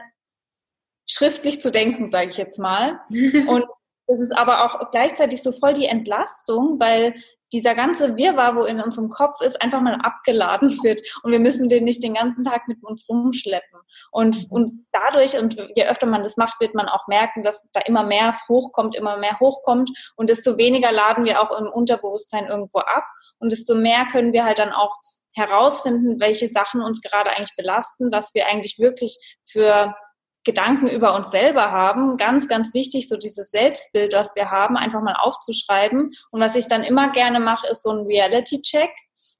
schriftlich 1.09 1.61
zu 1.61 1.71
denken, 1.71 2.07
sage 2.07 2.29
ich 2.29 2.37
jetzt 2.37 2.59
mal. 2.59 2.99
Und 3.09 3.65
es 4.07 4.21
ist 4.21 4.37
aber 4.37 4.65
auch 4.65 4.91
gleichzeitig 4.91 5.41
so 5.41 5.51
voll 5.51 5.73
die 5.73 5.87
Entlastung, 5.87 6.79
weil 6.79 7.15
dieser 7.53 7.75
ganze 7.75 8.17
Wirrwarr, 8.17 8.55
wo 8.55 8.63
in 8.63 8.81
unserem 8.81 9.09
Kopf 9.09 9.39
ist, 9.41 9.61
einfach 9.61 9.79
mal 9.79 9.95
abgeladen 9.95 10.69
wird 10.83 11.01
und 11.23 11.31
wir 11.31 11.39
müssen 11.39 11.69
den 11.69 11.85
nicht 11.85 12.03
den 12.03 12.15
ganzen 12.15 12.43
Tag 12.43 12.67
mit 12.67 12.83
uns 12.83 13.07
rumschleppen. 13.07 13.79
Und, 14.11 14.35
mhm. 14.35 14.47
und 14.49 14.71
dadurch, 14.91 15.37
und 15.37 15.55
je 15.75 15.85
öfter 15.85 16.07
man 16.07 16.23
das 16.23 16.35
macht, 16.35 16.59
wird 16.59 16.75
man 16.75 16.89
auch 16.89 17.07
merken, 17.07 17.43
dass 17.43 17.69
da 17.71 17.79
immer 17.81 18.03
mehr 18.03 18.35
hochkommt, 18.49 18.95
immer 18.95 19.17
mehr 19.17 19.39
hochkommt 19.39 19.89
und 20.15 20.29
desto 20.29 20.57
weniger 20.57 20.91
laden 20.91 21.25
wir 21.25 21.41
auch 21.41 21.57
im 21.57 21.67
Unterbewusstsein 21.67 22.47
irgendwo 22.47 22.79
ab 22.79 23.05
und 23.39 23.51
desto 23.51 23.75
mehr 23.75 24.05
können 24.11 24.33
wir 24.33 24.43
halt 24.43 24.59
dann 24.59 24.71
auch 24.71 24.95
herausfinden, 25.35 26.19
welche 26.19 26.47
Sachen 26.47 26.81
uns 26.81 27.01
gerade 27.01 27.31
eigentlich 27.31 27.55
belasten, 27.55 28.11
was 28.11 28.33
wir 28.33 28.47
eigentlich 28.47 28.77
wirklich 28.79 29.17
für 29.45 29.95
Gedanken 30.43 30.87
über 30.87 31.15
uns 31.15 31.31
selber 31.31 31.71
haben. 31.71 32.17
Ganz, 32.17 32.47
ganz 32.47 32.73
wichtig, 32.73 33.07
so 33.07 33.17
dieses 33.17 33.51
Selbstbild, 33.51 34.13
was 34.13 34.35
wir 34.35 34.51
haben, 34.51 34.77
einfach 34.77 35.01
mal 35.01 35.15
aufzuschreiben. 35.15 36.13
Und 36.31 36.41
was 36.41 36.55
ich 36.55 36.67
dann 36.67 36.83
immer 36.83 37.11
gerne 37.11 37.39
mache, 37.39 37.67
ist 37.67 37.83
so 37.83 37.91
ein 37.91 38.05
Reality-Check. 38.05 38.91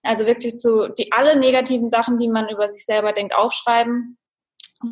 Also 0.04 0.26
wirklich 0.26 0.60
so 0.60 0.88
die 0.88 1.12
alle 1.12 1.38
negativen 1.38 1.90
Sachen, 1.90 2.18
die 2.18 2.30
man 2.30 2.50
über 2.50 2.68
sich 2.68 2.86
selber 2.86 3.14
denkt, 3.14 3.34
aufschreiben, 3.36 4.18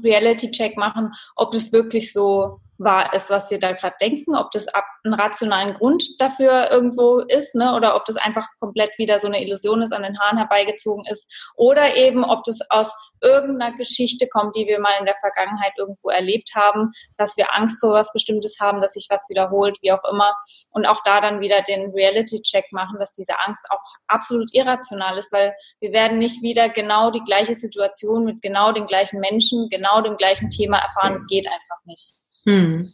Reality-Check 0.04 0.78
machen, 0.78 1.14
ob 1.36 1.54
es 1.54 1.74
wirklich 1.74 2.14
so 2.14 2.62
wahr 2.84 3.14
ist, 3.14 3.30
was 3.30 3.52
wir 3.52 3.60
da 3.60 3.72
gerade 3.74 3.96
denken, 4.02 4.36
ob 4.36 4.52
das 4.52 4.68
einen 5.04 5.14
rationalen 5.14 5.74
Grund 5.74 6.04
dafür 6.20 6.72
irgendwo 6.72 7.20
ist, 7.20 7.56
ne, 7.56 7.76
oder 7.76 7.96
ob 7.96 8.06
das 8.06 8.16
einfach 8.16 8.48
komplett 8.60 8.98
wieder 8.98 9.20
so 9.20 9.28
eine 9.28 9.44
Illusion 9.44 9.82
ist, 9.82 9.94
an 9.94 10.04
den 10.04 10.20
Haaren 10.20 10.38
herbeigezogen 10.38 11.06
ist, 11.06 11.52
oder 11.56 11.96
eben, 11.96 12.24
ob 12.24 12.44
das 12.44 12.60
aus 12.70 12.94
irgendeiner 13.22 13.76
Geschichte 13.78 14.28
kommt, 14.28 14.56
die 14.56 14.66
wir 14.66 14.80
mal 14.80 14.94
in 15.00 15.06
der 15.06 15.16
Vergangenheit 15.18 15.74
irgendwo 15.78 16.10
erlebt 16.10 16.52
haben, 16.56 16.92
dass 17.18 17.38
wir 17.38 17.56
Angst 17.56 17.80
vor 17.80 17.94
was 17.94 18.12
Bestimmtes 18.14 18.60
haben, 18.60 18.82
dass 18.82 18.94
sich 18.94 19.08
was 19.10 19.30
wiederholt, 19.30 19.78
wie 19.82 19.92
auch 19.92 20.04
immer, 20.12 20.34
und 20.72 20.88
auch 20.88 21.02
da 21.04 21.22
dann 21.22 21.40
wieder 21.40 21.62
den 21.62 21.92
Reality-Check 21.92 22.72
machen, 22.72 22.98
dass 23.00 23.14
diese 23.14 23.40
Angst 23.46 23.68
auch 23.70 23.82
absolut 24.08 24.54
irrational 24.54 25.18
ist, 25.18 25.32
weil 25.32 25.54
wir 25.80 25.92
werden 25.92 26.18
nicht 26.18 26.42
wieder 26.42 26.70
genau 26.70 27.12
die 27.12 27.24
gleiche 27.24 27.54
Situation 27.54 28.26
mit 28.26 28.42
genau 28.42 28.72
den 28.72 28.86
gleichen 28.86 29.20
Menschen, 29.20 29.70
genau 29.70 30.02
dem 30.02 30.18
gleichen 30.18 30.50
Thema 30.50 30.80
erfahren. 30.80 31.14
Das 31.14 31.28
geht 31.28 31.48
einfach 31.48 31.86
nicht. 31.86 32.14
Hm. 32.46 32.88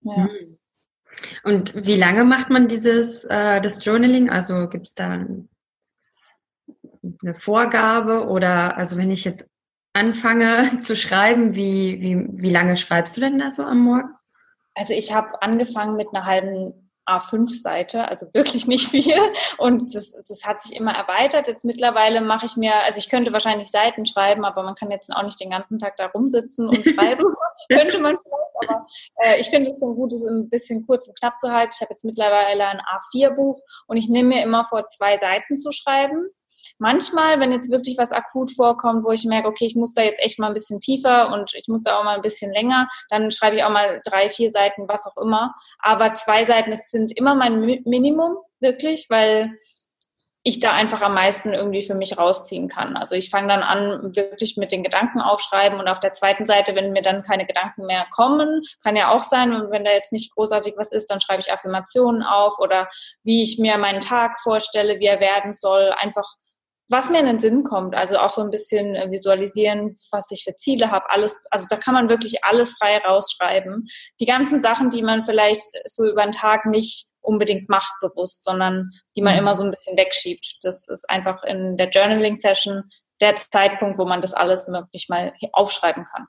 Ja. 0.00 0.28
Hm. 0.28 0.58
Und 1.44 1.86
wie 1.86 1.96
lange 1.96 2.24
macht 2.24 2.50
man 2.50 2.68
dieses 2.68 3.24
äh, 3.24 3.60
das 3.60 3.84
Journaling? 3.84 4.28
Also 4.28 4.68
gibt 4.68 4.86
es 4.86 4.94
da 4.94 5.26
eine 7.22 7.34
Vorgabe 7.34 8.26
oder 8.28 8.76
also 8.76 8.96
wenn 8.96 9.10
ich 9.10 9.24
jetzt 9.24 9.46
anfange 9.92 10.80
zu 10.80 10.96
schreiben, 10.96 11.54
wie, 11.54 12.00
wie, 12.00 12.42
wie 12.42 12.50
lange 12.50 12.76
schreibst 12.76 13.16
du 13.16 13.20
denn 13.20 13.38
da 13.38 13.50
so 13.50 13.62
am 13.62 13.80
Morgen? 13.80 14.10
Also 14.74 14.92
ich 14.92 15.12
habe 15.12 15.40
angefangen 15.42 15.96
mit 15.96 16.08
einer 16.12 16.26
halben 16.26 16.90
A5-Seite, 17.06 18.08
also 18.08 18.26
wirklich 18.34 18.66
nicht 18.66 18.88
viel. 18.88 19.14
Und 19.58 19.94
das, 19.94 20.12
das 20.12 20.44
hat 20.44 20.62
sich 20.62 20.76
immer 20.76 20.92
erweitert. 20.92 21.46
Jetzt 21.46 21.64
mittlerweile 21.64 22.20
mache 22.20 22.46
ich 22.46 22.56
mir, 22.56 22.74
also 22.84 22.98
ich 22.98 23.08
könnte 23.08 23.32
wahrscheinlich 23.32 23.70
Seiten 23.70 24.04
schreiben, 24.06 24.44
aber 24.44 24.62
man 24.64 24.74
kann 24.74 24.90
jetzt 24.90 25.14
auch 25.14 25.22
nicht 25.22 25.40
den 25.40 25.50
ganzen 25.50 25.78
Tag 25.78 25.96
da 25.96 26.06
rumsitzen 26.06 26.68
und 26.68 26.76
schreiben. 26.88 27.24
könnte 27.70 27.98
man 27.98 28.18
vielleicht, 28.22 28.45
aber 28.62 28.86
äh, 29.16 29.40
ich 29.40 29.48
finde 29.48 29.70
es 29.70 29.78
schon 29.78 29.94
gut, 29.94 30.12
es 30.12 30.24
ein 30.24 30.48
bisschen 30.48 30.86
kurz 30.86 31.08
und 31.08 31.18
knapp 31.18 31.40
zu 31.40 31.52
halten. 31.52 31.72
Ich 31.74 31.80
habe 31.80 31.92
jetzt 31.92 32.04
mittlerweile 32.04 32.66
ein 32.66 32.80
A4-Buch 32.80 33.60
und 33.86 33.96
ich 33.96 34.08
nehme 34.08 34.30
mir 34.30 34.42
immer 34.42 34.64
vor, 34.64 34.86
zwei 34.86 35.18
Seiten 35.18 35.58
zu 35.58 35.70
schreiben. 35.72 36.28
Manchmal, 36.78 37.40
wenn 37.40 37.52
jetzt 37.52 37.70
wirklich 37.70 37.96
was 37.96 38.12
akut 38.12 38.50
vorkommt, 38.50 39.04
wo 39.04 39.12
ich 39.12 39.24
merke, 39.24 39.48
okay, 39.48 39.66
ich 39.66 39.76
muss 39.76 39.94
da 39.94 40.02
jetzt 40.02 40.20
echt 40.22 40.38
mal 40.38 40.48
ein 40.48 40.54
bisschen 40.54 40.80
tiefer 40.80 41.32
und 41.32 41.54
ich 41.54 41.68
muss 41.68 41.82
da 41.82 41.98
auch 41.98 42.04
mal 42.04 42.16
ein 42.16 42.22
bisschen 42.22 42.52
länger, 42.52 42.88
dann 43.08 43.30
schreibe 43.30 43.56
ich 43.56 43.64
auch 43.64 43.70
mal 43.70 44.00
drei, 44.04 44.28
vier 44.28 44.50
Seiten, 44.50 44.88
was 44.88 45.06
auch 45.06 45.16
immer. 45.22 45.54
Aber 45.78 46.14
zwei 46.14 46.44
Seiten, 46.44 46.70
das 46.70 46.90
sind 46.90 47.16
immer 47.16 47.34
mein 47.34 47.60
Minimum, 47.60 48.36
wirklich, 48.60 49.06
weil 49.10 49.52
ich 50.46 50.60
da 50.60 50.70
einfach 50.70 51.02
am 51.02 51.14
meisten 51.14 51.52
irgendwie 51.52 51.82
für 51.82 51.96
mich 51.96 52.16
rausziehen 52.16 52.68
kann. 52.68 52.96
Also 52.96 53.16
ich 53.16 53.30
fange 53.30 53.48
dann 53.48 53.64
an, 53.64 54.14
wirklich 54.14 54.56
mit 54.56 54.70
den 54.70 54.84
Gedanken 54.84 55.20
aufschreiben 55.20 55.80
und 55.80 55.88
auf 55.88 55.98
der 55.98 56.12
zweiten 56.12 56.46
Seite, 56.46 56.76
wenn 56.76 56.92
mir 56.92 57.02
dann 57.02 57.22
keine 57.22 57.46
Gedanken 57.46 57.84
mehr 57.84 58.06
kommen, 58.14 58.62
kann 58.80 58.94
ja 58.94 59.10
auch 59.10 59.24
sein, 59.24 59.52
und 59.52 59.72
wenn 59.72 59.84
da 59.84 59.90
jetzt 59.90 60.12
nicht 60.12 60.32
großartig 60.32 60.74
was 60.76 60.92
ist, 60.92 61.10
dann 61.10 61.20
schreibe 61.20 61.40
ich 61.40 61.52
Affirmationen 61.52 62.22
auf 62.22 62.60
oder 62.60 62.88
wie 63.24 63.42
ich 63.42 63.58
mir 63.58 63.76
meinen 63.76 64.00
Tag 64.00 64.38
vorstelle, 64.40 65.00
wie 65.00 65.06
er 65.06 65.18
werden 65.18 65.52
soll, 65.52 65.92
einfach 65.98 66.26
was 66.88 67.10
mir 67.10 67.18
in 67.18 67.26
den 67.26 67.40
Sinn 67.40 67.64
kommt. 67.64 67.96
Also 67.96 68.18
auch 68.18 68.30
so 68.30 68.40
ein 68.40 68.50
bisschen 68.50 68.94
äh, 68.94 69.10
visualisieren, 69.10 69.96
was 70.12 70.30
ich 70.30 70.44
für 70.44 70.54
Ziele 70.54 70.92
habe. 70.92 71.10
Alles, 71.10 71.42
also 71.50 71.66
da 71.68 71.74
kann 71.74 71.94
man 71.94 72.08
wirklich 72.08 72.44
alles 72.44 72.76
frei 72.78 72.98
rausschreiben. 72.98 73.88
Die 74.20 74.26
ganzen 74.26 74.60
Sachen, 74.60 74.90
die 74.90 75.02
man 75.02 75.24
vielleicht 75.24 75.64
so 75.86 76.04
über 76.04 76.22
den 76.22 76.30
Tag 76.30 76.66
nicht 76.66 77.08
unbedingt 77.26 77.68
macht 77.68 77.92
bewusst, 78.00 78.44
sondern 78.44 78.90
die 79.16 79.22
man 79.22 79.34
mhm. 79.34 79.40
immer 79.40 79.54
so 79.54 79.64
ein 79.64 79.70
bisschen 79.70 79.96
wegschiebt. 79.96 80.58
Das 80.62 80.88
ist 80.88 81.08
einfach 81.10 81.42
in 81.44 81.76
der 81.76 81.88
Journaling-Session 81.88 82.84
der 83.20 83.36
Zeitpunkt, 83.36 83.98
wo 83.98 84.04
man 84.04 84.20
das 84.20 84.32
alles 84.32 84.68
wirklich 84.68 85.08
mal 85.08 85.32
aufschreiben 85.52 86.04
kann. 86.04 86.26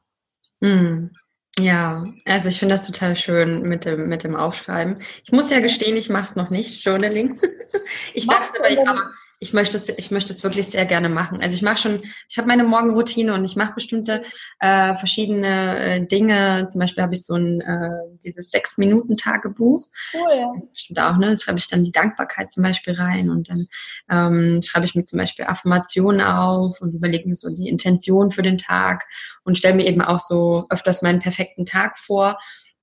Mhm. 0.59 1.11
Ja, 1.59 2.05
also 2.25 2.49
ich 2.49 2.59
finde 2.59 2.75
das 2.75 2.85
total 2.85 3.15
schön 3.15 3.63
mit 3.63 3.85
dem, 3.85 4.07
mit 4.07 4.23
dem 4.23 4.35
Aufschreiben. 4.35 4.99
Ich 5.23 5.31
muss 5.31 5.49
ja 5.49 5.59
gestehen, 5.59 5.97
ich 5.97 6.09
mache 6.09 6.25
es 6.25 6.35
noch 6.35 6.51
nicht, 6.51 6.83
Journaling. 6.83 7.39
ich 8.13 8.27
dachte, 8.27 8.59
aber 8.87 9.11
ich 9.39 9.53
möchte 9.53 9.77
es, 9.77 9.89
ich 9.89 10.09
möchte 10.09 10.33
es 10.33 10.43
wirklich 10.43 10.67
sehr 10.67 10.85
gerne 10.85 11.09
machen. 11.09 11.41
Also 11.41 11.55
ich 11.55 11.61
mache 11.61 11.77
schon, 11.77 12.03
ich 12.27 12.37
habe 12.37 12.47
meine 12.47 12.63
Morgenroutine 12.63 13.33
und 13.33 13.45
ich 13.45 13.55
mache 13.55 13.73
bestimmte 13.73 14.23
äh, 14.59 14.95
verschiedene 14.95 15.79
äh, 15.79 16.07
Dinge. 16.07 16.65
Zum 16.67 16.79
Beispiel 16.79 17.03
habe 17.03 17.13
ich 17.13 17.23
so 17.23 17.35
ein 17.35 17.61
äh, 17.61 18.17
dieses 18.23 18.49
sechs 18.49 18.77
Minuten 18.77 19.15
Tagebuch. 19.15 19.85
Cool. 20.13 20.39
Ja. 20.39 20.51
Das 20.55 20.71
bestimmt 20.71 20.99
auch. 20.99 21.17
Ne, 21.17 21.29
da 21.29 21.37
schreibe 21.37 21.59
ich 21.59 21.67
dann 21.67 21.85
die 21.85 21.91
Dankbarkeit 21.91 22.49
zum 22.49 22.63
Beispiel 22.63 22.95
rein 22.95 23.29
und 23.29 23.49
dann 23.49 23.67
ähm, 24.09 24.61
schreibe 24.63 24.85
ich 24.85 24.95
mir 24.95 25.03
zum 25.03 25.19
Beispiel 25.19 25.45
Affirmationen 25.45 26.21
auf 26.21 26.81
und 26.81 26.95
überlege 26.95 27.27
mir 27.27 27.35
so 27.35 27.49
die 27.49 27.69
Intention 27.69 28.31
für 28.31 28.41
den 28.41 28.57
Tag 28.57 29.05
und 29.43 29.57
stelle 29.57 29.75
mir 29.75 29.85
eben 29.85 30.01
auch 30.01 30.19
so 30.19 30.65
öfters 30.69 31.03
meinen 31.03 31.19
perfekten 31.19 31.65
Tag 31.65 31.97
vor 31.97 32.37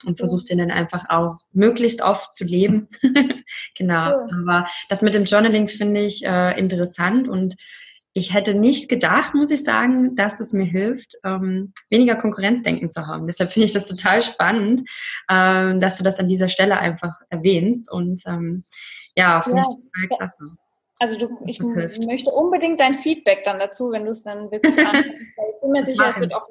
und 0.07 0.19
versuche 0.19 0.45
den 0.45 0.59
dann 0.59 0.71
einfach 0.71 1.09
auch 1.09 1.39
möglichst 1.53 2.03
oft 2.03 2.35
zu 2.35 2.45
leben. 2.45 2.89
genau. 3.77 4.11
Ja. 4.11 4.29
Aber 4.33 4.67
das 4.89 5.03
mit 5.03 5.15
dem 5.15 5.25
Journaling 5.25 5.69
finde 5.69 6.03
ich 6.03 6.25
äh, 6.25 6.59
interessant 6.59 7.29
und 7.29 7.57
ich 8.17 8.33
hätte 8.33 8.55
nicht 8.55 8.89
gedacht, 8.89 9.35
muss 9.35 9.51
ich 9.51 9.65
sagen, 9.65 10.15
dass 10.15 10.39
es 10.39 10.53
mir 10.53 10.65
hilft, 10.65 11.17
ähm, 11.25 11.73
weniger 11.91 12.15
Konkurrenzdenken 12.15 12.89
zu 12.89 13.07
haben. 13.09 13.27
Deshalb 13.27 13.51
finde 13.51 13.67
ich 13.67 13.73
das 13.73 13.89
total 13.89 14.23
spannend, 14.23 14.89
ähm, 15.29 15.81
dass 15.81 15.99
du 15.99 16.05
das 16.05 16.21
an 16.21 16.29
dieser 16.29 16.49
Stelle 16.49 16.79
einfach 16.79 17.21
erwähnst. 17.29 17.91
Und 17.91 18.23
ähm, 18.27 18.63
ja, 19.17 19.43
finde 19.43 19.63
ja. 19.63 19.65
ich 19.69 20.09
total 20.09 20.17
klasse. 20.17 20.57
Also 21.01 21.19
du, 21.19 21.29
ich 21.45 21.61
möchte 22.07 22.31
unbedingt 22.31 22.79
dein 22.79 22.95
Feedback 22.95 23.43
dann 23.43 23.59
dazu, 23.59 23.91
wenn 23.91 24.05
du 24.05 24.11
es 24.11 24.23
dann 24.23 24.49
wirklich 24.53 24.79
anfängst. 24.87 25.11
ich 25.11 25.61
bin 25.61 25.71
mir 25.73 25.85
sicher, 25.85 26.09
es 26.09 26.21
wird 26.21 26.35
auch 26.37 26.47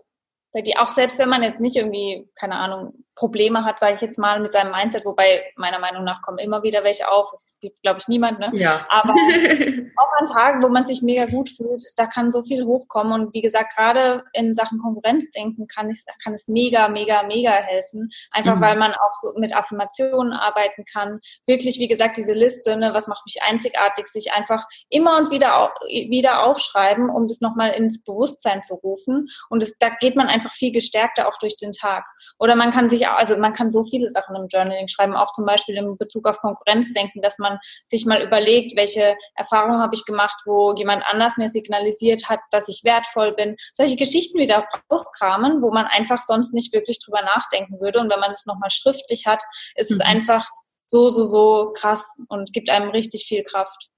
bei 0.51 0.61
dir, 0.61 0.81
auch 0.81 0.87
selbst 0.87 1.17
wenn 1.17 1.29
man 1.29 1.43
jetzt 1.43 1.61
nicht 1.61 1.77
irgendwie, 1.77 2.29
keine 2.35 2.55
Ahnung, 2.55 2.93
Probleme 3.15 3.63
hat, 3.63 3.79
sage 3.79 3.95
ich 3.95 4.01
jetzt 4.01 4.17
mal, 4.17 4.39
mit 4.39 4.53
seinem 4.53 4.71
Mindset, 4.71 5.05
wobei 5.05 5.43
meiner 5.55 5.79
Meinung 5.79 6.03
nach 6.03 6.21
kommen 6.21 6.39
immer 6.39 6.63
wieder 6.63 6.83
welche 6.83 7.11
auf. 7.11 7.31
Es 7.33 7.57
gibt, 7.61 7.81
glaube 7.83 7.99
ich, 7.99 8.07
niemand, 8.07 8.39
ne? 8.39 8.49
Ja. 8.53 8.85
Aber 8.89 9.13
auch 9.97 10.13
an 10.19 10.25
Tagen, 10.25 10.63
wo 10.63 10.69
man 10.69 10.85
sich 10.85 11.01
mega 11.03 11.25
gut 11.25 11.49
fühlt, 11.49 11.83
da 11.95 12.07
kann 12.07 12.31
so 12.31 12.43
viel 12.43 12.65
hochkommen. 12.65 13.13
Und 13.13 13.33
wie 13.33 13.41
gesagt, 13.41 13.75
gerade 13.75 14.23
in 14.33 14.55
Sachen 14.55 14.79
Konkurrenzdenken 14.79 15.67
kann 15.67 15.89
es, 15.89 16.05
kann 16.23 16.33
es 16.33 16.47
mega, 16.47 16.87
mega, 16.87 17.23
mega 17.23 17.51
helfen. 17.51 18.09
Einfach 18.31 18.55
mhm. 18.55 18.61
weil 18.61 18.77
man 18.77 18.93
auch 18.93 19.13
so 19.13 19.33
mit 19.37 19.55
Affirmationen 19.55 20.33
arbeiten 20.33 20.83
kann. 20.91 21.19
Wirklich, 21.45 21.79
wie 21.79 21.87
gesagt, 21.87 22.17
diese 22.17 22.33
Liste, 22.33 22.75
ne, 22.75 22.93
was 22.93 23.07
macht 23.07 23.23
mich 23.25 23.43
einzigartig, 23.43 24.07
sich 24.07 24.33
einfach 24.33 24.65
immer 24.89 25.17
und 25.17 25.29
wieder, 25.29 25.73
wieder 25.87 26.43
aufschreiben, 26.43 27.09
um 27.09 27.27
das 27.27 27.41
nochmal 27.41 27.71
ins 27.71 28.03
Bewusstsein 28.03 28.63
zu 28.63 28.75
rufen. 28.75 29.27
Und 29.49 29.61
das, 29.61 29.77
da 29.77 29.89
geht 29.89 30.15
man 30.15 30.27
einfach 30.27 30.53
viel 30.53 30.71
gestärkter 30.71 31.27
auch 31.27 31.37
durch 31.37 31.57
den 31.57 31.73
Tag. 31.73 32.05
Oder 32.39 32.55
man 32.55 32.71
kann 32.71 32.89
sich 32.89 33.02
ich 33.03 33.09
auch, 33.09 33.17
also 33.17 33.37
man 33.37 33.53
kann 33.53 33.71
so 33.71 33.83
viele 33.83 34.09
Sachen 34.09 34.35
im 34.35 34.47
Journaling 34.47 34.87
schreiben, 34.87 35.15
auch 35.15 35.31
zum 35.33 35.45
Beispiel 35.45 35.75
in 35.75 35.97
Bezug 35.97 36.27
auf 36.27 36.37
Konkurrenzdenken, 36.37 37.21
dass 37.21 37.37
man 37.39 37.59
sich 37.83 38.05
mal 38.05 38.21
überlegt, 38.21 38.75
welche 38.75 39.15
Erfahrungen 39.35 39.79
habe 39.79 39.95
ich 39.95 40.05
gemacht, 40.05 40.41
wo 40.45 40.73
jemand 40.73 41.03
anders 41.05 41.37
mir 41.37 41.49
signalisiert 41.49 42.29
hat, 42.29 42.39
dass 42.51 42.67
ich 42.67 42.81
wertvoll 42.83 43.33
bin. 43.33 43.55
Solche 43.71 43.95
Geschichten 43.95 44.39
wieder 44.39 44.65
rauskramen, 44.91 45.61
wo 45.61 45.71
man 45.71 45.85
einfach 45.85 46.17
sonst 46.17 46.53
nicht 46.53 46.73
wirklich 46.73 46.99
drüber 47.03 47.21
nachdenken 47.21 47.79
würde. 47.79 47.99
Und 47.99 48.09
wenn 48.09 48.19
man 48.19 48.31
es 48.31 48.45
nochmal 48.45 48.69
schriftlich 48.69 49.25
hat, 49.25 49.43
ist 49.75 49.91
mhm. 49.91 49.97
es 49.97 50.01
einfach 50.01 50.49
so, 50.85 51.09
so, 51.09 51.23
so 51.23 51.73
krass 51.75 52.19
und 52.27 52.53
gibt 52.53 52.69
einem 52.69 52.89
richtig 52.89 53.25
viel 53.25 53.43
Kraft. 53.43 53.89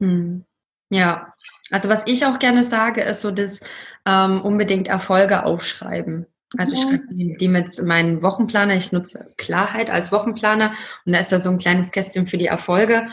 Mhm. 0.00 0.44
Ja, 0.90 1.34
also 1.70 1.88
was 1.88 2.04
ich 2.06 2.24
auch 2.24 2.38
gerne 2.38 2.64
sage, 2.64 3.02
ist 3.02 3.20
so 3.20 3.30
das 3.30 3.60
ähm, 4.06 4.42
unbedingt 4.42 4.88
Erfolge 4.88 5.44
aufschreiben. 5.44 6.26
Also 6.56 6.74
ich 6.74 6.80
schreibe 6.80 7.04
die 7.12 7.48
mit 7.48 7.82
meinen 7.82 8.22
Wochenplaner. 8.22 8.74
Ich 8.76 8.90
nutze 8.92 9.26
Klarheit 9.36 9.90
als 9.90 10.12
Wochenplaner 10.12 10.72
und 11.04 11.12
da 11.12 11.20
ist 11.20 11.30
da 11.30 11.40
so 11.40 11.50
ein 11.50 11.58
kleines 11.58 11.90
Kästchen 11.90 12.26
für 12.26 12.38
die 12.38 12.46
Erfolge. 12.46 13.08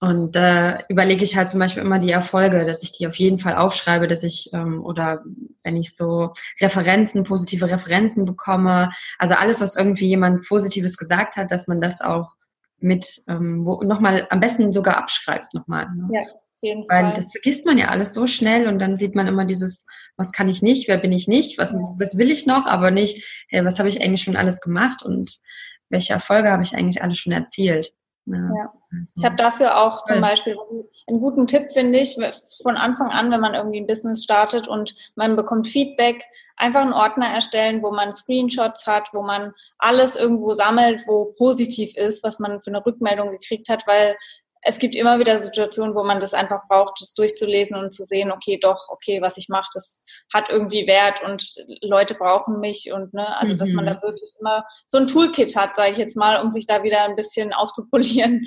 Und 0.00 0.36
äh, 0.36 0.78
überlege 0.88 1.24
ich 1.24 1.36
halt 1.36 1.50
zum 1.50 1.58
Beispiel 1.58 1.82
immer 1.82 1.98
die 1.98 2.12
Erfolge, 2.12 2.64
dass 2.64 2.84
ich 2.84 2.92
die 2.92 3.06
auf 3.06 3.16
jeden 3.16 3.38
Fall 3.38 3.56
aufschreibe, 3.56 4.06
dass 4.06 4.22
ich 4.22 4.50
ähm, 4.52 4.80
oder 4.84 5.24
wenn 5.64 5.76
ich 5.76 5.94
so 5.96 6.32
Referenzen, 6.60 7.24
positive 7.24 7.68
Referenzen 7.68 8.24
bekomme, 8.24 8.90
also 9.18 9.34
alles, 9.34 9.60
was 9.60 9.76
irgendwie 9.76 10.06
jemand 10.06 10.46
Positives 10.46 10.96
gesagt 10.96 11.36
hat, 11.36 11.50
dass 11.50 11.66
man 11.66 11.80
das 11.80 12.00
auch 12.00 12.30
mit 12.78 13.22
ähm, 13.26 13.64
nochmal 13.64 14.28
am 14.30 14.38
besten 14.38 14.72
sogar 14.72 14.98
abschreibt 14.98 15.52
nochmal. 15.52 15.88
Ne? 15.94 16.08
Ja. 16.12 16.20
Weil 16.62 17.12
das 17.14 17.30
vergisst 17.30 17.66
man 17.66 17.78
ja 17.78 17.88
alles 17.88 18.14
so 18.14 18.26
schnell 18.26 18.66
und 18.66 18.78
dann 18.78 18.96
sieht 18.96 19.14
man 19.14 19.28
immer 19.28 19.44
dieses, 19.44 19.86
was 20.16 20.32
kann 20.32 20.48
ich 20.48 20.62
nicht, 20.62 20.88
wer 20.88 20.98
bin 20.98 21.12
ich 21.12 21.28
nicht, 21.28 21.58
was, 21.58 21.72
was 21.72 22.18
will 22.18 22.30
ich 22.30 22.46
noch, 22.46 22.66
aber 22.66 22.90
nicht, 22.90 23.46
hey, 23.48 23.64
was 23.64 23.78
habe 23.78 23.88
ich 23.88 24.02
eigentlich 24.02 24.22
schon 24.22 24.36
alles 24.36 24.60
gemacht 24.60 25.02
und 25.04 25.38
welche 25.88 26.12
Erfolge 26.12 26.50
habe 26.50 26.62
ich 26.62 26.74
eigentlich 26.74 27.02
alles 27.02 27.18
schon 27.18 27.32
erzielt. 27.32 27.92
Ja. 28.26 28.36
ja. 28.36 28.72
Also. 28.90 29.14
Ich 29.16 29.24
habe 29.24 29.36
dafür 29.36 29.78
auch 29.78 30.04
zum 30.04 30.20
Beispiel 30.20 30.56
einen 31.06 31.20
guten 31.20 31.46
Tipp, 31.46 31.70
finde 31.72 32.00
ich, 32.00 32.16
von 32.62 32.76
Anfang 32.76 33.10
an, 33.10 33.30
wenn 33.30 33.40
man 33.40 33.54
irgendwie 33.54 33.80
ein 33.80 33.86
Business 33.86 34.24
startet 34.24 34.68
und 34.68 34.94
man 35.14 35.36
bekommt 35.36 35.68
Feedback, 35.68 36.24
einfach 36.56 36.80
einen 36.80 36.92
Ordner 36.92 37.28
erstellen, 37.28 37.82
wo 37.82 37.92
man 37.92 38.12
Screenshots 38.12 38.86
hat, 38.86 39.10
wo 39.12 39.22
man 39.22 39.52
alles 39.78 40.16
irgendwo 40.16 40.52
sammelt, 40.52 41.02
wo 41.06 41.32
positiv 41.36 41.96
ist, 41.96 42.24
was 42.24 42.38
man 42.38 42.60
für 42.62 42.70
eine 42.70 42.84
Rückmeldung 42.84 43.30
gekriegt 43.30 43.68
hat, 43.68 43.86
weil 43.86 44.16
es 44.62 44.78
gibt 44.78 44.96
immer 44.96 45.18
wieder 45.18 45.38
Situationen, 45.38 45.94
wo 45.94 46.04
man 46.04 46.20
das 46.20 46.34
einfach 46.34 46.66
braucht, 46.68 47.00
das 47.00 47.14
durchzulesen 47.14 47.76
und 47.76 47.92
zu 47.92 48.04
sehen, 48.04 48.32
okay, 48.32 48.58
doch, 48.60 48.88
okay, 48.88 49.20
was 49.20 49.36
ich 49.36 49.48
mache, 49.48 49.68
das 49.72 50.04
hat 50.32 50.50
irgendwie 50.50 50.86
Wert 50.86 51.22
und 51.22 51.54
Leute 51.82 52.14
brauchen 52.14 52.60
mich 52.60 52.90
und 52.92 53.14
ne, 53.14 53.36
also 53.38 53.54
dass 53.54 53.72
man 53.72 53.86
da 53.86 53.94
mhm. 53.94 54.02
wirklich 54.02 54.34
immer 54.40 54.64
so 54.86 54.98
ein 54.98 55.06
Toolkit 55.06 55.56
hat, 55.56 55.76
sage 55.76 55.92
ich 55.92 55.98
jetzt 55.98 56.16
mal, 56.16 56.40
um 56.42 56.50
sich 56.50 56.66
da 56.66 56.82
wieder 56.82 57.04
ein 57.04 57.16
bisschen 57.16 57.52
aufzupolieren. 57.52 58.46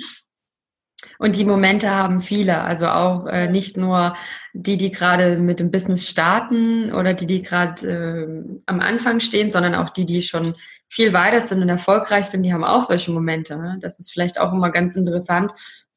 Und 1.18 1.36
die 1.36 1.44
Momente 1.44 1.90
haben 1.90 2.20
viele, 2.20 2.60
also 2.62 2.86
auch 2.86 3.26
äh, 3.26 3.48
nicht 3.48 3.76
nur 3.76 4.16
die, 4.52 4.76
die 4.76 4.90
gerade 4.90 5.36
mit 5.36 5.58
dem 5.58 5.70
Business 5.70 6.08
starten 6.08 6.92
oder 6.92 7.12
die, 7.12 7.26
die 7.26 7.42
gerade 7.42 7.90
äh, 7.90 8.60
am 8.66 8.80
Anfang 8.80 9.20
stehen, 9.20 9.50
sondern 9.50 9.74
auch 9.74 9.90
die, 9.90 10.06
die 10.06 10.22
schon 10.22 10.54
viel 10.88 11.12
weiter 11.12 11.40
sind 11.40 11.62
und 11.62 11.68
erfolgreich 11.68 12.26
sind, 12.26 12.42
die 12.42 12.52
haben 12.52 12.64
auch 12.64 12.84
solche 12.84 13.10
Momente. 13.10 13.56
Ne? 13.56 13.78
Das 13.80 13.98
ist 13.98 14.12
vielleicht 14.12 14.38
auch 14.38 14.52
immer 14.52 14.70
ganz 14.70 14.94
interessant 14.94 15.52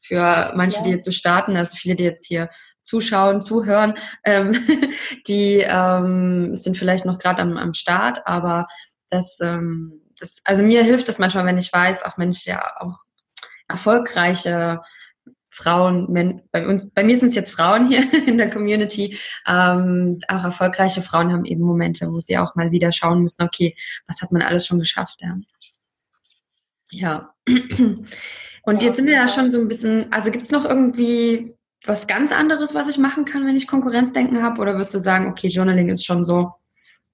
für 0.05 0.53
manche, 0.55 0.77
ja. 0.77 0.83
die 0.83 0.89
jetzt 0.91 1.05
so 1.05 1.11
starten, 1.11 1.57
also 1.57 1.75
viele, 1.75 1.95
die 1.95 2.03
jetzt 2.03 2.25
hier 2.25 2.49
zuschauen, 2.81 3.41
zuhören, 3.41 3.95
ähm, 4.23 4.53
die 5.27 5.63
ähm, 5.65 6.55
sind 6.55 6.77
vielleicht 6.77 7.05
noch 7.05 7.19
gerade 7.19 7.41
am, 7.41 7.57
am 7.57 7.73
Start, 7.73 8.25
aber 8.25 8.67
das, 9.09 9.39
ähm, 9.41 10.01
das, 10.19 10.41
also 10.43 10.63
mir 10.63 10.83
hilft 10.83 11.07
das 11.07 11.19
manchmal, 11.19 11.45
wenn 11.45 11.57
ich 11.57 11.73
weiß, 11.73 12.03
auch 12.03 12.17
Mensch, 12.17 12.45
ja, 12.45 12.71
auch 12.79 12.99
erfolgreiche 13.67 14.81
Frauen, 15.49 16.41
bei 16.51 16.67
uns, 16.67 16.91
bei 16.91 17.03
mir 17.03 17.17
sind 17.17 17.29
es 17.29 17.35
jetzt 17.35 17.51
Frauen 17.51 17.87
hier 17.87 18.01
in 18.27 18.37
der 18.37 18.49
Community, 18.49 19.17
ähm, 19.47 20.19
auch 20.27 20.43
erfolgreiche 20.43 21.01
Frauen 21.01 21.31
haben 21.31 21.45
eben 21.45 21.63
Momente, 21.63 22.11
wo 22.11 22.19
sie 22.19 22.37
auch 22.37 22.55
mal 22.55 22.71
wieder 22.71 22.91
schauen 22.91 23.21
müssen, 23.21 23.43
okay, 23.43 23.75
was 24.05 24.21
hat 24.21 24.31
man 24.31 24.41
alles 24.41 24.67
schon 24.67 24.79
geschafft, 24.79 25.21
ja. 25.21 25.35
Ja. 26.91 27.33
Und 28.65 28.81
jetzt 28.81 28.95
sind 28.95 29.05
wir 29.05 29.13
ja 29.13 29.27
schon 29.27 29.49
so 29.49 29.59
ein 29.59 29.67
bisschen, 29.67 30.11
also 30.11 30.31
gibt 30.31 30.43
es 30.43 30.51
noch 30.51 30.65
irgendwie 30.65 31.55
was 31.85 32.07
ganz 32.07 32.31
anderes, 32.31 32.73
was 32.73 32.89
ich 32.89 32.97
machen 32.97 33.25
kann, 33.25 33.45
wenn 33.45 33.55
ich 33.55 33.67
Konkurrenzdenken 33.67 34.41
habe? 34.41 34.59
Oder 34.59 34.73
würdest 34.73 34.95
du 34.95 34.99
sagen, 34.99 35.27
okay, 35.27 35.47
Journaling 35.47 35.89
ist 35.89 36.05
schon 36.05 36.23
so, 36.23 36.51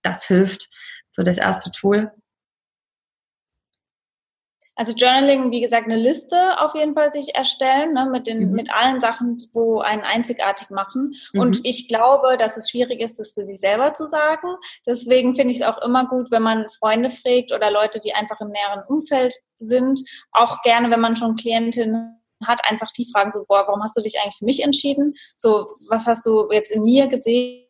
das 0.01 0.25
hilft, 0.25 0.69
so 1.07 1.23
das 1.23 1.37
erste 1.37 1.69
Tool? 1.71 2.09
Also 4.81 4.93
Journaling, 4.93 5.51
wie 5.51 5.61
gesagt, 5.61 5.85
eine 5.85 5.95
Liste 5.95 6.59
auf 6.59 6.73
jeden 6.73 6.95
Fall 6.95 7.11
sich 7.11 7.35
erstellen, 7.35 7.93
ne, 7.93 8.09
mit 8.11 8.25
den, 8.25 8.49
mhm. 8.49 8.55
mit 8.55 8.73
allen 8.73 8.99
Sachen, 8.99 9.37
wo 9.53 9.79
einen 9.79 10.01
einzigartig 10.01 10.71
machen. 10.71 11.13
Mhm. 11.33 11.39
Und 11.39 11.59
ich 11.63 11.87
glaube, 11.87 12.35
dass 12.35 12.57
es 12.57 12.71
schwierig 12.71 12.99
ist, 12.99 13.19
das 13.19 13.33
für 13.33 13.45
sich 13.45 13.59
selber 13.59 13.93
zu 13.93 14.07
sagen. 14.07 14.47
Deswegen 14.87 15.35
finde 15.35 15.53
ich 15.53 15.59
es 15.59 15.67
auch 15.67 15.79
immer 15.83 16.07
gut, 16.07 16.31
wenn 16.31 16.41
man 16.41 16.67
Freunde 16.79 17.11
fragt 17.11 17.51
oder 17.51 17.69
Leute, 17.69 17.99
die 17.99 18.15
einfach 18.15 18.41
im 18.41 18.47
näheren 18.47 18.81
Umfeld 18.87 19.35
sind. 19.59 20.01
Auch 20.31 20.63
gerne, 20.63 20.89
wenn 20.89 20.99
man 20.99 21.15
schon 21.15 21.35
Klientinnen 21.35 22.19
hat, 22.43 22.61
einfach 22.67 22.89
die 22.89 23.05
fragen 23.05 23.31
so, 23.31 23.45
boah, 23.47 23.65
warum 23.67 23.83
hast 23.83 23.95
du 23.95 24.01
dich 24.01 24.19
eigentlich 24.19 24.39
für 24.39 24.45
mich 24.45 24.63
entschieden? 24.63 25.13
So, 25.37 25.67
was 25.91 26.07
hast 26.07 26.25
du 26.25 26.49
jetzt 26.49 26.71
in 26.71 26.81
mir 26.81 27.05
gesehen? 27.07 27.67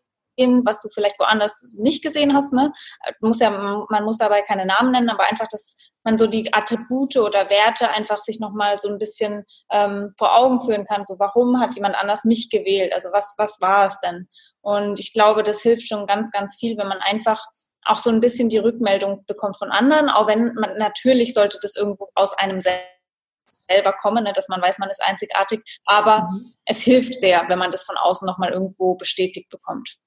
Was 0.63 0.81
du 0.81 0.89
vielleicht 0.89 1.19
woanders 1.19 1.73
nicht 1.77 2.03
gesehen 2.03 2.33
hast. 2.33 2.53
Ne? 2.53 2.71
Muss 3.19 3.39
ja, 3.39 3.49
man 3.49 4.03
muss 4.03 4.17
dabei 4.17 4.41
keine 4.41 4.65
Namen 4.65 4.91
nennen, 4.91 5.09
aber 5.09 5.23
einfach, 5.29 5.47
dass 5.47 5.75
man 6.03 6.17
so 6.17 6.27
die 6.27 6.53
Attribute 6.53 7.17
oder 7.17 7.49
Werte 7.49 7.89
einfach 7.89 8.19
sich 8.19 8.39
nochmal 8.39 8.77
so 8.77 8.89
ein 8.89 8.97
bisschen 8.97 9.43
ähm, 9.71 10.13
vor 10.17 10.35
Augen 10.35 10.61
führen 10.61 10.85
kann. 10.85 11.03
So, 11.03 11.19
warum 11.19 11.59
hat 11.59 11.75
jemand 11.75 11.95
anders 11.95 12.23
mich 12.23 12.49
gewählt? 12.49 12.93
Also 12.93 13.09
was, 13.11 13.35
was 13.37 13.59
war 13.61 13.85
es 13.85 13.99
denn? 13.99 14.27
Und 14.61 14.99
ich 14.99 15.13
glaube, 15.13 15.43
das 15.43 15.61
hilft 15.61 15.87
schon 15.87 16.05
ganz, 16.05 16.31
ganz 16.31 16.57
viel, 16.59 16.77
wenn 16.77 16.87
man 16.87 16.99
einfach 16.99 17.45
auch 17.85 17.97
so 17.97 18.09
ein 18.09 18.19
bisschen 18.19 18.49
die 18.49 18.59
Rückmeldung 18.59 19.23
bekommt 19.25 19.57
von 19.57 19.71
anderen, 19.71 20.09
auch 20.09 20.27
wenn 20.27 20.53
man 20.53 20.77
natürlich 20.77 21.33
sollte 21.33 21.57
das 21.61 21.75
irgendwo 21.75 22.09
aus 22.13 22.33
einem 22.37 22.61
selbst 22.61 22.85
selber 23.69 23.93
kommen, 23.93 24.23
ne, 24.23 24.33
dass 24.33 24.49
man 24.49 24.61
weiß, 24.61 24.79
man 24.79 24.89
ist 24.89 25.01
einzigartig. 25.01 25.61
Aber 25.85 26.23
mhm. 26.23 26.53
es 26.65 26.81
hilft 26.81 27.15
sehr, 27.15 27.45
wenn 27.47 27.59
man 27.59 27.71
das 27.71 27.83
von 27.83 27.97
außen 27.97 28.25
nochmal 28.25 28.51
irgendwo 28.51 28.95
bestätigt 28.95 29.49
bekommt. 29.49 29.97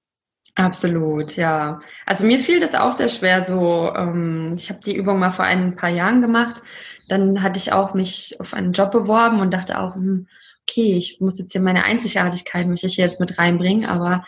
Absolut, 0.56 1.36
ja. 1.36 1.80
Also 2.06 2.24
mir 2.24 2.38
fiel 2.38 2.60
das 2.60 2.74
auch 2.74 2.92
sehr 2.92 3.08
schwer. 3.08 3.42
So, 3.42 3.92
ähm, 3.94 4.52
ich 4.56 4.70
habe 4.70 4.80
die 4.80 4.94
Übung 4.94 5.18
mal 5.18 5.32
vor 5.32 5.44
ein 5.44 5.74
paar 5.74 5.90
Jahren 5.90 6.20
gemacht. 6.20 6.62
Dann 7.08 7.42
hatte 7.42 7.58
ich 7.58 7.72
auch 7.72 7.92
mich 7.94 8.36
auf 8.38 8.54
einen 8.54 8.72
Job 8.72 8.92
beworben 8.92 9.40
und 9.40 9.52
dachte 9.52 9.78
auch, 9.80 9.94
hm, 9.94 10.28
okay, 10.62 10.96
ich 10.96 11.20
muss 11.20 11.38
jetzt 11.38 11.52
hier 11.52 11.60
meine 11.60 11.84
Einzigartigkeit 11.84 12.66
möchte 12.68 12.86
ich 12.86 12.96
jetzt 12.96 13.20
mit 13.20 13.36
reinbringen, 13.38 13.84
aber 13.84 14.24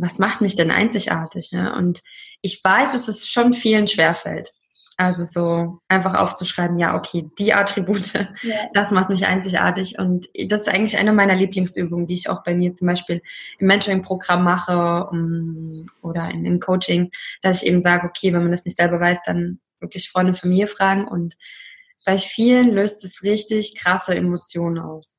was 0.00 0.18
macht 0.18 0.40
mich 0.40 0.56
denn 0.56 0.70
einzigartig? 0.70 1.52
Ne? 1.52 1.72
Und 1.74 2.00
ich 2.40 2.62
weiß, 2.62 2.92
dass 2.92 3.08
es 3.08 3.28
schon 3.28 3.52
vielen 3.52 3.86
schwerfällt. 3.86 4.52
Also 5.02 5.24
so 5.24 5.80
einfach 5.88 6.14
aufzuschreiben, 6.14 6.78
ja, 6.78 6.96
okay, 6.96 7.28
die 7.38 7.52
Attribute, 7.52 8.12
ja. 8.12 8.26
das 8.74 8.92
macht 8.92 9.10
mich 9.10 9.26
einzigartig. 9.26 9.98
Und 9.98 10.28
das 10.48 10.62
ist 10.62 10.68
eigentlich 10.68 10.96
eine 10.96 11.12
meiner 11.12 11.34
Lieblingsübungen, 11.34 12.06
die 12.06 12.14
ich 12.14 12.30
auch 12.30 12.44
bei 12.44 12.54
mir 12.54 12.72
zum 12.72 12.86
Beispiel 12.86 13.20
im 13.58 13.66
Mentoring-Programm 13.66 14.44
mache 14.44 15.08
um, 15.10 15.86
oder 16.02 16.30
in, 16.30 16.44
im 16.44 16.60
Coaching, 16.60 17.10
dass 17.42 17.62
ich 17.62 17.68
eben 17.68 17.80
sage, 17.80 18.06
okay, 18.06 18.32
wenn 18.32 18.42
man 18.42 18.52
das 18.52 18.64
nicht 18.64 18.76
selber 18.76 19.00
weiß, 19.00 19.22
dann 19.26 19.58
wirklich 19.80 20.08
Freunde, 20.08 20.34
Familie 20.34 20.68
fragen. 20.68 21.08
Und 21.08 21.34
bei 22.06 22.16
vielen 22.18 22.70
löst 22.70 23.04
es 23.04 23.24
richtig 23.24 23.76
krasse 23.76 24.14
Emotionen 24.14 24.78
aus. 24.78 25.18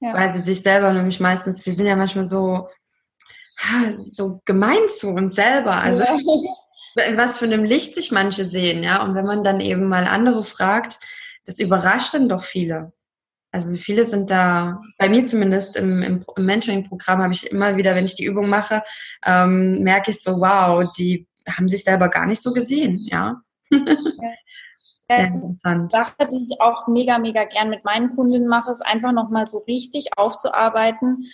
Ja. 0.00 0.14
Weil 0.14 0.34
sie 0.34 0.40
sich 0.40 0.62
selber 0.62 0.92
nämlich 0.92 1.20
meistens, 1.20 1.64
wir 1.64 1.72
sind 1.72 1.86
ja 1.86 1.94
manchmal 1.94 2.24
so, 2.24 2.68
so 3.96 4.40
gemein 4.44 4.88
zu 4.88 5.10
uns 5.10 5.36
selber. 5.36 5.74
Also 5.74 6.02
ja. 6.02 6.16
in 6.96 7.16
was 7.16 7.38
für 7.38 7.44
einem 7.44 7.64
Licht 7.64 7.94
sich 7.94 8.12
manche 8.12 8.44
sehen, 8.44 8.82
ja. 8.82 9.02
Und 9.02 9.14
wenn 9.14 9.26
man 9.26 9.44
dann 9.44 9.60
eben 9.60 9.88
mal 9.88 10.06
andere 10.06 10.44
fragt, 10.44 10.98
das 11.44 11.58
überrascht 11.58 12.14
dann 12.14 12.28
doch 12.28 12.42
viele. 12.42 12.92
Also 13.52 13.76
viele 13.76 14.04
sind 14.04 14.30
da, 14.30 14.82
bei 14.98 15.08
mir 15.08 15.24
zumindest 15.24 15.76
im, 15.76 16.02
im, 16.02 16.24
im 16.36 16.46
Mentoring-Programm 16.46 17.22
habe 17.22 17.32
ich 17.32 17.50
immer 17.50 17.76
wieder, 17.76 17.94
wenn 17.94 18.04
ich 18.04 18.14
die 18.14 18.24
Übung 18.24 18.48
mache, 18.48 18.82
ähm, 19.24 19.82
merke 19.82 20.10
ich 20.10 20.22
so, 20.22 20.32
wow, 20.32 20.84
die 20.98 21.26
haben 21.48 21.68
sich 21.68 21.84
selber 21.84 22.08
gar 22.08 22.26
nicht 22.26 22.42
so 22.42 22.52
gesehen, 22.52 22.98
ja. 23.10 23.40
ja. 23.70 23.86
Sehr 25.08 25.26
interessant. 25.28 25.92
Sache, 25.92 26.28
die 26.32 26.42
ich 26.42 26.60
auch 26.60 26.88
mega, 26.88 27.18
mega 27.18 27.44
gern 27.44 27.70
mit 27.70 27.84
meinen 27.84 28.14
Kundinnen 28.14 28.48
mache, 28.48 28.72
ist 28.72 28.84
einfach 28.84 29.12
nochmal 29.12 29.46
so 29.46 29.58
richtig 29.58 30.08
aufzuarbeiten, 30.16 31.24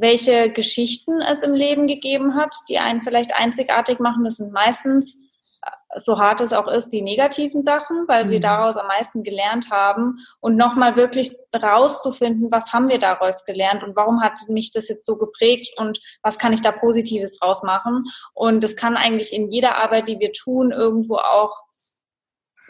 welche 0.00 0.50
Geschichten 0.50 1.20
es 1.20 1.42
im 1.42 1.54
Leben 1.54 1.86
gegeben 1.86 2.36
hat, 2.36 2.54
die 2.68 2.78
einen 2.78 3.02
vielleicht 3.02 3.34
einzigartig 3.34 3.98
machen. 3.98 4.24
Das 4.24 4.36
sind 4.36 4.52
meistens, 4.52 5.16
äh, 5.62 5.98
so 5.98 6.18
hart 6.18 6.40
es 6.40 6.52
auch 6.52 6.68
ist, 6.68 6.90
die 6.90 7.02
negativen 7.02 7.64
Sachen, 7.64 8.06
weil 8.06 8.26
mhm. 8.26 8.30
wir 8.30 8.40
daraus 8.40 8.76
am 8.76 8.86
meisten 8.86 9.24
gelernt 9.24 9.70
haben 9.70 10.18
und 10.40 10.56
nochmal 10.56 10.96
wirklich 10.96 11.32
rauszufinden, 11.54 12.52
was 12.52 12.72
haben 12.72 12.88
wir 12.88 12.98
daraus 12.98 13.44
gelernt 13.44 13.82
und 13.82 13.96
warum 13.96 14.22
hat 14.22 14.38
mich 14.48 14.70
das 14.70 14.88
jetzt 14.88 15.04
so 15.04 15.16
geprägt 15.16 15.74
und 15.78 16.00
was 16.22 16.38
kann 16.38 16.52
ich 16.52 16.62
da 16.62 16.70
Positives 16.70 17.42
rausmachen. 17.42 18.04
Und 18.34 18.62
das 18.62 18.76
kann 18.76 18.96
eigentlich 18.96 19.32
in 19.32 19.48
jeder 19.48 19.76
Arbeit, 19.76 20.06
die 20.06 20.20
wir 20.20 20.32
tun, 20.32 20.70
irgendwo 20.70 21.16
auch 21.16 21.67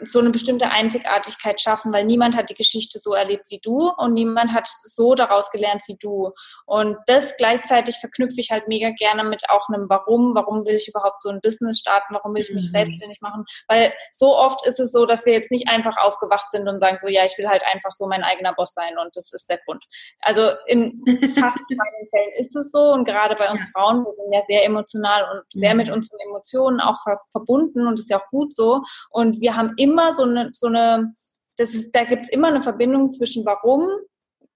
so 0.05 0.19
eine 0.19 0.29
bestimmte 0.29 0.71
Einzigartigkeit 0.71 1.59
schaffen, 1.59 1.91
weil 1.91 2.05
niemand 2.05 2.35
hat 2.35 2.49
die 2.49 2.55
Geschichte 2.55 2.99
so 2.99 3.13
erlebt 3.13 3.45
wie 3.49 3.59
du 3.59 3.89
und 3.89 4.13
niemand 4.13 4.53
hat 4.53 4.67
so 4.81 5.15
daraus 5.15 5.51
gelernt 5.51 5.81
wie 5.87 5.97
du. 5.97 6.31
Und 6.65 6.97
das 7.07 7.35
gleichzeitig 7.37 7.97
verknüpfe 7.97 8.39
ich 8.39 8.51
halt 8.51 8.67
mega 8.67 8.91
gerne 8.91 9.23
mit 9.23 9.49
auch 9.49 9.67
einem 9.69 9.89
Warum. 9.89 10.35
Warum 10.35 10.65
will 10.65 10.75
ich 10.75 10.87
überhaupt 10.87 11.21
so 11.21 11.29
ein 11.29 11.41
Business 11.41 11.79
starten? 11.79 12.13
Warum 12.13 12.33
will 12.33 12.41
ich 12.41 12.53
mich 12.53 12.65
mhm. 12.65 12.69
selbstständig 12.69 13.21
machen? 13.21 13.45
Weil 13.67 13.93
so 14.11 14.37
oft 14.37 14.65
ist 14.65 14.79
es 14.79 14.91
so, 14.91 15.05
dass 15.05 15.25
wir 15.25 15.33
jetzt 15.33 15.51
nicht 15.51 15.67
einfach 15.69 15.97
aufgewacht 15.97 16.49
sind 16.51 16.67
und 16.67 16.79
sagen 16.79 16.97
so, 16.97 17.07
ja, 17.07 17.25
ich 17.25 17.37
will 17.37 17.47
halt 17.47 17.63
einfach 17.71 17.91
so 17.91 18.07
mein 18.07 18.23
eigener 18.23 18.53
Boss 18.53 18.73
sein 18.73 18.97
und 18.97 19.15
das 19.15 19.33
ist 19.33 19.49
der 19.49 19.57
Grund. 19.57 19.83
Also 20.21 20.51
in 20.67 21.03
fast 21.35 21.59
keinen 21.67 22.09
Fällen 22.09 22.31
ist 22.37 22.55
es 22.55 22.71
so 22.71 22.91
und 22.91 23.05
gerade 23.05 23.35
bei 23.35 23.49
uns 23.49 23.61
ja. 23.61 23.67
Frauen, 23.73 24.05
wir 24.05 24.13
sind 24.13 24.31
ja 24.33 24.41
sehr 24.47 24.65
emotional 24.65 25.25
und 25.31 25.43
sehr 25.49 25.71
mhm. 25.71 25.77
mit 25.77 25.89
unseren 25.89 26.19
Emotionen 26.21 26.79
auch 26.79 27.01
ver 27.03 27.19
verbunden 27.31 27.87
und 27.87 27.99
ist 27.99 28.09
ja 28.09 28.19
auch 28.19 28.29
gut 28.29 28.53
so. 28.55 28.81
Und 29.09 29.39
wir 29.41 29.55
haben 29.55 29.73
immer 29.77 29.88
so 30.11 30.23
eine, 30.23 30.49
so 30.53 30.67
eine 30.67 31.13
das 31.59 31.75
ist, 31.75 31.93
da 31.93 32.05
gibt 32.05 32.23
es 32.23 32.29
immer 32.29 32.47
eine 32.47 32.61
Verbindung 32.61 33.11
zwischen 33.11 33.45
warum, 33.45 33.87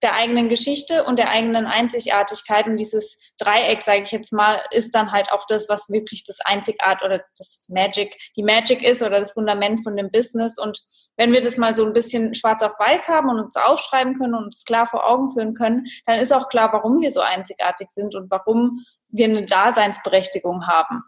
der 0.02 0.16
eigenen 0.16 0.50
Geschichte 0.50 1.04
und 1.04 1.18
der 1.18 1.30
eigenen 1.30 1.66
Einzigartigkeit. 1.66 2.66
Und 2.66 2.78
dieses 2.78 3.20
Dreieck, 3.38 3.82
sage 3.82 4.04
ich 4.04 4.12
jetzt 4.12 4.34
mal, 4.34 4.62
ist 4.72 4.96
dann 4.96 5.12
halt 5.12 5.32
auch 5.32 5.46
das, 5.48 5.70
was 5.70 5.90
wirklich 5.90 6.26
das 6.26 6.40
Einzigart 6.42 7.04
oder 7.04 7.24
das 7.38 7.60
Magic, 7.70 8.18
die 8.36 8.44
Magic 8.44 8.84
ist 8.84 9.02
oder 9.02 9.20
das 9.20 9.34
Fundament 9.34 9.84
von 9.84 9.96
dem 9.96 10.12
Business. 10.12 10.58
Und 10.58 10.82
wenn 11.18 11.32
wir 11.32 11.42
das 11.42 11.58
mal 11.58 11.76
so 11.76 11.86
ein 11.86 11.94
bisschen 11.94 12.34
schwarz 12.34 12.64
auf 12.64 12.74
weiß 12.80 13.08
haben 13.08 13.30
und 13.30 13.40
uns 13.40 13.56
aufschreiben 13.56 14.16
können 14.16 14.36
und 14.36 14.46
uns 14.46 14.66
klar 14.66 14.88
vor 14.88 15.06
Augen 15.06 15.32
führen 15.32 15.54
können, 15.54 15.86
dann 16.06 16.20
ist 16.20 16.34
auch 16.34 16.50
klar, 16.50 16.72
warum 16.74 17.02
wir 17.02 17.12
so 17.12 17.22
einzigartig 17.22 17.90
sind 17.90 18.16
und 18.16 18.30
warum 18.30 18.86
wir 19.10 19.26
eine 19.26 19.46
Daseinsberechtigung 19.46 20.68
haben. 20.68 21.04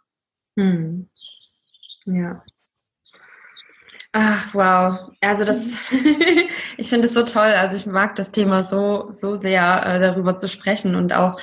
Hm. 0.57 1.09
Ja. 2.07 2.43
Ach, 4.17 4.53
wow. 4.53 5.11
Also 5.19 5.43
das, 5.43 5.91
ich 6.77 6.87
finde 6.87 7.07
es 7.07 7.13
so 7.13 7.23
toll. 7.23 7.41
Also 7.41 7.75
ich 7.75 7.85
mag 7.85 8.15
das 8.15 8.31
Thema 8.31 8.63
so, 8.63 9.07
so 9.09 9.35
sehr, 9.35 9.85
äh, 9.85 9.99
darüber 9.99 10.35
zu 10.35 10.47
sprechen 10.47 10.95
und 10.95 11.11
auch 11.11 11.37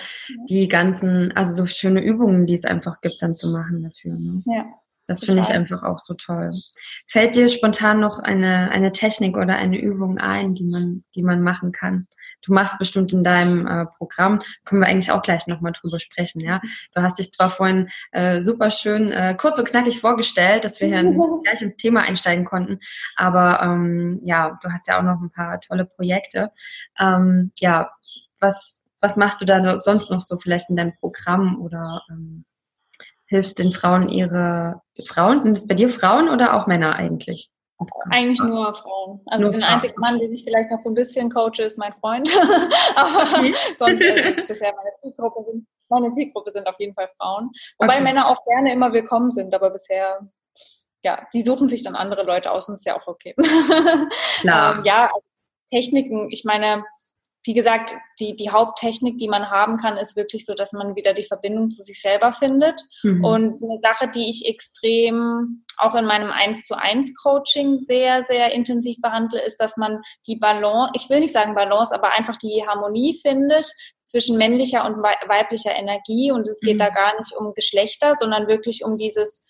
die 0.49 0.69
ganzen, 0.69 1.33
also 1.33 1.53
so 1.53 1.67
schöne 1.67 2.03
Übungen, 2.03 2.47
die 2.47 2.55
es 2.55 2.65
einfach 2.65 3.03
gibt, 3.03 3.21
dann 3.21 3.35
zu 3.35 3.51
machen 3.51 3.83
dafür. 3.83 4.15
Ne? 4.15 4.43
Ja. 4.47 4.65
Das 5.07 5.23
finde 5.23 5.43
ich 5.43 5.51
einfach 5.51 5.83
auch 5.83 5.99
so 5.99 6.15
toll. 6.15 6.49
Fällt 7.07 7.37
dir 7.37 7.51
spontan 7.51 8.01
noch 8.01 8.19
eine, 8.19 8.71
eine 8.71 8.93
Technik 8.93 9.37
oder 9.37 9.57
eine 9.57 9.79
Übung 9.79 10.17
ein, 10.17 10.55
die 10.55 10.65
man, 10.65 11.05
die 11.15 11.23
man 11.23 11.43
machen 11.43 11.73
kann? 11.73 12.07
Du 12.43 12.53
machst 12.53 12.79
bestimmt 12.79 13.13
in 13.13 13.25
deinem 13.25 13.67
äh, 13.67 13.87
Programm, 13.87 14.41
können 14.65 14.83
wir 14.83 14.89
eigentlich 14.89 15.13
auch 15.13 15.23
gleich 15.23 15.47
nochmal 15.47 15.73
drüber 15.73 15.99
sprechen, 15.99 16.41
ja. 16.41 16.61
Du 16.95 17.03
hast 17.03 17.19
dich 17.19 17.31
zwar 17.31 17.51
vorhin 17.51 17.89
äh, 18.11 18.41
super 18.41 18.71
schön 18.71 19.13
äh, 19.13 19.35
kurz 19.39 19.59
und 19.59 19.69
knackig 19.69 20.01
vorgestellt, 20.01 20.65
dass 20.65 20.81
wir 20.81 20.89
hier 20.89 21.03
gleich 21.45 21.63
ins 21.63 21.77
Thema 21.77 22.03
einsteigen 22.03 22.45
konnten, 22.45 22.81
aber 23.17 23.63
ähm, 23.63 24.21
ja, 24.25 24.59
du 24.63 24.71
hast 24.71 24.89
ja 24.89 24.99
auch 24.99 25.03
noch 25.03 25.21
ein 25.21 25.31
paar 25.31 25.61
tolle 25.61 25.85
Projekte. 25.85 26.51
Ähm, 26.99 27.53
ja, 27.59 27.91
was, 28.41 28.83
was 29.01 29.17
machst 29.17 29.41
du 29.41 29.45
da 29.45 29.79
sonst 29.79 30.11
noch 30.11 30.21
so 30.21 30.39
vielleicht 30.39 30.69
in 30.69 30.77
deinem 30.77 30.95
Programm 30.99 31.61
oder 31.61 32.03
ähm, 32.11 32.45
hilfst 33.27 33.59
den 33.59 33.73
Frauen 33.73 34.09
ihre 34.09 34.83
Frauen? 35.07 35.41
Sind 35.41 35.57
es 35.57 35.67
bei 35.67 35.75
dir 35.75 35.89
Frauen 35.89 36.29
oder 36.29 36.55
auch 36.55 36.67
Männer 36.67 36.97
eigentlich? 36.97 37.52
Eigentlich 38.11 38.41
nur 38.41 38.75
Frauen. 38.75 39.21
Also 39.27 39.45
nur 39.45 39.53
den 39.53 39.63
einzigen 39.63 39.99
Mann, 40.01 40.19
den 40.19 40.33
ich 40.33 40.45
vielleicht 40.45 40.71
noch 40.71 40.81
so 40.81 40.91
ein 40.91 40.95
bisschen 40.95 41.31
coache, 41.31 41.63
ist 41.63 41.79
mein 41.79 41.93
Freund. 41.93 42.29
Aber 42.97 43.43
sonst 43.77 44.01
ist 44.01 44.39
es 44.39 44.47
bisher 44.47 44.75
meine 44.75 44.95
Zielgruppe 45.01 45.43
sind, 45.45 45.67
meine 45.89 46.13
Zielgruppe 46.13 46.51
sind 46.51 46.67
auf 46.67 46.79
jeden 46.79 46.95
Fall 46.95 47.09
Frauen. 47.19 47.51
Wobei 47.79 47.95
okay. 47.95 48.03
Männer 48.03 48.29
auch 48.29 48.45
gerne 48.45 48.73
immer 48.73 48.93
willkommen 48.93 49.31
sind, 49.31 49.55
aber 49.55 49.71
bisher, 49.71 50.21
ja, 51.03 51.27
die 51.33 51.43
suchen 51.43 51.69
sich 51.69 51.83
dann 51.83 51.97
andere 51.97 52.23
Leute 52.23 52.51
aus 52.51 52.69
und 52.69 52.75
ist 52.75 52.87
ja 52.87 52.97
auch 52.99 53.07
okay. 53.07 53.35
Klar. 54.41 54.79
ähm, 54.79 54.85
ja, 54.85 55.03
also 55.03 55.23
Techniken, 55.71 56.31
ich 56.31 56.45
meine, 56.45 56.85
wie 57.45 57.55
gesagt, 57.55 57.95
die, 58.21 58.37
die 58.37 58.51
Haupttechnik, 58.51 59.19
die 59.19 59.27
man 59.27 59.51
haben 59.51 59.77
kann, 59.77 59.97
ist 59.97 60.17
wirklich 60.17 60.47
so, 60.47 60.55
dass 60.55 60.73
man 60.73 60.95
wieder 60.95 61.13
die 61.13 61.25
Verbindung 61.25 61.71
zu 61.71 61.83
sich 61.83 62.01
selber 62.01 62.33
findet. 62.33 62.81
Mhm. 63.03 63.25
Und 63.25 63.63
eine 63.63 63.81
Sache, 63.83 64.09
die 64.09 64.29
ich 64.29 64.47
extrem 64.47 65.65
auch 65.77 65.97
in 65.97 66.05
meinem 66.05 66.31
1 66.31 66.65
zu 66.65 66.77
1 66.79 67.15
Coaching 67.21 67.79
sehr, 67.79 68.23
sehr 68.25 68.53
intensiv 68.53 69.01
behandle, 69.01 69.45
ist, 69.45 69.57
dass 69.57 69.77
man 69.77 70.03
die 70.27 70.37
Balance, 70.37 70.93
ich 70.95 71.11
will 71.11 71.19
nicht 71.19 71.33
sagen 71.33 71.55
Balance, 71.55 71.93
aber 71.93 72.13
einfach 72.13 72.37
die 72.37 72.65
Harmonie 72.67 73.19
findet 73.21 73.73
zwischen 74.05 74.39
männlicher 74.39 74.85
und 74.85 75.03
weiblicher 75.03 75.75
Energie. 75.75 76.31
Und 76.31 76.47
es 76.47 76.61
geht 76.61 76.75
mhm. 76.75 76.81
da 76.81 76.91
gar 76.91 77.17
nicht 77.19 77.33
um 77.33 77.55
Geschlechter, 77.55 78.15
sondern 78.15 78.47
wirklich 78.47 78.85
um 78.85 78.97
dieses 78.97 79.43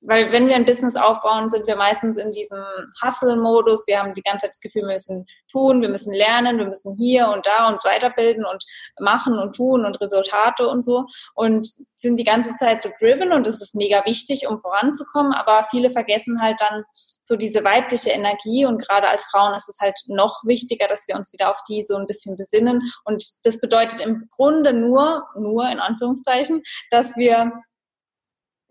weil 0.00 0.30
wenn 0.30 0.48
wir 0.48 0.56
ein 0.56 0.64
Business 0.64 0.94
aufbauen, 0.94 1.48
sind 1.48 1.66
wir 1.66 1.76
meistens 1.76 2.16
in 2.16 2.30
diesem 2.30 2.62
Hustle-Modus. 3.02 3.86
Wir 3.86 3.98
haben 3.98 4.12
die 4.12 4.22
ganze 4.22 4.42
Zeit 4.42 4.50
das 4.50 4.60
Gefühl, 4.60 4.82
wir 4.82 4.92
müssen 4.92 5.26
tun, 5.50 5.82
wir 5.82 5.88
müssen 5.88 6.12
lernen, 6.12 6.58
wir 6.58 6.66
müssen 6.66 6.96
hier 6.96 7.28
und 7.28 7.46
da 7.46 7.68
und 7.68 7.84
weiterbilden 7.84 8.44
und 8.44 8.64
machen 9.00 9.38
und 9.38 9.54
tun 9.54 9.84
und 9.84 10.00
Resultate 10.00 10.68
und 10.68 10.84
so 10.84 11.06
und 11.34 11.68
sind 11.96 12.18
die 12.18 12.24
ganze 12.24 12.56
Zeit 12.56 12.82
so 12.82 12.90
driven 13.00 13.32
und 13.32 13.46
das 13.46 13.60
ist 13.60 13.74
mega 13.74 14.04
wichtig, 14.04 14.46
um 14.46 14.60
voranzukommen. 14.60 15.32
Aber 15.32 15.64
viele 15.64 15.90
vergessen 15.90 16.40
halt 16.40 16.60
dann 16.60 16.84
so 17.22 17.36
diese 17.36 17.64
weibliche 17.64 18.10
Energie 18.10 18.66
und 18.66 18.78
gerade 18.78 19.08
als 19.08 19.24
Frauen 19.24 19.54
ist 19.54 19.68
es 19.68 19.78
halt 19.80 19.98
noch 20.06 20.42
wichtiger, 20.44 20.86
dass 20.86 21.08
wir 21.08 21.16
uns 21.16 21.32
wieder 21.32 21.50
auf 21.50 21.62
die 21.68 21.82
so 21.82 21.96
ein 21.96 22.06
bisschen 22.06 22.36
besinnen. 22.36 22.82
Und 23.04 23.24
das 23.44 23.58
bedeutet 23.58 24.00
im 24.00 24.28
Grunde 24.30 24.72
nur, 24.72 25.26
nur 25.36 25.68
in 25.68 25.80
Anführungszeichen, 25.80 26.62
dass 26.90 27.16
wir 27.16 27.52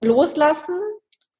loslassen, 0.01 0.79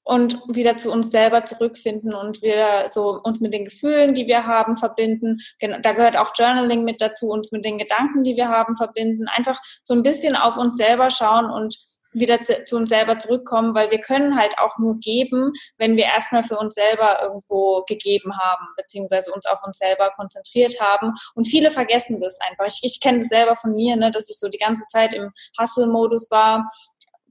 und 0.06 0.40
wieder 0.48 0.78
zu 0.78 0.92
uns 0.92 1.10
selber 1.12 1.46
zurückfinden 1.46 2.14
und 2.14 2.42
wieder 2.42 2.88
so 2.88 3.20
uns 3.24 3.42
mit 3.42 3.54
den 3.54 3.66
Gefühlen, 3.66 4.14
die 4.14 4.28
wir 4.28 4.46
haben, 4.46 4.78
verbinden. 4.78 5.40
Da 5.60 5.92
gehört 5.94 6.16
auch 6.16 6.32
Journaling 6.38 6.84
mit 6.84 7.02
dazu, 7.02 7.28
uns 7.28 7.52
mit 7.52 7.66
den 7.66 7.80
Gedanken, 7.80 8.24
die 8.24 8.36
wir 8.36 8.48
haben, 8.48 8.78
verbinden. 8.78 9.28
Einfach 9.28 9.60
so 9.84 9.96
ein 9.96 10.04
bisschen 10.04 10.36
auf 10.36 10.58
uns 10.58 10.78
selber 10.78 11.10
schauen 11.10 11.50
und 11.50 11.76
wieder 12.16 12.40
zu, 12.40 12.64
zu, 12.64 12.78
uns 12.78 12.90
selber 12.90 13.20
zurückkommen, 13.20 13.76
weil 13.76 13.92
wir 13.92 14.00
können 14.00 14.38
halt 14.38 14.58
auch 14.60 14.78
nur 14.78 15.00
geben, 15.00 15.52
wenn 15.78 15.98
wir 15.98 16.06
erstmal 16.06 16.44
für 16.44 16.58
uns 16.58 16.74
selber 16.76 17.22
irgendwo 17.22 17.84
gegeben 17.88 18.38
haben, 18.38 18.68
beziehungsweise 18.78 19.32
uns 19.34 19.46
auf 19.46 19.60
uns 19.66 19.78
selber 19.78 20.12
konzentriert 20.16 20.80
haben. 20.80 21.14
Und 21.34 21.46
viele 21.46 21.72
vergessen 21.72 22.20
das 22.20 22.38
einfach. 22.50 22.66
Ich, 22.68 22.80
ich 22.84 23.02
kenne 23.02 23.18
das 23.18 23.28
selber 23.28 23.56
von 23.56 23.74
mir, 23.74 23.96
ne, 23.96 24.12
dass 24.12 24.30
ich 24.30 24.40
so 24.40 24.48
die 24.48 24.58
ganze 24.58 24.86
Zeit 24.88 25.14
im 25.14 25.32
Hustle-Modus 25.60 26.32
war 26.32 26.70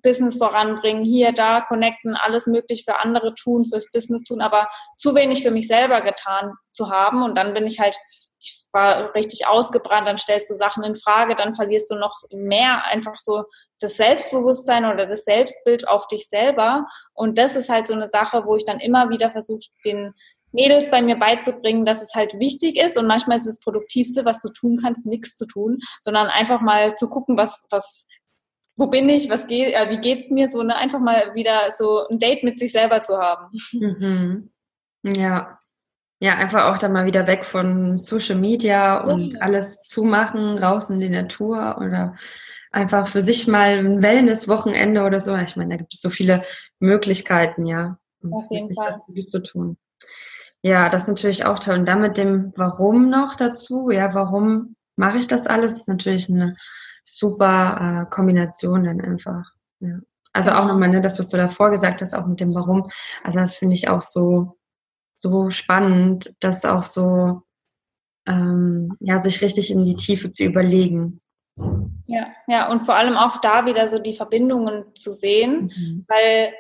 Business 0.05 0.37
voranbringen, 0.37 1.05
hier, 1.05 1.33
da 1.33 1.63
connecten, 1.63 2.15
alles 2.15 2.47
möglich 2.47 2.85
für 2.85 3.01
andere 3.01 3.35
tun, 3.35 3.65
fürs 3.65 3.91
Business 3.91 4.23
tun, 4.23 4.41
aber 4.41 4.69
zu 4.97 5.17
wenig 5.17 5.43
für 5.43 5.51
mich 5.51 5.67
selber 5.67 6.03
getan 6.03 6.53
zu 6.69 6.91
haben. 6.91 7.23
Und 7.25 7.35
dann 7.35 7.55
bin 7.55 7.67
ich 7.67 7.81
halt, 7.81 7.97
ich 8.41 8.67
war 8.71 9.15
richtig 9.15 9.49
ausgebrannt, 9.49 10.07
dann 10.07 10.19
stellst 10.19 10.51
du 10.51 10.55
Sachen 10.55 10.85
in 10.85 10.95
Frage, 10.95 11.35
dann 11.35 11.55
verlierst 11.55 11.91
du 11.91 11.97
noch 11.97 12.15
mehr 12.31 12.85
einfach 12.85 13.17
so 13.17 13.45
das 13.81 13.97
Selbstbewusstsein 13.97 14.85
oder 14.85 15.07
das 15.07 15.25
Selbstbild 15.25 15.89
auf 15.89 16.07
dich 16.07 16.29
selber. 16.29 16.87
Und 17.15 17.39
das 17.39 17.57
ist 17.57 17.71
halt 17.71 17.87
so 17.87 17.95
eine 17.95 18.07
Sache, 18.07 18.45
wo 18.45 18.55
ich 18.55 18.65
dann 18.65 18.79
immer 18.79 19.09
wieder 19.09 19.31
versuche, 19.31 19.71
den 19.85 20.15
Mädels 20.53 20.89
bei 20.89 21.03
mir 21.03 21.17
beizubringen, 21.17 21.85
dass 21.85 22.01
es 22.01 22.15
halt 22.15 22.39
wichtig 22.39 22.81
ist 22.81 22.97
und 22.97 23.09
manchmal 23.09 23.37
ist 23.37 23.47
es 23.47 23.57
das 23.57 23.65
Produktivste, 23.65 24.25
was 24.25 24.41
du 24.41 24.51
tun 24.51 24.79
kannst, 24.81 25.05
nichts 25.05 25.35
zu 25.35 25.47
tun, 25.47 25.81
sondern 26.01 26.29
einfach 26.29 26.61
mal 26.61 26.95
zu 26.95 27.09
gucken, 27.09 27.37
was, 27.37 27.65
was 27.71 28.07
wo 28.77 28.87
bin 28.87 29.09
ich, 29.09 29.31
was 29.31 29.47
geht, 29.47 29.75
äh, 29.75 29.91
wie 29.91 29.99
geht's 29.99 30.31
mir, 30.31 30.49
so 30.49 30.63
ne, 30.63 30.77
einfach 30.77 31.01
mal 31.01 31.35
wieder 31.35 31.71
so 31.77 32.07
ein 32.09 32.19
Date 32.19 32.43
mit 32.43 32.59
sich 32.59 32.73
selber 32.73 33.03
zu 33.03 33.19
haben. 33.19 33.51
Mhm. 33.73 34.51
Ja. 35.03 35.59
Ja, 36.21 36.37
einfach 36.37 36.65
auch 36.65 36.79
dann 36.79 36.93
mal 36.93 37.05
wieder 37.05 37.27
weg 37.27 37.45
von 37.45 37.99
Social 37.99 38.39
Media 38.39 39.03
und 39.03 39.43
alles 39.43 39.83
zumachen, 39.83 40.57
raus 40.57 40.89
in 40.89 41.01
die 41.01 41.11
Natur 41.11 41.77
oder 41.79 42.17
einfach 42.71 43.07
für 43.07 43.21
sich 43.21 43.47
mal 43.47 43.79
ein 43.79 44.03
Wellness-Wochenende 44.03 45.03
oder 45.03 45.21
so. 45.21 45.37
Ich 45.37 45.57
meine, 45.57 45.71
da 45.71 45.77
gibt 45.77 45.93
es 45.93 46.01
so 46.01 46.11
viele 46.11 46.45
Möglichkeiten, 46.79 47.67
ja, 47.67 47.99
um 48.23 48.33
Auf 48.33 48.47
jeden 48.51 48.69
sich 48.69 48.77
Fall. 48.77 48.89
was 48.89 49.03
Gutes 49.05 49.29
zu 49.29 49.43
tun. 49.43 49.77
Ja, 50.63 50.89
das 50.89 51.03
ist 51.03 51.09
natürlich 51.09 51.45
auch 51.45 51.59
toll. 51.59 51.75
Und 51.75 51.89
dann 51.89 52.01
mit 52.01 52.17
dem 52.17 52.53
Warum 52.57 53.11
noch 53.11 53.35
dazu, 53.35 53.91
ja, 53.91 54.15
warum 54.15 54.77
mache 54.97 55.19
ich 55.19 55.29
das 55.29 55.47
alles, 55.47 55.77
ist 55.77 55.89
natürlich 55.89 56.31
eine 56.31 56.57
super 57.05 58.07
äh, 58.09 58.15
Kombination 58.15 58.85
dann 58.85 59.01
einfach. 59.01 59.53
Ja. 59.81 59.99
Also 60.33 60.51
auch 60.51 60.67
nochmal, 60.67 60.89
ne, 60.89 61.01
das, 61.01 61.19
was 61.19 61.31
du 61.31 61.37
davor 61.37 61.71
gesagt 61.71 62.03
hast, 62.03 62.15
auch 62.15 62.27
mit 62.27 62.41
dem 62.41 62.55
Warum. 62.55 62.91
Also 63.23 63.39
das 63.39 63.57
finde 63.57 63.75
ich 63.75 63.89
auch 63.89 64.03
so, 64.03 64.59
so 65.15 65.51
spannend, 65.51 66.35
das 66.41 66.65
auch 66.65 66.83
so, 66.83 67.43
ähm, 68.27 68.97
ja, 69.01 69.19
sich 69.19 69.43
richtig 69.43 69.71
in 69.71 69.85
die 69.85 69.97
Tiefe 69.97 70.31
zu 70.31 70.45
überlegen. 70.45 71.21
Ja, 72.07 72.27
ja, 72.49 72.69
und 72.69 72.83
vor 72.83 72.97
allem 72.97 73.17
auch 73.17 73.41
da 73.41 73.65
wieder 73.65 73.87
so 73.87 74.01
die 74.01 74.15
Verbindungen 74.15 74.83
zu 74.97 75.13
sehen, 75.13 75.73
mhm. 75.77 76.05
weil 76.09 76.53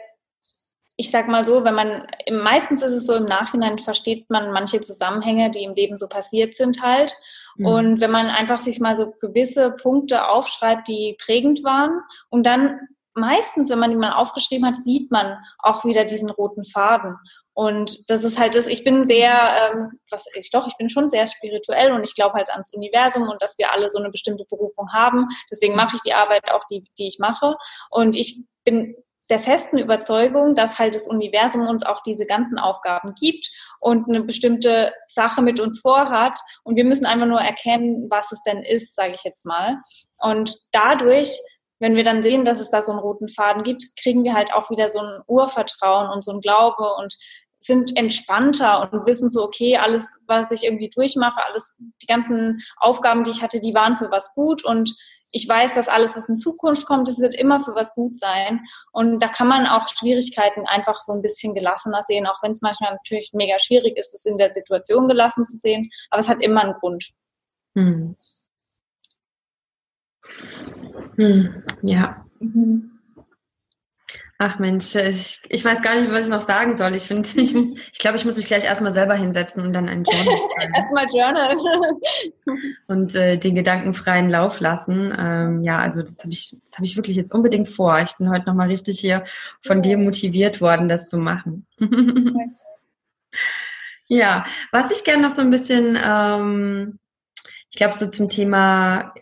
ich 0.97 1.11
sag 1.11 1.29
mal 1.29 1.45
so, 1.45 1.65
wenn 1.65 1.75
man, 1.75 2.07
meistens 2.31 2.83
ist 2.83 2.93
es 2.93 3.07
so, 3.07 3.15
im 3.15 3.25
Nachhinein 3.25 3.79
versteht 3.79 4.31
man 4.31 4.53
manche 4.53 4.81
Zusammenhänge, 4.81 5.51
die 5.51 5.65
im 5.65 5.75
Leben 5.75 5.99
so 5.99 6.09
passiert 6.09 6.55
sind 6.55 6.83
halt. 6.83 7.15
Mhm. 7.57 7.67
Und 7.67 8.01
wenn 8.01 8.11
man 8.11 8.27
einfach 8.27 8.59
sich 8.59 8.81
mal 8.81 8.95
so 8.95 9.13
gewisse 9.21 9.71
Punkte 9.73 10.29
aufschreibt, 10.29 10.87
die 10.87 11.17
prägend 11.25 11.65
waren 11.65 12.01
und 12.31 12.45
dann 12.45 12.79
meistens, 13.15 13.71
wenn 13.71 13.79
man 13.79 13.91
die 13.91 13.97
mal 13.97 14.13
aufgeschrieben 14.13 14.67
hat, 14.67 14.77
sieht 14.77 15.11
man 15.11 15.39
auch 15.59 15.85
wieder 15.85 16.05
diesen 16.05 16.31
roten 16.31 16.65
Faden. 16.65 17.17
Und 17.53 18.11
das 18.11 18.25
ist 18.25 18.39
halt 18.39 18.57
das, 18.57 18.67
ich 18.67 18.83
bin 18.83 19.05
sehr, 19.05 19.73
ähm, 19.73 20.01
was 20.11 20.27
ich 20.35 20.51
doch, 20.51 20.67
ich 20.67 20.77
bin 20.77 20.89
schon 20.89 21.11
sehr 21.11 21.27
spirituell 21.27 21.93
und 21.93 22.03
ich 22.03 22.15
glaube 22.15 22.35
halt 22.35 22.51
ans 22.51 22.73
Universum 22.73 23.29
und 23.29 23.41
dass 23.41 23.57
wir 23.59 23.73
alle 23.73 23.89
so 23.89 24.01
eine 24.01 24.11
bestimmte 24.11 24.45
Berufung 24.49 24.93
haben. 24.93 25.29
Deswegen 25.51 25.77
mache 25.77 25.97
ich 25.97 26.03
die 26.03 26.15
Arbeit 26.15 26.51
auch, 26.51 26.65
die, 26.69 26.85
die 26.99 27.07
ich 27.07 27.19
mache. 27.21 27.57
Und 27.91 28.17
ich 28.17 28.45
bin 28.65 28.97
der 29.31 29.41
festen 29.41 29.79
Überzeugung, 29.79 30.55
dass 30.55 30.79
halt 30.79 30.95
das 30.95 31.09
Universum 31.09 31.67
uns 31.67 31.85
auch 31.85 32.03
diese 32.03 32.27
ganzen 32.27 32.59
Aufgaben 32.59 33.15
gibt 33.15 33.51
und 33.81 34.09
eine 34.09 34.23
bestimmte 34.23 34.93
Sache 35.07 35.41
mit 35.41 35.61
uns 35.61 35.81
vorhat. 35.81 36.39
Und 36.63 36.77
wir 36.77 36.85
müssen 36.85 37.07
einfach 37.07 37.27
nur 37.27 37.41
erkennen, 37.41 38.07
was 38.11 38.33
es 38.33 38.43
denn 38.43 38.63
ist, 38.63 38.95
sage 38.95 39.13
ich 39.15 39.25
jetzt 39.25 39.47
mal. 39.47 39.79
Und 40.21 40.55
dadurch 40.73 41.39
wenn 41.81 41.97
wir 41.97 42.05
dann 42.05 42.23
sehen, 42.23 42.45
dass 42.45 42.61
es 42.61 42.71
da 42.71 42.81
so 42.81 42.93
einen 42.93 43.01
roten 43.01 43.29
Faden 43.29 43.63
gibt, 43.63 43.85
kriegen 44.01 44.25
wir 44.25 44.33
halt 44.33 44.55
auch 44.55 44.71
wieder 44.71 44.89
so 44.89 45.01
ein 45.01 45.21
Urvertrauen 45.27 46.09
und 46.09 46.25
so 46.25 46.33
ein 46.33 46.41
Glaube 46.41 46.95
und 46.99 47.15
sind 47.59 47.97
entspannter 47.97 48.93
und 48.93 49.07
wissen 49.07 49.31
so, 49.31 49.43
okay, 49.43 49.77
alles, 49.77 50.19
was 50.27 50.51
ich 50.51 50.65
irgendwie 50.65 50.91
durchmache, 50.91 51.45
alles, 51.47 51.77
die 52.03 52.07
ganzen 52.07 52.63
Aufgaben, 52.77 53.25
die 53.25 53.31
ich 53.31 53.43
hatte, 53.43 53.61
die 53.61 53.75
waren 53.75 53.97
für 53.97 54.11
was 54.11 54.35
gut 54.35 54.65
und 54.65 54.95
ich 55.35 55.49
weiß, 55.49 55.75
dass 55.75 55.89
alles, 55.89 56.17
was 56.17 56.29
in 56.29 56.39
Zukunft 56.39 56.87
kommt, 56.87 57.09
es 57.09 57.19
wird 57.19 57.35
immer 57.35 57.61
für 57.61 57.75
was 57.75 57.93
gut 57.95 58.17
sein. 58.17 58.61
Und 58.93 59.19
da 59.19 59.27
kann 59.27 59.49
man 59.49 59.67
auch 59.67 59.89
Schwierigkeiten 59.89 60.65
einfach 60.67 61.01
so 61.01 61.13
ein 61.13 61.23
bisschen 61.23 61.55
gelassener 61.55 62.03
sehen, 62.03 62.29
auch 62.29 62.41
wenn 62.43 62.53
es 62.53 62.63
manchmal 62.63 62.93
natürlich 62.93 63.33
mega 63.33 63.59
schwierig 63.59 63.97
ist, 63.97 64.15
es 64.15 64.25
in 64.27 64.39
der 64.39 64.49
Situation 64.49 65.09
gelassen 65.09 65.45
zu 65.45 65.57
sehen. 65.57 65.91
Aber 66.11 66.21
es 66.21 66.29
hat 66.29 66.41
immer 66.41 66.63
einen 66.63 66.75
Grund. 66.75 67.11
Hm. 67.75 68.15
Hm, 71.17 71.65
ja. 71.83 72.25
Mhm. 72.39 72.94
Ach 74.47 74.59
Mensch, 74.59 74.95
ich, 74.95 75.41
ich 75.49 75.65
weiß 75.65 75.81
gar 75.81 75.99
nicht, 75.99 76.11
was 76.11 76.27
ich 76.27 76.31
noch 76.31 76.43
sagen 76.43 76.77
soll. 76.77 76.95
Ich 76.95 77.05
finde, 77.05 77.27
ich 77.41 77.55
muss, 77.55 77.79
ich 77.79 77.99
glaube, 77.99 78.19
ich 78.19 78.27
muss 78.27 78.37
mich 78.37 78.45
gleich 78.45 78.65
erstmal 78.65 78.93
selber 78.93 79.15
hinsetzen 79.15 79.63
und 79.63 79.73
dann 79.73 79.89
ein 79.89 80.05
Journal 80.05 80.39
erstmal 80.75 81.07
Journal. 81.11 81.57
und 82.87 83.15
äh, 83.15 83.39
den 83.39 83.55
Gedanken 83.55 83.95
freien 83.95 84.29
Lauf 84.29 84.61
lassen. 84.61 85.15
Ähm, 85.19 85.63
ja, 85.63 85.79
also 85.79 86.03
das 86.03 86.19
habe 86.19 86.33
ich, 86.33 86.55
das 86.63 86.75
habe 86.75 86.85
ich 86.85 86.95
wirklich 86.95 87.17
jetzt 87.17 87.33
unbedingt 87.33 87.71
vor. 87.71 87.99
Ich 88.01 88.19
bin 88.19 88.29
heute 88.29 88.45
nochmal 88.45 88.67
richtig 88.67 89.01
hier 89.01 89.25
von 89.61 89.81
dir 89.81 89.97
motiviert 89.97 90.61
worden, 90.61 90.91
das 90.91 91.09
zu 91.09 91.17
machen. 91.17 91.67
ja, 94.09 94.45
was 94.73 94.91
ich 94.91 95.05
gerne 95.05 95.23
noch 95.23 95.31
so 95.31 95.41
ein 95.41 95.51
bisschen 95.51 95.99
ähm, 96.05 96.99
ich 97.75 97.79
glaube, 97.79 97.93
so 97.93 98.09
zum 98.09 98.29
Thema, 98.29 99.13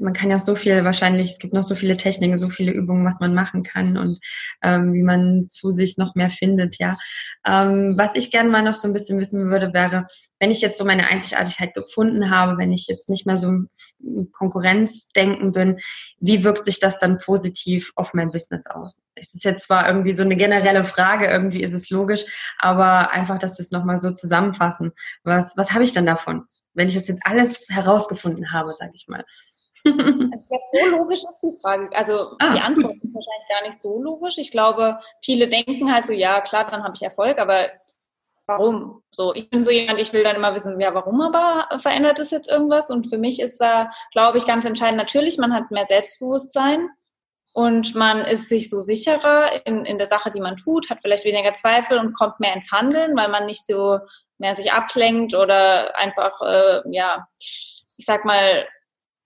man 0.00 0.14
kann 0.14 0.30
ja 0.30 0.38
so 0.38 0.54
viel 0.54 0.82
wahrscheinlich, 0.82 1.32
es 1.32 1.38
gibt 1.38 1.52
noch 1.52 1.62
so 1.62 1.74
viele 1.74 1.94
Techniken, 1.98 2.38
so 2.38 2.48
viele 2.48 2.72
Übungen, 2.72 3.04
was 3.04 3.20
man 3.20 3.34
machen 3.34 3.64
kann 3.64 3.98
und 3.98 4.18
ähm, 4.62 4.94
wie 4.94 5.02
man 5.02 5.46
zu 5.46 5.70
sich 5.72 5.98
noch 5.98 6.14
mehr 6.14 6.30
findet, 6.30 6.78
ja. 6.78 6.96
Ähm, 7.44 7.96
was 7.98 8.14
ich 8.14 8.30
gerne 8.30 8.48
mal 8.48 8.62
noch 8.62 8.76
so 8.76 8.88
ein 8.88 8.94
bisschen 8.94 9.20
wissen 9.20 9.50
würde, 9.50 9.74
wäre, 9.74 10.06
wenn 10.38 10.50
ich 10.50 10.62
jetzt 10.62 10.78
so 10.78 10.86
meine 10.86 11.06
Einzigartigkeit 11.08 11.74
gefunden 11.74 12.30
habe, 12.30 12.56
wenn 12.56 12.72
ich 12.72 12.86
jetzt 12.88 13.10
nicht 13.10 13.26
mehr 13.26 13.36
so 13.36 13.48
im 13.48 14.32
Konkurrenzdenken 14.32 15.52
bin, 15.52 15.78
wie 16.18 16.44
wirkt 16.44 16.64
sich 16.64 16.80
das 16.80 16.98
dann 16.98 17.18
positiv 17.18 17.92
auf 17.94 18.14
mein 18.14 18.32
Business 18.32 18.64
aus? 18.66 19.02
Es 19.16 19.34
ist 19.34 19.44
jetzt 19.44 19.64
zwar 19.64 19.86
irgendwie 19.86 20.12
so 20.12 20.22
eine 20.22 20.36
generelle 20.36 20.86
Frage, 20.86 21.26
irgendwie 21.26 21.62
ist 21.62 21.74
es 21.74 21.90
logisch, 21.90 22.24
aber 22.58 23.10
einfach, 23.10 23.38
dass 23.38 23.58
wir 23.58 23.64
es 23.64 23.70
nochmal 23.70 23.98
so 23.98 24.12
zusammenfassen. 24.12 24.92
Was, 25.24 25.58
was 25.58 25.72
habe 25.72 25.84
ich 25.84 25.92
dann 25.92 26.06
davon? 26.06 26.46
Wenn 26.78 26.88
ich 26.88 26.94
das 26.94 27.08
jetzt 27.08 27.22
alles 27.24 27.66
herausgefunden 27.70 28.52
habe, 28.52 28.72
sage 28.72 28.92
ich 28.94 29.06
mal. 29.08 29.24
Also 29.84 30.54
jetzt 30.54 30.72
so 30.72 30.86
logisch 30.90 31.20
ist 31.20 31.40
die 31.42 31.56
Frage. 31.60 31.88
Also 31.96 32.36
ah, 32.40 32.52
die 32.52 32.60
Antwort 32.60 32.94
gut. 32.94 33.04
ist 33.04 33.14
wahrscheinlich 33.14 33.48
gar 33.48 33.62
nicht 33.62 33.80
so 33.80 34.02
logisch. 34.02 34.36
Ich 34.38 34.50
glaube, 34.50 34.98
viele 35.22 35.48
denken 35.48 35.92
halt 35.92 36.06
so, 36.06 36.12
ja 36.12 36.40
klar, 36.40 36.68
dann 36.68 36.82
habe 36.82 36.94
ich 36.96 37.02
Erfolg, 37.02 37.38
aber 37.38 37.68
warum? 38.46 39.02
So, 39.12 39.34
ich 39.34 39.48
bin 39.50 39.62
so 39.62 39.70
jemand, 39.70 40.00
ich 40.00 40.12
will 40.12 40.24
dann 40.24 40.36
immer 40.36 40.54
wissen, 40.54 40.80
ja, 40.80 40.94
warum 40.94 41.20
aber 41.20 41.78
verändert 41.78 42.18
es 42.18 42.30
jetzt 42.30 42.50
irgendwas? 42.50 42.90
Und 42.90 43.08
für 43.08 43.18
mich 43.18 43.40
ist 43.40 43.60
da, 43.60 43.90
glaube 44.12 44.38
ich, 44.38 44.46
ganz 44.46 44.64
entscheidend, 44.64 44.98
natürlich, 44.98 45.38
man 45.38 45.54
hat 45.54 45.70
mehr 45.70 45.86
Selbstbewusstsein 45.86 46.88
und 47.52 47.94
man 47.94 48.20
ist 48.20 48.48
sich 48.48 48.70
so 48.70 48.80
sicherer 48.80 49.66
in, 49.66 49.84
in 49.84 49.98
der 49.98 50.06
Sache, 50.06 50.30
die 50.30 50.40
man 50.40 50.56
tut, 50.56 50.90
hat 50.90 51.00
vielleicht 51.00 51.24
weniger 51.24 51.52
Zweifel 51.52 51.98
und 51.98 52.14
kommt 52.14 52.40
mehr 52.40 52.54
ins 52.54 52.72
Handeln, 52.72 53.16
weil 53.16 53.28
man 53.28 53.46
nicht 53.46 53.66
so 53.66 53.98
mehr 54.38 54.56
sich 54.56 54.72
ablenkt 54.72 55.34
oder 55.34 55.96
einfach, 55.98 56.40
äh, 56.42 56.80
ja, 56.90 57.26
ich 57.38 58.04
sag 58.06 58.24
mal, 58.24 58.66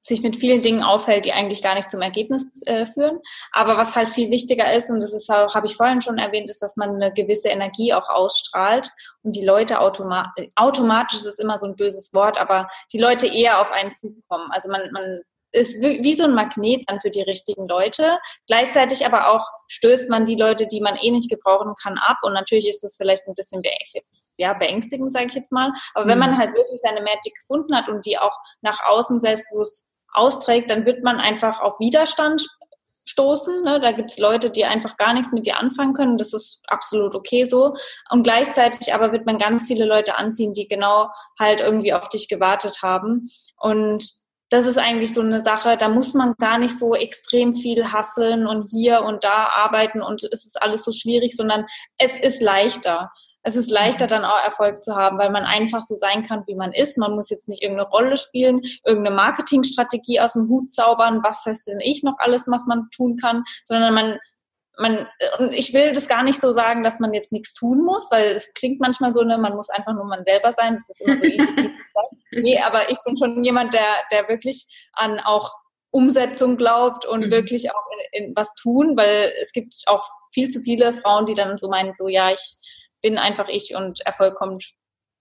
sich 0.05 0.21
mit 0.23 0.37
vielen 0.37 0.63
Dingen 0.63 0.83
aufhält, 0.83 1.25
die 1.25 1.33
eigentlich 1.33 1.63
gar 1.63 1.77
nicht 1.77 1.89
zum 1.89 2.03
Ergebnis 2.03 2.63
äh, 2.67 2.87
führen. 2.87 3.21
Aber 3.53 3.77
was 3.77 3.95
halt 3.95 4.11
viel 4.11 4.31
wichtiger 4.31 4.73
ist, 4.73 4.91
und 4.91 5.01
das 5.01 5.13
ist 5.13 5.31
auch, 5.31 5.55
habe 5.55 5.67
ich 5.67 5.77
vorhin 5.77 6.01
schon 6.01 6.19
erwähnt, 6.19 6.51
ist, 6.51 6.61
dass 6.61 6.77
man 6.77 6.97
eine 6.97 7.13
gewisse 7.13 7.49
Energie 7.49 7.95
auch 7.95 8.09
ausstrahlt 8.09 8.91
und 9.23 9.37
die 9.37 9.45
Leute 9.45 9.81
automa 9.81 10.35
automatisch 10.57 11.25
ist 11.25 11.39
immer 11.39 11.59
so 11.59 11.67
ein 11.67 11.77
böses 11.77 12.13
Wort, 12.13 12.39
aber 12.39 12.69
die 12.93 12.99
Leute 12.99 13.29
eher 13.29 13.61
auf 13.61 13.71
einen 13.71 13.93
zukommen. 13.93 14.51
Also 14.51 14.69
man, 14.69 14.91
man 14.91 15.17
ist 15.53 15.81
wie 15.81 16.15
so 16.15 16.25
ein 16.25 16.35
Magnet 16.35 16.85
dann 16.87 17.01
für 17.01 17.11
die 17.11 17.23
richtigen 17.23 17.69
Leute. 17.69 18.19
Gleichzeitig 18.47 19.05
aber 19.05 19.29
auch 19.29 19.47
stößt 19.69 20.09
man 20.09 20.25
die 20.25 20.35
Leute, 20.35 20.67
die 20.67 20.81
man 20.81 20.97
eh 20.97 21.11
nicht 21.11 21.31
gebrauchen 21.31 21.75
kann, 21.81 21.99
ab. 21.99 22.19
Und 22.23 22.33
natürlich 22.33 22.67
ist 22.67 22.83
das 22.83 22.97
vielleicht 22.97 23.29
ein 23.29 23.35
bisschen 23.35 23.63
ja, 24.39 24.55
beängstigend, 24.55 25.13
sage 25.13 25.27
ich 25.27 25.35
jetzt 25.35 25.53
mal. 25.53 25.73
Aber 25.95 26.07
mhm. 26.07 26.11
wenn 26.11 26.19
man 26.19 26.39
halt 26.39 26.55
wirklich 26.55 26.81
seine 26.81 27.03
Magic 27.03 27.35
gefunden 27.35 27.77
hat 27.77 27.89
und 27.89 28.07
die 28.07 28.19
auch 28.19 28.37
nach 28.63 28.81
außen 28.85 29.21
selbstbewusst 29.21 29.91
austrägt, 30.13 30.71
dann 30.71 30.87
wird 30.87 31.03
man 31.03 31.21
einfach 31.21 31.61
auf 31.61 31.79
Widerstand 31.81 32.47
stoßen. 33.05 33.63
Ne? 33.63 33.81
Da 33.81 33.93
gibt's 33.93 34.19
Leute, 34.19 34.51
die 34.51 34.65
einfach 34.65 34.97
gar 34.97 35.13
nichts 35.13 35.33
mit 35.33 35.47
dir 35.47 35.59
anfangen 35.59 35.95
können. 35.95 36.17
Das 36.17 36.33
ist 36.33 36.63
absolut 36.69 37.15
okay 37.15 37.45
so. 37.45 37.75
Und 38.11 38.23
gleichzeitig 38.23 38.95
aber 38.95 39.13
wird 39.13 39.27
man 39.27 39.39
ganz 39.39 39.67
viele 39.67 39.85
Leute 39.85 40.17
anziehen, 40.17 40.53
die 40.53 40.69
genau 40.69 41.09
halt 41.39 41.61
irgendwie 41.61 41.93
auf 41.93 42.09
dich 42.09 42.29
gewartet 42.29 42.81
haben. 42.83 43.29
Und 43.57 44.22
das 44.53 44.67
ist 44.67 44.77
eigentlich 44.77 45.15
so 45.15 45.23
eine 45.23 45.41
Sache, 45.41 45.79
da 45.79 45.89
muss 45.89 46.13
man 46.13 46.35
gar 46.39 46.59
nicht 46.59 46.79
so 46.79 46.95
extrem 46.95 47.55
viel 47.55 47.91
hasseln 47.91 48.47
und 48.47 48.69
hier 48.69 49.01
und 49.01 49.25
da 49.25 49.49
arbeiten 49.55 50.03
und 50.03 50.25
es 50.25 50.45
ist 50.45 50.61
alles 50.61 50.85
so 50.85 50.93
schwierig, 50.93 51.35
sondern 51.35 51.65
es 51.97 52.21
ist 52.21 52.43
leichter. 52.43 53.11
Es 53.43 53.57
ist 53.57 53.71
leichter 53.71 54.07
dann 54.07 54.27
auch 54.27 54.39
Erfolg 54.45 54.85
zu 54.85 54.95
haben, 54.95 55.19
weil 55.19 55.31
man 55.31 55.45
einfach 55.45 55.81
so 55.81 55.95
sein 55.95 56.23
kann, 56.23 56.45
wie 56.47 56.55
man 56.55 56.73
ist. 56.73 56.99
Man 56.99 57.15
muss 57.15 57.31
jetzt 57.31 57.49
nicht 57.49 57.63
irgendeine 57.63 57.89
Rolle 57.89 58.17
spielen, 58.19 58.61
irgendeine 58.85 59.17
Marketingstrategie 59.17 60.21
aus 60.21 60.35
dem 60.35 60.49
Hut 60.49 60.71
zaubern, 60.71 61.23
was 61.25 61.45
heißt 61.47 61.67
denn 61.67 61.81
ich 61.81 62.03
noch 62.03 62.19
alles, 62.19 62.47
was 62.49 62.67
man 62.67 62.89
tun 62.95 63.17
kann, 63.17 63.45
sondern 63.65 63.95
man 63.95 64.19
man, 64.79 65.07
und 65.39 65.53
ich 65.53 65.75
will 65.75 65.93
das 65.93 66.09
gar 66.09 66.23
nicht 66.23 66.41
so 66.41 66.51
sagen, 66.51 66.83
dass 66.83 66.99
man 66.99 67.13
jetzt 67.13 67.31
nichts 67.31 67.53
tun 67.53 67.85
muss, 67.85 68.11
weil 68.11 68.31
es 68.31 68.53
klingt 68.55 68.81
manchmal 68.81 69.13
so, 69.13 69.23
ne, 69.23 69.37
man 69.37 69.55
muss 69.55 69.69
einfach 69.69 69.93
nur 69.93 70.07
man 70.07 70.25
selber 70.25 70.53
sein. 70.53 70.75
Das 70.75 70.89
ist 70.89 71.01
immer 71.03 71.17
so 71.17 71.25
easy. 71.25 71.75
nee, 72.33 72.59
aber 72.61 72.91
ich 72.91 72.99
bin 73.05 73.17
schon 73.17 73.45
jemand, 73.45 73.75
der, 73.75 73.95
der 74.11 74.29
wirklich 74.29 74.67
an 74.93 75.21
auch 75.21 75.53
Umsetzung 75.91 76.57
glaubt 76.57 77.05
und 77.05 77.27
mhm. 77.27 77.31
wirklich 77.31 77.71
auch 77.71 77.85
in, 78.13 78.25
in 78.25 78.37
was 78.37 78.55
tun, 78.55 78.97
weil 78.97 79.33
es 79.41 79.53
gibt 79.53 79.75
auch 79.87 80.09
viel 80.33 80.49
zu 80.49 80.61
viele 80.61 80.95
Frauen, 80.95 81.27
die 81.27 81.35
dann 81.35 81.59
so 81.59 81.69
meinen, 81.69 81.95
so 81.95 82.09
ja, 82.09 82.31
ich 82.31 82.57
bin 83.03 83.19
einfach 83.19 83.49
ich 83.49 83.75
und 83.75 84.01
Erfolg 84.07 84.35
kommt 84.35 84.73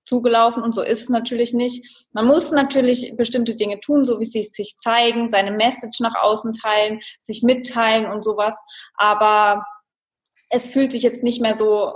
zugelaufen 0.05 0.63
und 0.63 0.73
so 0.73 0.81
ist 0.81 1.03
es 1.03 1.09
natürlich 1.09 1.53
nicht. 1.53 2.07
Man 2.11 2.25
muss 2.25 2.51
natürlich 2.51 3.13
bestimmte 3.17 3.55
Dinge 3.55 3.79
tun, 3.79 4.03
so 4.03 4.19
wie 4.19 4.25
sie 4.25 4.43
sich 4.43 4.77
zeigen, 4.79 5.29
seine 5.29 5.51
Message 5.51 5.99
nach 5.99 6.15
außen 6.15 6.53
teilen, 6.53 7.01
sich 7.19 7.43
mitteilen 7.43 8.05
und 8.05 8.23
sowas, 8.23 8.55
aber 8.95 9.65
es 10.49 10.69
fühlt 10.69 10.91
sich 10.91 11.03
jetzt 11.03 11.23
nicht 11.23 11.41
mehr 11.41 11.53
so 11.53 11.95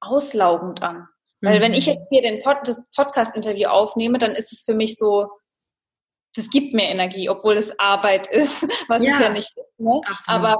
auslaugend 0.00 0.82
an. 0.82 1.08
Weil 1.42 1.60
wenn 1.60 1.74
ich 1.74 1.86
mhm. 1.86 1.94
jetzt 1.94 2.08
hier 2.08 2.22
den 2.22 2.42
Pod, 2.42 2.58
das 2.64 2.86
Podcast-Interview 2.94 3.68
aufnehme, 3.68 4.18
dann 4.18 4.32
ist 4.32 4.52
es 4.52 4.62
für 4.62 4.74
mich 4.74 4.96
so, 4.96 5.28
das 6.34 6.50
gibt 6.50 6.74
mir 6.74 6.84
Energie, 6.84 7.28
obwohl 7.28 7.56
es 7.56 7.78
Arbeit 7.78 8.26
ist, 8.30 8.66
was 8.88 9.02
ja. 9.02 9.14
es 9.14 9.20
ja 9.20 9.28
nicht 9.28 9.56
ist. 9.56 9.78
Ne? 9.80 10.00
Aber 10.26 10.58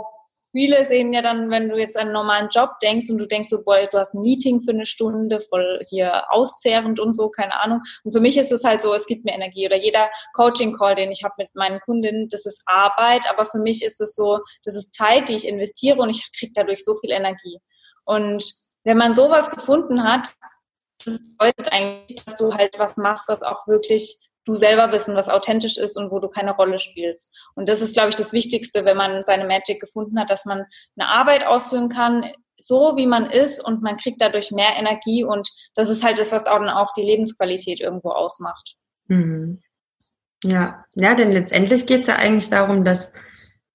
viele 0.53 0.85
sehen 0.85 1.13
ja 1.13 1.23
dann, 1.23 1.51
wenn 1.51 1.69
du 1.69 1.77
jetzt 1.77 1.97
einen 1.97 2.13
normalen 2.13 2.49
Job 2.49 2.79
denkst 2.83 3.11
und 3.11 3.19
du 3.19 3.27
denkst 3.27 3.49
so, 3.49 3.63
boah, 3.63 3.87
du 3.87 3.99
hast 3.99 4.15
ein 4.15 4.23
Meeting 4.23 4.63
für 4.63 4.71
eine 4.71 4.87
Stunde, 4.87 5.41
voll 5.41 5.81
hier 5.89 6.25
auszehrend 6.31 7.01
und 7.01 7.15
so, 7.15 7.29
keine 7.29 7.61
Ahnung. 7.61 7.83
Und 8.05 8.13
für 8.13 8.21
mich 8.21 8.39
ist 8.39 8.53
es 8.53 8.65
halt 8.65 8.81
so, 8.81 8.95
es 8.95 9.07
gibt 9.07 9.25
mir 9.25 9.35
Energie. 9.35 9.67
Oder 9.67 9.77
jeder 9.77 10.09
Coaching-Call, 10.35 10.95
den 10.95 11.11
ich 11.11 11.25
habe 11.25 11.35
mit 11.39 11.55
meinen 11.55 11.81
Kundinnen, 11.81 12.29
das 12.29 12.47
ist 12.47 12.63
Arbeit, 12.67 13.29
aber 13.29 13.47
für 13.47 13.59
mich 13.59 13.83
ist 13.83 14.01
es 14.01 14.15
so, 14.15 14.41
das 14.65 14.75
ist 14.75 14.95
Zeit, 14.95 15.29
die 15.29 15.37
ich 15.37 15.47
investiere 15.47 15.99
und 16.01 16.11
ich 16.11 16.31
kriege 16.39 16.53
dadurch 16.55 16.85
so 16.85 16.97
viel 16.97 17.11
Energie. 17.11 17.59
Und 18.05 18.51
wenn 18.85 18.97
man 18.97 19.15
sowas 19.15 19.51
gefunden 19.51 20.05
hat, 20.05 20.29
das 21.07 21.21
bedeutet 21.39 21.73
eigentlich, 21.73 22.23
dass 22.25 22.37
du 22.37 22.53
halt 22.53 22.79
was 22.79 22.97
machst, 22.97 23.29
was 23.29 23.43
auch 23.43 23.67
wirklich 23.67 24.19
du 24.45 24.55
selber 24.55 24.89
bist 24.89 25.09
und 25.09 25.17
was 25.17 25.29
authentisch 25.29 25.77
ist 25.77 25.97
und 25.97 26.11
wo 26.11 26.21
du 26.21 26.29
keine 26.29 26.55
Rolle 26.55 26.79
spielst. 26.79 27.35
Und 27.55 27.69
das 27.69 27.81
ist, 27.81 27.95
glaube 27.95 28.11
ich, 28.11 28.15
das 28.15 28.33
Wichtigste, 28.33 28.85
wenn 28.85 28.97
man 28.97 29.23
seine 29.23 29.45
Magic 29.45 29.81
gefunden 29.81 30.19
hat, 30.21 30.31
dass 30.31 30.45
man 30.45 30.65
eine 30.97 31.09
Arbeit 31.09 31.47
ausführen 31.47 31.89
kann, 31.89 32.25
so 32.57 32.95
wie 32.97 33.07
man 33.07 33.31
ist 33.31 33.65
und 33.65 33.83
man 33.83 33.97
kriegt 33.97 34.21
dadurch 34.21 34.51
mehr 34.51 34.77
Energie 34.77 35.25
und 35.25 35.49
das 35.75 35.89
ist 35.89 36.03
halt 36.03 36.19
das, 36.19 36.33
was 36.33 36.45
dann 36.45 36.69
auch 36.69 36.93
die 36.97 37.03
Lebensqualität 37.03 37.81
irgendwo 37.81 38.11
ausmacht. 38.11 38.77
Mhm. 39.09 39.63
Ja, 40.45 40.85
ja, 40.95 41.15
denn 41.15 41.33
letztendlich 41.33 41.87
geht 41.87 42.01
es 42.01 42.07
ja 42.07 42.17
eigentlich 42.17 42.49
darum, 42.49 42.85
dass 42.85 43.13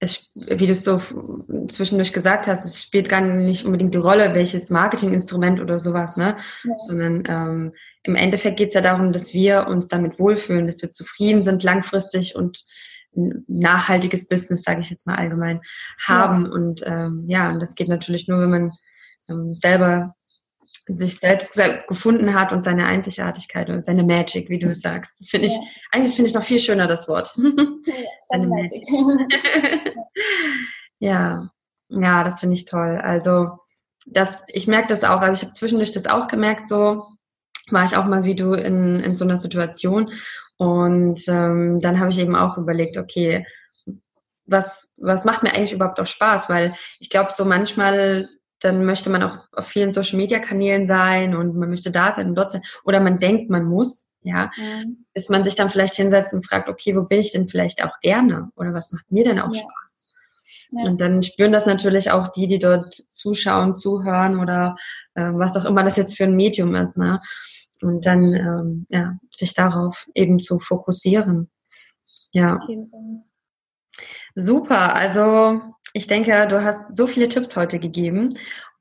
es, 0.02 0.30
wie 0.34 0.66
du 0.66 0.72
es 0.72 0.84
so 0.84 1.00
zwischendurch 1.68 2.12
gesagt 2.12 2.48
hast, 2.48 2.66
es 2.66 2.82
spielt 2.82 3.08
gar 3.08 3.22
nicht 3.22 3.66
unbedingt 3.66 3.94
die 3.94 4.00
Rolle, 4.00 4.34
welches 4.34 4.72
Marketinginstrument 4.72 5.62
oder 5.62 5.80
sowas, 5.80 6.18
ne? 6.18 6.38
Ja. 6.64 6.78
Sondern 6.78 7.24
ähm, 7.30 7.74
im 8.04 8.16
Endeffekt 8.16 8.58
geht 8.58 8.70
es 8.70 8.74
ja 8.74 8.82
darum, 8.82 9.12
dass 9.12 9.34
wir 9.34 9.68
uns 9.68 9.88
damit 9.88 10.20
wohlfühlen, 10.20 10.66
dass 10.66 10.82
wir 10.82 10.90
zufrieden 10.90 11.44
sind 11.44 11.62
langfristig 11.62 12.36
und 12.36 12.64
ein 13.16 13.46
nachhaltiges 13.48 14.28
Business, 14.28 14.64
sage 14.64 14.82
ich 14.82 14.90
jetzt 14.90 15.06
mal 15.06 15.18
allgemein, 15.18 15.62
haben. 16.04 16.46
Ja. 16.46 16.52
Und 16.52 16.82
ähm, 16.84 17.26
ja, 17.28 17.52
und 17.52 17.60
das 17.60 17.76
geht 17.76 17.88
natürlich 17.88 18.28
nur, 18.28 18.40
wenn 18.40 18.50
man 18.50 18.72
ähm, 19.30 19.54
selber 19.54 20.16
sich 20.88 21.20
selbst 21.20 21.60
gefunden 21.88 22.34
hat 22.34 22.52
und 22.52 22.62
seine 22.62 22.86
Einzigartigkeit 22.86 23.70
und 23.70 23.84
seine 23.84 24.04
Magic, 24.04 24.50
wie 24.50 24.60
du 24.60 24.70
es 24.70 24.82
sagst. 24.82 25.20
Das 25.20 25.30
finde 25.30 25.48
ich, 25.48 25.54
ja. 25.54 25.62
eigentlich 25.92 26.16
finde 26.16 26.30
ich 26.30 26.36
noch 26.36 26.44
viel 26.44 26.60
schöner 26.60 26.88
das 26.88 27.08
Wort. 27.08 27.34
Ja, 27.38 27.94
seine 28.30 28.48
Magic. 28.48 28.84
ja, 31.00 31.50
ja, 31.90 32.24
das 32.24 32.40
finde 32.40 32.56
ich 32.56 32.66
toll. 32.66 32.98
Also, 32.98 33.60
das, 34.08 34.46
ich 34.48 34.68
merke 34.68 34.88
das 34.88 35.04
auch, 35.04 35.22
also 35.22 35.40
ich 35.40 35.44
habe 35.44 35.52
zwischendurch 35.52 35.92
das 35.92 36.08
auch 36.08 36.28
gemerkt, 36.28 36.68
so 36.68 37.06
war 37.70 37.86
ich 37.86 37.96
auch 37.96 38.06
mal 38.06 38.24
wie 38.24 38.36
du 38.36 38.54
in, 38.54 39.00
in 39.00 39.16
so 39.16 39.24
einer 39.24 39.38
Situation. 39.38 40.12
Und 40.58 41.20
ähm, 41.28 41.80
dann 41.80 42.00
habe 42.00 42.10
ich 42.12 42.20
eben 42.20 42.36
auch 42.36 42.58
überlegt, 42.58 42.98
okay, 42.98 43.46
was, 44.46 44.92
was 45.00 45.26
macht 45.26 45.44
mir 45.44 45.54
eigentlich 45.54 45.74
überhaupt 45.74 46.00
auch 46.00 46.08
Spaß? 46.08 46.50
Weil 46.50 46.76
ich 47.00 47.10
glaube, 47.10 47.32
so 47.32 47.46
manchmal 47.46 48.28
dann 48.62 48.86
möchte 48.86 49.10
man 49.10 49.24
auch 49.24 49.40
auf 49.54 49.68
vielen 49.68 49.92
Social 49.92 50.18
Media 50.18 50.40
Kanälen 50.40 50.86
sein 50.86 51.36
und 51.36 51.56
man 51.56 51.70
möchte 51.70 51.92
da 51.92 52.12
sein 52.12 52.30
und 52.30 52.36
dort 52.36 52.52
sein. 52.52 52.62
Oder 52.86 53.00
man 53.00 53.20
denkt, 53.20 53.50
man 53.50 53.66
muss, 53.66 54.14
ja. 54.22 54.52
Mhm. 54.56 55.06
Bis 55.14 55.30
man 55.30 55.44
sich 55.44 55.56
dann 55.56 55.70
vielleicht 55.70 55.96
hinsetzt 55.96 56.34
und 56.34 56.48
fragt, 56.48 56.70
okay, 56.70 56.96
wo 56.96 57.04
bin 57.04 57.20
ich 57.20 57.32
denn 57.32 57.48
vielleicht 57.48 57.84
auch 57.84 58.00
gerne? 58.02 58.52
Oder 58.56 58.74
was 58.74 58.92
macht 58.92 59.12
mir 59.12 59.24
denn 59.24 59.40
auch 59.40 59.54
ja. 59.54 59.62
Spaß? 59.62 60.12
Ja. 60.72 60.90
Und 60.90 61.02
dann 61.02 61.24
spüren 61.24 61.52
das 61.52 61.66
natürlich 61.66 62.12
auch 62.12 62.30
die, 62.30 62.48
die 62.48 62.60
dort 62.60 62.94
zuschauen, 62.94 63.74
zuhören 63.74 64.40
oder 64.40 64.76
äh, 65.16 65.24
was 65.34 65.58
auch 65.58 65.66
immer 65.66 65.84
das 65.84 65.98
jetzt 65.98 66.16
für 66.16 66.24
ein 66.24 66.36
Medium 66.36 66.76
ist, 66.76 66.98
ne? 66.98 67.20
Und 67.82 68.06
dann, 68.06 68.36
ähm, 68.36 68.86
ja, 68.90 69.18
sich 69.36 69.56
darauf 69.56 70.08
eben 70.14 70.40
zu 70.40 70.60
fokussieren. 70.60 71.50
Ja. 72.32 72.60
Super. 74.36 74.94
Also, 74.94 75.62
ich 75.94 76.08
denke, 76.08 76.48
du 76.48 76.64
hast 76.64 76.96
so 76.96 77.08
viele 77.08 77.28
Tipps 77.28 77.56
heute 77.56 77.80
gegeben. 77.80 78.30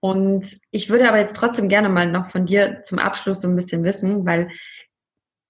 Und 0.01 0.57
ich 0.71 0.89
würde 0.89 1.09
aber 1.09 1.19
jetzt 1.19 1.37
trotzdem 1.37 1.69
gerne 1.69 1.89
mal 1.91 2.11
noch 2.11 2.31
von 2.31 2.47
dir 2.47 2.81
zum 2.81 2.99
Abschluss 2.99 3.43
so 3.43 3.49
ein 3.49 3.57
bisschen 3.57 3.85
wissen, 3.85 4.25
weil 4.25 4.51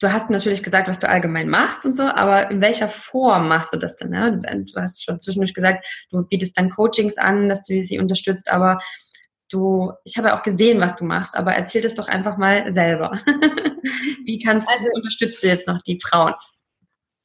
du 0.01 0.13
hast 0.13 0.31
natürlich 0.31 0.63
gesagt, 0.63 0.89
was 0.89 0.99
du 0.99 1.09
allgemein 1.09 1.49
machst 1.49 1.87
und 1.87 1.93
so, 1.93 2.05
aber 2.05 2.51
in 2.51 2.61
welcher 2.61 2.89
Form 2.89 3.49
machst 3.49 3.73
du 3.73 3.79
das 3.79 3.97
denn? 3.97 4.11
Ne? 4.11 4.41
Du 4.41 4.81
hast 4.81 5.05
schon 5.05 5.21
zwischendurch 5.21 5.55
gesagt, 5.55 5.87
du 6.11 6.23
bietest 6.23 6.59
dann 6.59 6.71
Coachings 6.71 7.17
an, 7.17 7.49
dass 7.49 7.67
du 7.67 7.81
sie 7.83 7.99
unterstützt, 7.99 8.51
aber 8.51 8.81
du, 9.51 9.93
ich 10.05 10.17
habe 10.17 10.29
ja 10.29 10.39
auch 10.39 10.43
gesehen, 10.43 10.81
was 10.81 10.97
du 10.97 11.05
machst, 11.05 11.35
aber 11.37 11.53
erzähl 11.53 11.83
das 11.83 11.95
doch 11.95 12.09
einfach 12.09 12.37
mal 12.39 12.73
selber. 12.73 13.13
Wie 14.25 14.43
kannst 14.43 14.69
du, 14.69 14.73
also, 14.73 14.87
unterstützt 14.95 15.43
du 15.43 15.49
jetzt 15.49 15.69
noch 15.69 15.81
die 15.83 15.99
Frauen? 16.03 16.35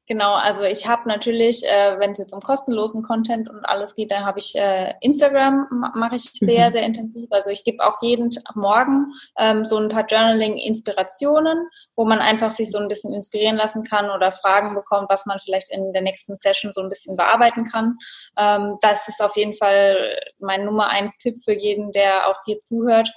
Genau, 0.07 0.35
also 0.35 0.63
ich 0.63 0.87
habe 0.87 1.07
natürlich, 1.07 1.65
äh, 1.65 1.99
wenn 1.99 2.11
es 2.11 2.19
jetzt 2.19 2.33
um 2.33 2.39
kostenlosen 2.39 3.01
Content 3.01 3.49
und 3.49 3.65
alles 3.65 3.95
geht, 3.95 4.11
dann 4.11 4.23
habe 4.23 4.37
ich 4.37 4.55
äh, 4.55 4.93
Instagram, 5.01 5.67
mache 5.95 6.15
ich 6.15 6.31
sehr, 6.31 6.67
mhm. 6.67 6.71
sehr 6.71 6.83
intensiv. 6.83 7.27
Also 7.31 7.49
ich 7.49 7.63
gebe 7.63 7.83
auch 7.83 7.99
jeden 8.01 8.29
Morgen 8.53 9.07
ähm, 9.35 9.65
so 9.65 9.77
ein 9.77 9.89
paar 9.89 10.05
Journaling-Inspirationen, 10.05 11.69
wo 11.95 12.05
man 12.05 12.19
einfach 12.19 12.51
sich 12.51 12.69
so 12.69 12.77
ein 12.77 12.87
bisschen 12.87 13.15
inspirieren 13.15 13.55
lassen 13.55 13.83
kann 13.83 14.11
oder 14.11 14.31
Fragen 14.31 14.75
bekommt, 14.75 15.09
was 15.09 15.25
man 15.25 15.39
vielleicht 15.39 15.71
in 15.71 15.91
der 15.91 16.03
nächsten 16.03 16.35
Session 16.35 16.71
so 16.71 16.81
ein 16.81 16.89
bisschen 16.89 17.15
bearbeiten 17.15 17.65
kann. 17.65 17.97
Ähm, 18.37 18.77
das 18.81 19.07
ist 19.07 19.23
auf 19.23 19.35
jeden 19.35 19.55
Fall 19.55 20.15
mein 20.37 20.65
Nummer 20.65 20.89
eins 20.89 21.17
Tipp 21.17 21.37
für 21.43 21.53
jeden, 21.53 21.91
der 21.91 22.27
auch 22.27 22.37
hier 22.45 22.59
zuhört. 22.59 23.11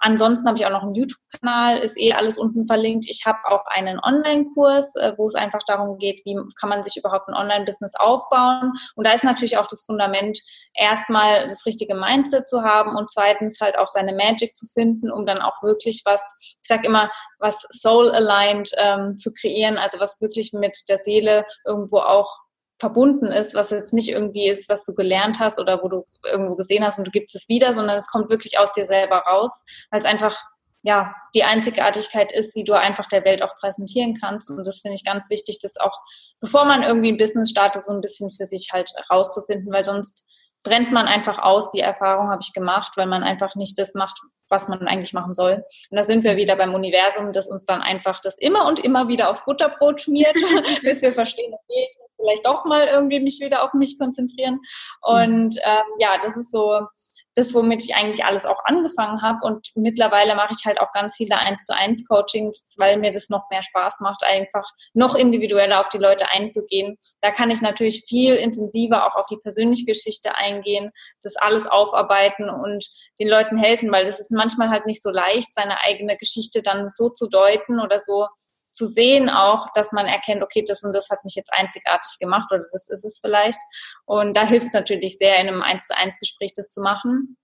Ansonsten 0.00 0.46
habe 0.46 0.58
ich 0.58 0.66
auch 0.66 0.70
noch 0.70 0.82
einen 0.82 0.94
YouTube-Kanal, 0.94 1.78
ist 1.78 1.98
eh 1.98 2.12
alles 2.12 2.38
unten 2.38 2.66
verlinkt. 2.66 3.06
Ich 3.08 3.24
habe 3.26 3.38
auch 3.48 3.64
einen 3.66 3.98
Online-Kurs, 3.98 4.94
äh, 4.96 5.12
wo 5.16 5.26
es 5.26 5.34
einfach 5.34 5.62
darum 5.66 5.98
geht, 5.98 6.22
wie 6.24 6.36
kann 6.58 6.68
man 6.68 6.82
sich 6.82 6.96
überhaupt 6.96 7.28
ein 7.28 7.34
Online-Business 7.34 7.94
aufbauen. 7.96 8.72
Und 8.94 9.06
da 9.06 9.12
ist 9.12 9.24
natürlich 9.24 9.58
auch 9.58 9.66
das 9.66 9.84
Fundament, 9.84 10.40
erstmal 10.74 11.44
das 11.44 11.66
richtige 11.66 11.94
Mindset 11.94 12.48
zu 12.48 12.62
haben 12.62 12.96
und 12.96 13.10
zweitens 13.10 13.60
halt 13.60 13.76
auch 13.78 13.88
seine 13.88 14.14
Magic 14.14 14.54
zu 14.56 14.66
finden, 14.66 15.10
um 15.10 15.26
dann 15.26 15.38
auch 15.38 15.62
wirklich 15.62 16.02
was, 16.04 16.20
ich 16.40 16.56
sage 16.62 16.86
immer, 16.86 17.10
was 17.38 17.66
soul-aligned 17.70 18.70
ähm, 18.78 19.18
zu 19.18 19.32
kreieren, 19.32 19.78
also 19.78 19.98
was 19.98 20.20
wirklich 20.20 20.52
mit 20.52 20.76
der 20.88 20.98
Seele 20.98 21.44
irgendwo 21.64 21.98
auch 21.98 22.41
verbunden 22.82 23.26
ist, 23.26 23.54
was 23.54 23.70
jetzt 23.70 23.92
nicht 23.92 24.08
irgendwie 24.08 24.48
ist, 24.48 24.68
was 24.68 24.84
du 24.84 24.92
gelernt 24.92 25.38
hast 25.38 25.60
oder 25.60 25.84
wo 25.84 25.88
du 25.88 26.04
irgendwo 26.24 26.56
gesehen 26.56 26.84
hast 26.84 26.98
und 26.98 27.06
du 27.06 27.12
gibst 27.12 27.36
es 27.36 27.48
wieder, 27.48 27.72
sondern 27.74 27.96
es 27.96 28.08
kommt 28.08 28.28
wirklich 28.28 28.58
aus 28.58 28.72
dir 28.72 28.86
selber 28.86 29.18
raus, 29.18 29.62
weil 29.92 30.00
es 30.00 30.04
einfach 30.04 30.36
ja 30.82 31.14
die 31.32 31.44
Einzigartigkeit 31.44 32.32
ist, 32.32 32.56
die 32.56 32.64
du 32.64 32.72
einfach 32.72 33.06
der 33.06 33.24
Welt 33.24 33.40
auch 33.40 33.54
präsentieren 33.54 34.14
kannst. 34.20 34.50
Und 34.50 34.66
das 34.66 34.80
finde 34.80 34.96
ich 34.96 35.04
ganz 35.04 35.30
wichtig, 35.30 35.60
das 35.62 35.76
auch, 35.76 35.96
bevor 36.40 36.64
man 36.64 36.82
irgendwie 36.82 37.12
ein 37.12 37.18
Business 37.18 37.50
startet, 37.50 37.84
so 37.84 37.92
ein 37.92 38.00
bisschen 38.00 38.32
für 38.32 38.46
sich 38.46 38.70
halt 38.72 38.90
rauszufinden, 39.08 39.72
weil 39.72 39.84
sonst 39.84 40.26
brennt 40.62 40.92
man 40.92 41.06
einfach 41.06 41.38
aus. 41.38 41.70
Die 41.70 41.80
Erfahrung 41.80 42.28
habe 42.28 42.42
ich 42.42 42.52
gemacht, 42.52 42.92
weil 42.96 43.06
man 43.06 43.22
einfach 43.22 43.54
nicht 43.54 43.78
das 43.78 43.94
macht, 43.94 44.20
was 44.48 44.68
man 44.68 44.86
eigentlich 44.86 45.12
machen 45.12 45.34
soll. 45.34 45.64
Und 45.90 45.96
da 45.96 46.02
sind 46.02 46.24
wir 46.24 46.36
wieder 46.36 46.56
beim 46.56 46.74
Universum, 46.74 47.32
das 47.32 47.48
uns 47.48 47.66
dann 47.66 47.82
einfach 47.82 48.20
das 48.20 48.38
immer 48.38 48.66
und 48.66 48.80
immer 48.80 49.08
wieder 49.08 49.30
aufs 49.30 49.44
Butterbrot 49.44 50.02
schmiert, 50.02 50.34
bis 50.82 51.02
wir 51.02 51.12
verstehen, 51.12 51.52
okay, 51.52 51.88
ich 51.88 51.96
vielleicht 52.22 52.46
doch 52.46 52.64
mal 52.64 52.86
irgendwie 52.86 53.20
mich 53.20 53.40
wieder 53.40 53.64
auf 53.64 53.72
mich 53.74 53.98
konzentrieren. 53.98 54.60
Und 55.00 55.56
ähm, 55.64 55.84
ja, 55.98 56.16
das 56.20 56.36
ist 56.36 56.52
so 56.52 56.86
das, 57.34 57.54
womit 57.54 57.84
ich 57.84 57.94
eigentlich 57.94 58.24
alles 58.24 58.44
auch 58.44 58.64
angefangen 58.64 59.22
habe. 59.22 59.38
Und 59.42 59.68
mittlerweile 59.74 60.34
mache 60.34 60.54
ich 60.58 60.64
halt 60.64 60.80
auch 60.80 60.90
ganz 60.92 61.16
viele 61.16 61.38
eins 61.38 61.64
zu 61.64 61.74
eins 61.74 62.06
Coachings, 62.06 62.74
weil 62.78 62.98
mir 62.98 63.10
das 63.10 63.28
noch 63.30 63.48
mehr 63.50 63.62
Spaß 63.62 64.00
macht, 64.00 64.22
einfach 64.22 64.68
noch 64.92 65.14
individueller 65.14 65.80
auf 65.80 65.88
die 65.88 65.98
Leute 65.98 66.30
einzugehen. 66.32 66.98
Da 67.20 67.30
kann 67.30 67.50
ich 67.50 67.60
natürlich 67.60 68.04
viel 68.06 68.34
intensiver 68.34 69.06
auch 69.06 69.16
auf 69.16 69.26
die 69.26 69.38
persönliche 69.38 69.84
Geschichte 69.84 70.36
eingehen, 70.36 70.90
das 71.22 71.36
alles 71.36 71.66
aufarbeiten 71.66 72.50
und 72.50 72.86
den 73.18 73.28
Leuten 73.28 73.56
helfen, 73.56 73.90
weil 73.90 74.04
das 74.04 74.20
ist 74.20 74.30
manchmal 74.30 74.70
halt 74.70 74.86
nicht 74.86 75.02
so 75.02 75.10
leicht, 75.10 75.52
seine 75.52 75.80
eigene 75.80 76.16
Geschichte 76.16 76.62
dann 76.62 76.88
so 76.88 77.08
zu 77.08 77.28
deuten 77.28 77.80
oder 77.80 78.00
so 78.00 78.26
zu 78.72 78.86
sehen 78.86 79.30
auch, 79.30 79.68
dass 79.74 79.92
man 79.92 80.06
erkennt, 80.06 80.42
okay, 80.42 80.64
das 80.66 80.82
und 80.82 80.94
das 80.94 81.10
hat 81.10 81.24
mich 81.24 81.34
jetzt 81.34 81.52
einzigartig 81.52 82.18
gemacht 82.18 82.50
oder 82.50 82.64
das 82.72 82.88
ist 82.88 83.04
es 83.04 83.20
vielleicht. 83.20 83.58
Und 84.04 84.36
da 84.36 84.46
hilft 84.46 84.68
es 84.68 84.72
natürlich 84.72 85.18
sehr, 85.18 85.38
in 85.38 85.48
einem 85.48 85.62
eins 85.62 85.86
zu 85.86 85.96
eins 85.96 86.18
Gespräch 86.18 86.52
das 86.54 86.70
zu 86.70 86.80
machen. 86.80 87.36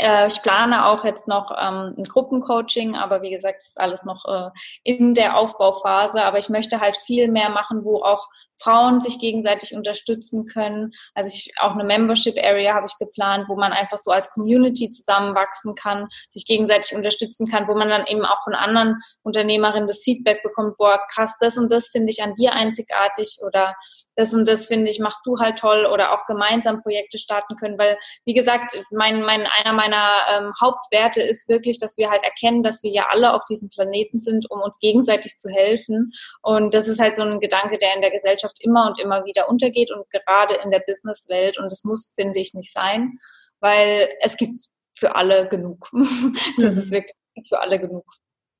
Äh, 0.00 0.28
ich 0.28 0.42
plane 0.42 0.86
auch 0.86 1.04
jetzt 1.04 1.28
noch 1.28 1.50
ähm, 1.50 1.94
ein 1.96 2.04
Gruppencoaching, 2.04 2.96
aber 2.96 3.22
wie 3.22 3.30
gesagt, 3.30 3.58
es 3.62 3.68
ist 3.68 3.80
alles 3.80 4.04
noch 4.04 4.24
äh, 4.24 4.50
in 4.82 5.14
der 5.14 5.36
Aufbauphase. 5.36 6.22
Aber 6.24 6.38
ich 6.38 6.48
möchte 6.48 6.80
halt 6.80 6.96
viel 6.96 7.28
mehr 7.28 7.50
machen, 7.50 7.84
wo 7.84 8.02
auch 8.02 8.28
Frauen 8.62 9.00
sich 9.00 9.18
gegenseitig 9.18 9.74
unterstützen 9.74 10.46
können. 10.46 10.92
Also 11.14 11.28
ich, 11.28 11.54
auch 11.60 11.72
eine 11.72 11.84
Membership 11.84 12.36
Area 12.42 12.74
habe 12.74 12.86
ich 12.86 12.96
geplant, 12.98 13.46
wo 13.48 13.56
man 13.56 13.72
einfach 13.72 13.98
so 13.98 14.10
als 14.10 14.30
Community 14.30 14.90
zusammenwachsen 14.90 15.74
kann, 15.74 16.08
sich 16.28 16.44
gegenseitig 16.44 16.94
unterstützen 16.94 17.46
kann, 17.46 17.68
wo 17.68 17.74
man 17.74 17.88
dann 17.88 18.06
eben 18.06 18.24
auch 18.24 18.42
von 18.42 18.54
anderen 18.54 19.00
Unternehmerinnen 19.22 19.86
das 19.86 20.02
Feedback 20.02 20.42
bekommt, 20.42 20.76
boah, 20.76 21.00
krass, 21.12 21.36
das 21.40 21.56
und 21.56 21.72
das 21.72 21.88
finde 21.88 22.10
ich 22.10 22.22
an 22.22 22.34
dir 22.34 22.52
einzigartig 22.52 23.38
oder 23.46 23.74
das 24.16 24.34
und 24.34 24.46
das 24.46 24.66
finde 24.66 24.90
ich, 24.90 24.98
machst 24.98 25.24
du 25.24 25.38
halt 25.38 25.58
toll 25.58 25.86
oder 25.86 26.12
auch 26.12 26.26
gemeinsam 26.26 26.82
Projekte 26.82 27.18
starten 27.18 27.56
können, 27.56 27.78
weil, 27.78 27.98
wie 28.24 28.34
gesagt, 28.34 28.78
mein, 28.90 29.22
mein, 29.22 29.46
einer 29.46 29.72
meiner 29.72 29.89
ähm, 29.92 30.52
Hauptwerte 30.60 31.22
ist 31.22 31.48
wirklich, 31.48 31.78
dass 31.78 31.98
wir 31.98 32.10
halt 32.10 32.22
erkennen, 32.22 32.62
dass 32.62 32.82
wir 32.82 32.90
ja 32.90 33.06
alle 33.10 33.34
auf 33.34 33.44
diesem 33.44 33.68
Planeten 33.68 34.18
sind, 34.18 34.50
um 34.50 34.60
uns 34.60 34.78
gegenseitig 34.78 35.38
zu 35.38 35.48
helfen 35.48 36.12
und 36.42 36.74
das 36.74 36.88
ist 36.88 37.00
halt 37.00 37.16
so 37.16 37.22
ein 37.22 37.40
Gedanke, 37.40 37.78
der 37.78 37.94
in 37.94 38.00
der 38.00 38.10
Gesellschaft 38.10 38.30
Gesellschaft 38.30 38.56
immer 38.60 38.86
und 38.86 39.00
immer 39.00 39.24
wieder 39.24 39.48
untergeht 39.48 39.90
und 39.90 40.08
gerade 40.10 40.54
in 40.62 40.70
der 40.70 40.80
Businesswelt. 40.80 41.58
Und 41.58 41.70
das 41.70 41.84
muss, 41.84 42.12
finde 42.14 42.40
ich, 42.40 42.54
nicht 42.54 42.72
sein, 42.72 43.18
weil 43.60 44.08
es 44.20 44.36
gibt 44.36 44.56
für 44.94 45.14
alle 45.14 45.48
genug. 45.48 45.90
das 46.58 46.76
ist 46.76 46.90
mhm. 46.90 46.96
wirklich 46.96 47.48
für 47.48 47.60
alle 47.60 47.80
genug. 47.80 48.04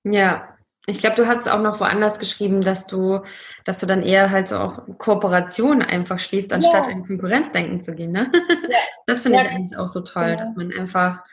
Ja, 0.04 0.56
ich 0.90 1.00
glaube, 1.00 1.16
du 1.16 1.26
hast 1.26 1.48
auch 1.48 1.60
noch 1.60 1.80
woanders 1.80 2.18
geschrieben, 2.18 2.60
dass 2.60 2.86
du, 2.86 3.20
dass 3.64 3.78
du 3.80 3.86
dann 3.86 4.02
eher 4.02 4.30
halt 4.30 4.48
so 4.48 4.58
auch 4.58 4.82
Kooperationen 4.98 5.82
einfach 5.82 6.18
schließt, 6.18 6.52
anstatt 6.52 6.86
ja. 6.86 6.92
in 6.92 7.06
Konkurrenzdenken 7.06 7.80
zu 7.80 7.94
gehen. 7.94 8.12
Ne? 8.12 8.30
Ja. 8.68 8.78
Das 9.06 9.22
finde 9.22 9.38
ja. 9.38 9.44
ich 9.44 9.50
eigentlich 9.50 9.76
auch 9.76 9.88
so 9.88 10.02
toll, 10.02 10.36
dass 10.36 10.54
man 10.54 10.72
einfach, 10.72 11.24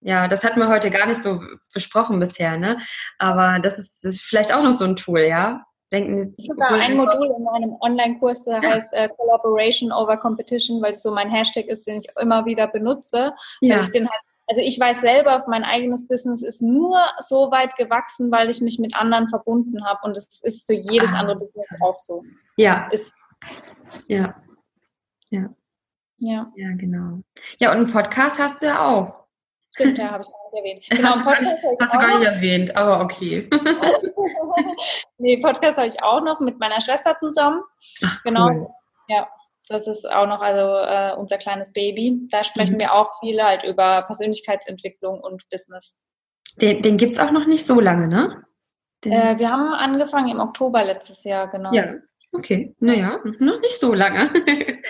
ja, 0.00 0.28
das 0.28 0.44
hatten 0.44 0.60
wir 0.60 0.68
heute 0.68 0.88
gar 0.88 1.06
nicht 1.06 1.22
so 1.22 1.42
besprochen 1.74 2.18
bisher, 2.20 2.56
ne? 2.56 2.78
Aber 3.18 3.58
das 3.58 3.78
ist, 3.78 4.02
ist 4.02 4.22
vielleicht 4.22 4.54
auch 4.54 4.62
noch 4.62 4.72
so 4.72 4.86
ein 4.86 4.96
Tool, 4.96 5.20
ja, 5.20 5.66
denken. 5.92 6.34
Sogar 6.38 6.72
ein 6.72 6.96
Modul 6.96 7.26
in 7.36 7.44
meinem 7.44 7.76
Online-Kurs 7.80 8.44
der 8.44 8.62
ja. 8.62 8.70
heißt 8.70 8.92
äh, 8.94 9.08
Collaboration 9.16 9.92
over 9.92 10.16
Competition, 10.16 10.80
weil 10.82 10.92
es 10.92 11.02
so 11.02 11.12
mein 11.12 11.30
Hashtag 11.30 11.66
ist, 11.66 11.86
den 11.86 12.00
ich 12.00 12.08
immer 12.20 12.44
wieder 12.46 12.66
benutze. 12.66 13.34
Ja. 13.60 13.80
ich 13.80 13.90
den 13.90 14.08
halt, 14.08 14.22
also 14.48 14.62
ich 14.62 14.80
weiß 14.80 15.02
selber, 15.02 15.44
mein 15.48 15.62
eigenes 15.62 16.08
Business 16.08 16.42
ist 16.42 16.62
nur 16.62 16.98
so 17.18 17.50
weit 17.50 17.76
gewachsen, 17.76 18.32
weil 18.32 18.48
ich 18.48 18.62
mich 18.62 18.78
mit 18.78 18.96
anderen 18.96 19.28
verbunden 19.28 19.84
habe 19.84 20.00
und 20.04 20.16
es 20.16 20.42
ist 20.42 20.66
für 20.66 20.72
jedes 20.72 21.12
ah. 21.12 21.18
andere 21.18 21.36
Business 21.36 21.68
auch 21.82 21.96
so. 21.96 22.24
Ja. 22.56 22.88
Ist, 22.90 23.14
ja. 24.06 24.34
Ja. 25.28 25.50
Ja. 26.16 26.52
Ja, 26.56 26.68
genau. 26.76 27.20
Ja, 27.58 27.70
und 27.72 27.76
einen 27.76 27.92
Podcast 27.92 28.38
hast 28.38 28.62
du 28.62 28.66
ja 28.66 28.88
auch. 28.88 29.26
Stimmt, 29.74 29.98
ja, 29.98 30.10
habe 30.10 30.24
ich 30.24 30.28
gar 30.28 30.50
nicht 30.50 30.58
erwähnt. 30.58 30.84
Genau, 30.90 31.10
hast, 31.10 31.24
Podcast 31.24 31.62
du, 31.62 31.68
nicht, 31.68 31.80
hast 31.82 31.94
du 31.94 31.98
gar 31.98 32.18
nicht 32.18 32.28
erwähnt, 32.28 32.76
aber 32.76 33.00
okay. 33.00 33.50
nee, 35.18 35.36
Podcast 35.36 35.76
habe 35.76 35.86
ich 35.86 36.02
auch 36.02 36.22
noch 36.22 36.40
mit 36.40 36.58
meiner 36.58 36.80
Schwester 36.80 37.16
zusammen. 37.18 37.62
Ach, 38.02 38.22
genau. 38.24 38.48
Cool. 38.48 38.68
Ja, 39.08 39.28
das 39.68 39.86
ist 39.86 40.08
auch 40.08 40.26
noch 40.26 40.40
also 40.40 40.60
äh, 40.60 41.18
unser 41.18 41.38
kleines 41.38 41.72
Baby. 41.72 42.26
Da 42.30 42.44
sprechen 42.44 42.74
mhm. 42.74 42.80
wir 42.80 42.94
auch 42.94 43.18
viel 43.20 43.42
halt 43.42 43.64
über 43.64 44.02
Persönlichkeitsentwicklung 44.02 45.20
und 45.20 45.48
Business. 45.50 45.98
Den, 46.60 46.82
den 46.82 46.96
gibt 46.96 47.12
es 47.12 47.18
auch 47.18 47.30
noch 47.30 47.46
nicht 47.46 47.66
so 47.66 47.80
lange, 47.80 48.08
ne? 48.08 48.44
Äh, 49.04 49.38
wir 49.38 49.48
haben 49.48 49.72
angefangen 49.74 50.30
im 50.30 50.40
Oktober 50.40 50.84
letztes 50.84 51.22
Jahr, 51.24 51.48
genau. 51.48 51.72
Ja, 51.72 51.94
okay. 52.32 52.74
Naja, 52.80 53.20
noch 53.38 53.60
nicht 53.60 53.78
so 53.78 53.94
lange. 53.94 54.30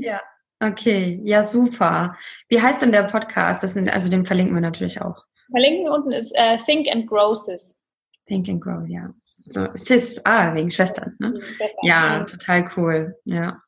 ja. 0.00 0.20
Okay, 0.60 1.20
ja, 1.24 1.42
super. 1.42 2.16
Wie 2.48 2.60
heißt 2.60 2.82
denn 2.82 2.92
der 2.92 3.04
Podcast? 3.04 3.62
Das 3.62 3.74
sind, 3.74 3.88
also 3.88 4.10
den 4.10 4.26
verlinken 4.26 4.54
wir 4.54 4.60
natürlich 4.60 5.00
auch. 5.00 5.24
Verlinken 5.50 5.88
unten 5.88 6.12
ist 6.12 6.38
uh, 6.38 6.56
Think 6.64 6.86
and 6.92 7.08
Grow 7.08 7.34
Sis. 7.34 7.80
Think 8.26 8.48
and 8.48 8.60
Grow, 8.60 8.84
ja. 8.86 9.10
So, 9.46 9.64
Sis, 9.72 10.20
ah, 10.24 10.54
wegen 10.54 10.70
Schwestern, 10.70 11.16
ne? 11.18 11.32
Schwestern, 11.34 11.78
ja, 11.82 12.18
ja, 12.18 12.24
total 12.24 12.70
cool, 12.76 13.16
ja. 13.24 13.60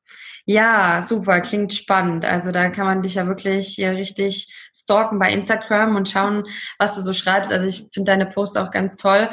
Ja, 0.44 1.02
super, 1.02 1.40
klingt 1.40 1.72
spannend. 1.72 2.24
Also 2.24 2.50
da 2.50 2.68
kann 2.70 2.86
man 2.86 3.02
dich 3.02 3.14
ja 3.14 3.26
wirklich 3.26 3.68
hier 3.68 3.92
richtig 3.92 4.52
stalken 4.74 5.18
bei 5.18 5.32
Instagram 5.32 5.94
und 5.94 6.08
schauen, 6.08 6.44
was 6.78 6.96
du 6.96 7.02
so 7.02 7.12
schreibst. 7.12 7.52
Also 7.52 7.66
ich 7.66 7.86
finde 7.92 8.10
deine 8.10 8.24
Posts 8.24 8.56
auch 8.56 8.70
ganz 8.70 8.96
toll 8.96 9.28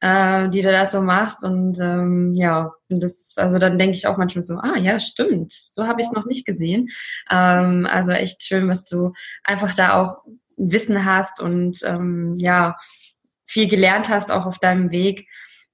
äh, 0.00 0.48
die 0.48 0.62
du 0.62 0.72
da 0.72 0.86
so 0.86 1.00
machst. 1.00 1.44
Und 1.44 1.78
ähm, 1.80 2.34
ja, 2.34 2.72
das, 2.88 3.34
also 3.36 3.58
dann 3.58 3.78
denke 3.78 3.96
ich 3.96 4.06
auch 4.06 4.16
manchmal 4.16 4.42
so, 4.42 4.56
ah 4.56 4.76
ja, 4.78 4.98
stimmt, 4.98 5.52
so 5.52 5.86
habe 5.86 6.00
ich 6.00 6.08
es 6.08 6.12
noch 6.12 6.26
nicht 6.26 6.46
gesehen. 6.46 6.88
Ähm, 7.30 7.86
also 7.90 8.12
echt 8.12 8.42
schön, 8.42 8.68
was 8.68 8.88
du 8.88 9.12
einfach 9.44 9.74
da 9.74 10.00
auch 10.00 10.22
Wissen 10.56 11.04
hast 11.04 11.40
und 11.40 11.78
ähm, 11.84 12.36
ja, 12.38 12.76
viel 13.46 13.68
gelernt 13.68 14.08
hast, 14.08 14.30
auch 14.30 14.46
auf 14.46 14.58
deinem 14.58 14.90
Weg. 14.90 15.26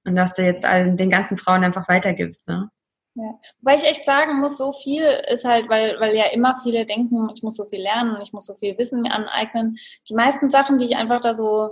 Und 0.04 0.14
dass 0.16 0.36
du 0.36 0.42
jetzt 0.44 0.64
allen, 0.64 0.96
den 0.96 1.10
ganzen 1.10 1.36
Frauen 1.36 1.64
einfach 1.64 1.88
weitergibst. 1.88 2.48
Ne? 2.48 2.70
Ja. 3.16 3.38
Weil 3.62 3.78
ich 3.78 3.84
echt 3.84 4.04
sagen 4.04 4.40
muss, 4.40 4.58
so 4.58 4.72
viel 4.72 5.02
ist 5.02 5.46
halt, 5.46 5.70
weil, 5.70 5.98
weil 6.00 6.14
ja 6.14 6.26
immer 6.26 6.58
viele 6.62 6.84
denken, 6.84 7.28
ich 7.34 7.42
muss 7.42 7.56
so 7.56 7.64
viel 7.64 7.80
lernen, 7.80 8.20
ich 8.22 8.34
muss 8.34 8.44
so 8.44 8.54
viel 8.54 8.76
Wissen 8.76 9.00
mir 9.00 9.12
aneignen. 9.12 9.78
Die 10.08 10.14
meisten 10.14 10.50
Sachen, 10.50 10.76
die 10.76 10.84
ich 10.84 10.96
einfach 10.96 11.20
da 11.20 11.32
so 11.32 11.70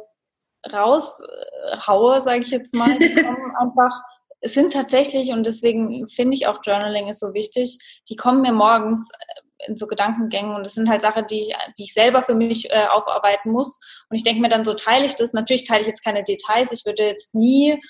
raushaue, 0.72 2.22
sage 2.22 2.40
ich 2.40 2.50
jetzt 2.50 2.74
mal, 2.74 2.98
die 2.98 3.14
kommen 3.22 3.54
einfach, 3.58 4.00
es 4.40 4.54
sind 4.54 4.72
tatsächlich, 4.72 5.32
und 5.32 5.44
deswegen 5.44 6.08
finde 6.08 6.34
ich 6.34 6.46
auch 6.46 6.60
Journaling 6.64 7.08
ist 7.08 7.20
so 7.20 7.34
wichtig, 7.34 7.78
die 8.08 8.16
kommen 8.16 8.40
mir 8.40 8.52
morgens 8.52 9.10
äh, 9.10 9.68
in 9.68 9.76
so 9.76 9.86
Gedankengängen 9.86 10.54
und 10.56 10.64
das 10.64 10.72
sind 10.72 10.88
halt 10.88 11.02
Sachen, 11.02 11.26
die 11.26 11.40
ich, 11.40 11.52
die 11.78 11.84
ich 11.84 11.92
selber 11.92 12.22
für 12.22 12.34
mich 12.34 12.70
äh, 12.70 12.86
aufarbeiten 12.86 13.50
muss. 13.50 13.80
Und 14.08 14.16
ich 14.16 14.22
denke 14.22 14.40
mir 14.40 14.48
dann, 14.48 14.64
so 14.64 14.74
teile 14.74 15.04
ich 15.04 15.14
das. 15.14 15.32
Natürlich 15.32 15.66
teile 15.66 15.82
ich 15.82 15.86
jetzt 15.86 16.04
keine 16.04 16.22
Details. 16.22 16.72
Ich 16.72 16.84
würde 16.84 17.04
jetzt 17.04 17.34
nie, 17.34 17.80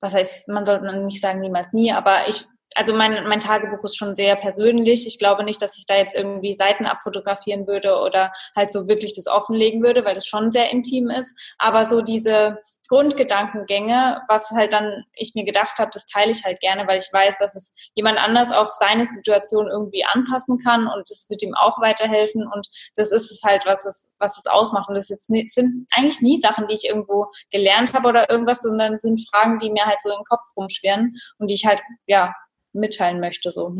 was 0.00 0.14
heißt, 0.14 0.48
man 0.48 0.64
sollte 0.64 0.90
nicht 1.04 1.20
sagen 1.20 1.40
niemals 1.40 1.72
nie, 1.72 1.92
aber 1.92 2.28
ich 2.28 2.46
also 2.76 2.94
mein, 2.94 3.26
mein 3.28 3.40
Tagebuch 3.40 3.82
ist 3.84 3.96
schon 3.96 4.14
sehr 4.14 4.36
persönlich. 4.36 5.06
Ich 5.06 5.18
glaube 5.18 5.44
nicht, 5.44 5.60
dass 5.62 5.78
ich 5.78 5.86
da 5.86 5.96
jetzt 5.96 6.14
irgendwie 6.14 6.52
Seiten 6.54 6.86
abfotografieren 6.86 7.66
würde 7.66 7.96
oder 7.96 8.32
halt 8.54 8.72
so 8.72 8.88
wirklich 8.88 9.14
das 9.14 9.26
offenlegen 9.26 9.82
würde, 9.82 10.04
weil 10.04 10.14
das 10.14 10.26
schon 10.26 10.50
sehr 10.50 10.70
intim 10.70 11.10
ist. 11.10 11.38
Aber 11.58 11.84
so 11.84 12.00
diese 12.00 12.58
Grundgedankengänge, 12.88 14.22
was 14.28 14.50
halt 14.50 14.72
dann 14.72 15.04
ich 15.14 15.32
mir 15.34 15.44
gedacht 15.44 15.78
habe, 15.78 15.90
das 15.94 16.06
teile 16.06 16.30
ich 16.30 16.44
halt 16.44 16.60
gerne, 16.60 16.86
weil 16.86 16.98
ich 16.98 17.08
weiß, 17.10 17.38
dass 17.38 17.54
es 17.54 17.72
jemand 17.94 18.18
anders 18.18 18.52
auf 18.52 18.68
seine 18.68 19.06
Situation 19.06 19.68
irgendwie 19.68 20.04
anpassen 20.04 20.58
kann 20.58 20.86
und 20.88 21.08
das 21.08 21.26
wird 21.30 21.42
ihm 21.42 21.54
auch 21.54 21.80
weiterhelfen. 21.80 22.46
Und 22.46 22.68
das 22.96 23.10
ist 23.10 23.30
es 23.30 23.42
halt, 23.42 23.64
was 23.64 23.86
es, 23.86 24.10
was 24.18 24.36
es 24.36 24.46
ausmacht. 24.46 24.88
Und 24.88 24.96
das 24.96 25.08
jetzt 25.08 25.30
nie, 25.30 25.48
sind 25.48 25.86
eigentlich 25.92 26.20
nie 26.20 26.38
Sachen, 26.38 26.66
die 26.68 26.74
ich 26.74 26.84
irgendwo 26.84 27.28
gelernt 27.50 27.94
habe 27.94 28.08
oder 28.08 28.28
irgendwas, 28.28 28.60
sondern 28.60 28.92
es 28.92 29.00
sind 29.02 29.26
Fragen, 29.30 29.58
die 29.58 29.70
mir 29.70 29.86
halt 29.86 30.00
so 30.02 30.10
im 30.10 30.24
Kopf 30.24 30.42
rumschwirren 30.56 31.16
und 31.38 31.48
die 31.48 31.54
ich 31.54 31.64
halt, 31.64 31.80
ja, 32.06 32.34
mitteilen 32.72 33.20
möchte. 33.20 33.50
So. 33.50 33.76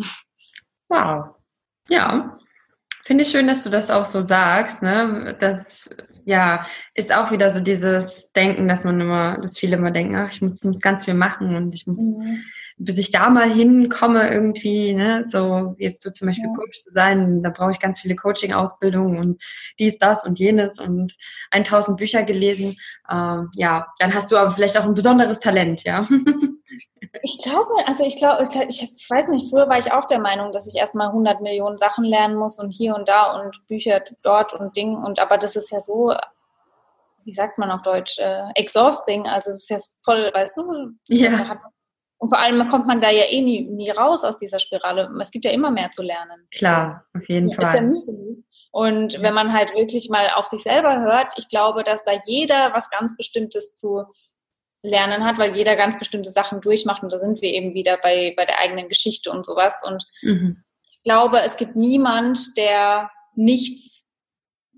Wow. 0.88 1.36
Ja. 1.88 2.38
Finde 3.04 3.24
ich 3.24 3.30
schön, 3.30 3.48
dass 3.48 3.64
du 3.64 3.70
das 3.70 3.90
auch 3.90 4.04
so 4.04 4.22
sagst. 4.22 4.82
Ne? 4.82 5.36
Das 5.40 5.90
ja 6.24 6.66
ist 6.94 7.12
auch 7.12 7.30
wieder 7.30 7.50
so 7.50 7.60
dieses 7.60 8.32
Denken, 8.32 8.68
dass 8.68 8.84
man 8.84 9.00
immer, 9.00 9.38
dass 9.38 9.58
viele 9.58 9.76
immer 9.76 9.90
denken, 9.90 10.16
ach, 10.16 10.30
ich 10.30 10.42
muss, 10.42 10.62
muss 10.64 10.80
ganz 10.80 11.04
viel 11.04 11.14
machen 11.14 11.56
und 11.56 11.74
ich 11.74 11.86
muss, 11.86 11.98
mhm. 11.98 12.42
Bis 12.84 12.98
ich 12.98 13.12
da 13.12 13.30
mal 13.30 13.48
hinkomme 13.48 14.28
irgendwie, 14.30 14.92
ne, 14.92 15.24
so 15.24 15.74
jetzt 15.78 16.04
du 16.04 16.10
zum 16.10 16.28
Beispiel 16.28 16.46
ja. 16.46 16.54
Coach 16.56 16.80
zu 16.82 16.90
sein, 16.90 17.42
da 17.42 17.50
brauche 17.50 17.70
ich 17.70 17.78
ganz 17.78 18.00
viele 18.00 18.16
Coaching-Ausbildungen 18.16 19.18
und 19.18 19.42
dies, 19.78 19.98
das 19.98 20.24
und 20.24 20.38
jenes 20.38 20.78
und 20.80 21.14
1000 21.50 21.96
Bücher 21.96 22.24
gelesen. 22.24 22.76
Äh, 23.08 23.42
ja, 23.54 23.86
dann 23.98 24.14
hast 24.14 24.32
du 24.32 24.36
aber 24.36 24.50
vielleicht 24.50 24.76
auch 24.78 24.84
ein 24.84 24.94
besonderes 24.94 25.40
Talent, 25.40 25.84
ja. 25.84 26.06
Ich 27.20 27.38
glaube, 27.42 27.70
also 27.86 28.04
ich 28.04 28.16
glaube, 28.16 28.48
ich 28.68 28.82
weiß 29.08 29.28
nicht, 29.28 29.50
früher 29.50 29.68
war 29.68 29.78
ich 29.78 29.92
auch 29.92 30.06
der 30.06 30.18
Meinung, 30.18 30.50
dass 30.50 30.66
ich 30.66 30.76
erstmal 30.76 31.08
100 31.08 31.40
Millionen 31.40 31.76
Sachen 31.76 32.04
lernen 32.04 32.36
muss 32.36 32.58
und 32.58 32.70
hier 32.70 32.94
und 32.94 33.08
da 33.08 33.38
und 33.40 33.66
Bücher 33.66 34.02
dort 34.22 34.54
und 34.54 34.76
Ding 34.76 34.96
und 34.96 35.20
aber 35.20 35.36
das 35.36 35.54
ist 35.54 35.70
ja 35.70 35.80
so, 35.80 36.14
wie 37.24 37.34
sagt 37.34 37.58
man 37.58 37.70
auf 37.70 37.82
Deutsch, 37.82 38.18
äh, 38.18 38.44
exhausting, 38.54 39.26
also 39.26 39.50
es 39.50 39.56
ist 39.56 39.70
ja 39.70 39.78
voll, 40.02 40.30
weißt 40.32 40.56
du, 40.56 40.92
ja. 41.08 41.60
Und 42.22 42.28
vor 42.28 42.38
allem 42.38 42.68
kommt 42.68 42.86
man 42.86 43.00
da 43.00 43.10
ja 43.10 43.24
eh 43.24 43.42
nie, 43.42 43.62
nie 43.62 43.90
raus 43.90 44.22
aus 44.22 44.38
dieser 44.38 44.60
Spirale. 44.60 45.12
Es 45.20 45.32
gibt 45.32 45.44
ja 45.44 45.50
immer 45.50 45.72
mehr 45.72 45.90
zu 45.90 46.04
lernen. 46.04 46.46
Klar, 46.54 47.02
auf 47.16 47.28
jeden 47.28 47.48
ja, 47.48 47.56
Fall. 47.56 47.64
Ist 47.64 47.74
ja 47.74 47.80
nie 47.80 48.44
Und 48.70 49.20
wenn 49.22 49.34
man 49.34 49.52
halt 49.52 49.74
wirklich 49.74 50.08
mal 50.08 50.30
auf 50.36 50.46
sich 50.46 50.62
selber 50.62 51.00
hört, 51.00 51.34
ich 51.36 51.48
glaube, 51.48 51.82
dass 51.82 52.04
da 52.04 52.12
jeder 52.24 52.72
was 52.74 52.88
ganz 52.90 53.16
Bestimmtes 53.16 53.74
zu 53.74 54.04
Lernen 54.84 55.24
hat, 55.24 55.38
weil 55.38 55.56
jeder 55.56 55.74
ganz 55.74 55.98
bestimmte 55.98 56.30
Sachen 56.30 56.60
durchmacht 56.60 57.02
und 57.02 57.12
da 57.12 57.18
sind 57.18 57.42
wir 57.42 57.50
eben 57.50 57.74
wieder 57.74 57.96
bei, 57.96 58.34
bei 58.36 58.44
der 58.44 58.60
eigenen 58.60 58.88
Geschichte 58.88 59.32
und 59.32 59.44
sowas. 59.44 59.82
Und 59.84 60.06
mhm. 60.22 60.62
ich 60.88 61.02
glaube, 61.02 61.40
es 61.40 61.56
gibt 61.56 61.74
niemand, 61.74 62.56
der 62.56 63.10
nichts 63.34 64.08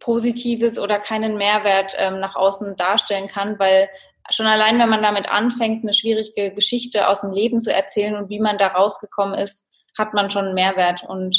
Positives 0.01 0.79
oder 0.79 0.99
keinen 0.99 1.37
Mehrwert 1.37 1.95
ähm, 1.99 2.21
nach 2.21 2.37
außen 2.37 2.75
darstellen 2.77 3.29
kann, 3.29 3.59
weil 3.59 3.91
schon 4.31 4.47
allein, 4.47 4.79
wenn 4.79 4.89
man 4.89 5.03
damit 5.03 5.29
anfängt, 5.29 5.85
eine 5.85 5.93
schwierige 5.93 6.53
Geschichte 6.55 7.09
aus 7.09 7.21
dem 7.21 7.33
Leben 7.33 7.61
zu 7.61 7.73
erzählen 7.73 8.17
und 8.17 8.29
wie 8.29 8.41
man 8.41 8.59
da 8.59 8.69
rausgekommen 8.69 9.39
ist, 9.39 9.69
hat 9.97 10.15
man 10.15 10.31
schon 10.31 10.47
einen 10.47 10.55
Mehrwert. 10.55 11.05
Und 11.05 11.37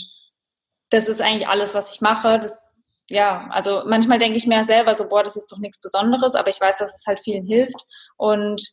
das 0.90 1.08
ist 1.08 1.22
eigentlich 1.22 1.48
alles, 1.48 1.74
was 1.74 1.94
ich 1.94 2.02
mache. 2.02 2.40
Das 2.40 2.72
ja, 3.08 3.48
also 3.52 3.84
manchmal 3.86 4.18
denke 4.18 4.38
ich 4.38 4.48
mir 4.48 4.64
selber 4.64 4.96
so, 4.96 5.08
boah, 5.08 5.24
das 5.24 5.36
ist 5.36 5.52
doch 5.52 5.60
nichts 5.60 5.80
Besonderes, 5.80 6.34
aber 6.34 6.50
ich 6.50 6.60
weiß, 6.60 6.78
dass 6.78 6.96
es 6.96 7.06
halt 7.06 7.20
vielen 7.20 7.46
hilft 7.46 7.86
und 8.18 8.64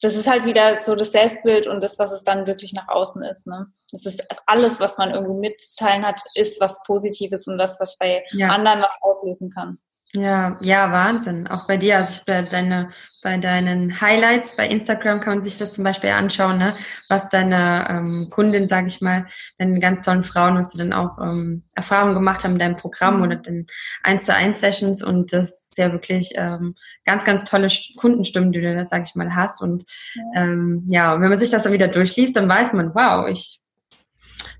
das 0.00 0.14
ist 0.14 0.28
halt 0.28 0.44
wieder 0.44 0.78
so 0.78 0.94
das 0.94 1.12
Selbstbild 1.12 1.66
und 1.66 1.82
das, 1.82 1.98
was 1.98 2.12
es 2.12 2.22
dann 2.22 2.46
wirklich 2.46 2.74
nach 2.74 2.88
außen 2.88 3.22
ist. 3.22 3.46
Ne? 3.46 3.66
Das 3.90 4.04
ist 4.04 4.26
alles, 4.44 4.78
was 4.80 4.98
man 4.98 5.12
irgendwie 5.12 5.48
mitzuteilen 5.48 6.04
hat, 6.04 6.20
ist 6.34 6.60
was 6.60 6.82
Positives 6.82 7.46
und 7.46 7.56
das, 7.56 7.80
was 7.80 7.96
bei 7.96 8.24
ja. 8.32 8.48
anderen 8.48 8.82
was 8.82 8.98
auslösen 9.00 9.50
kann. 9.50 9.78
Ja, 10.16 10.54
ja, 10.60 10.92
Wahnsinn. 10.92 11.48
Auch 11.48 11.66
bei 11.66 11.76
dir, 11.76 11.96
also 11.96 12.22
bei, 12.24 12.42
deine, 12.42 12.90
bei 13.22 13.36
deinen 13.36 14.00
Highlights 14.00 14.54
bei 14.56 14.68
Instagram 14.68 15.20
kann 15.20 15.34
man 15.34 15.42
sich 15.42 15.58
das 15.58 15.74
zum 15.74 15.82
Beispiel 15.82 16.10
anschauen, 16.10 16.58
ne? 16.58 16.76
was 17.08 17.28
deine 17.30 17.86
ähm, 17.88 18.28
Kundin, 18.30 18.68
sage 18.68 18.86
ich 18.86 19.00
mal, 19.00 19.26
deine 19.58 19.80
ganz 19.80 20.02
tollen 20.04 20.22
Frauen, 20.22 20.56
was 20.56 20.70
sie 20.70 20.78
dann 20.78 20.92
auch 20.92 21.18
ähm, 21.18 21.64
Erfahrungen 21.74 22.14
gemacht 22.14 22.44
haben 22.44 22.52
in 22.52 22.58
deinem 22.60 22.76
Programm 22.76 23.16
mhm. 23.16 23.22
oder 23.24 23.36
den 23.36 23.66
1 24.04 24.24
zu 24.26 24.32
1 24.32 24.60
Sessions 24.60 25.02
und 25.02 25.32
das 25.32 25.70
ist 25.70 25.78
ja 25.78 25.90
wirklich 25.90 26.30
ähm, 26.36 26.76
ganz, 27.04 27.24
ganz 27.24 27.42
tolle 27.42 27.66
Kundenstimmen, 27.96 28.52
die 28.52 28.60
du 28.60 28.72
da, 28.72 28.84
sage 28.84 29.04
ich 29.08 29.16
mal, 29.16 29.34
hast. 29.34 29.62
Und 29.62 29.84
ja. 30.14 30.44
Ähm, 30.44 30.84
ja, 30.86 31.14
und 31.14 31.22
wenn 31.22 31.28
man 31.28 31.38
sich 31.38 31.50
das 31.50 31.64
dann 31.64 31.72
wieder 31.72 31.88
durchliest, 31.88 32.36
dann 32.36 32.48
weiß 32.48 32.72
man, 32.74 32.94
wow, 32.94 33.28
ich 33.28 33.58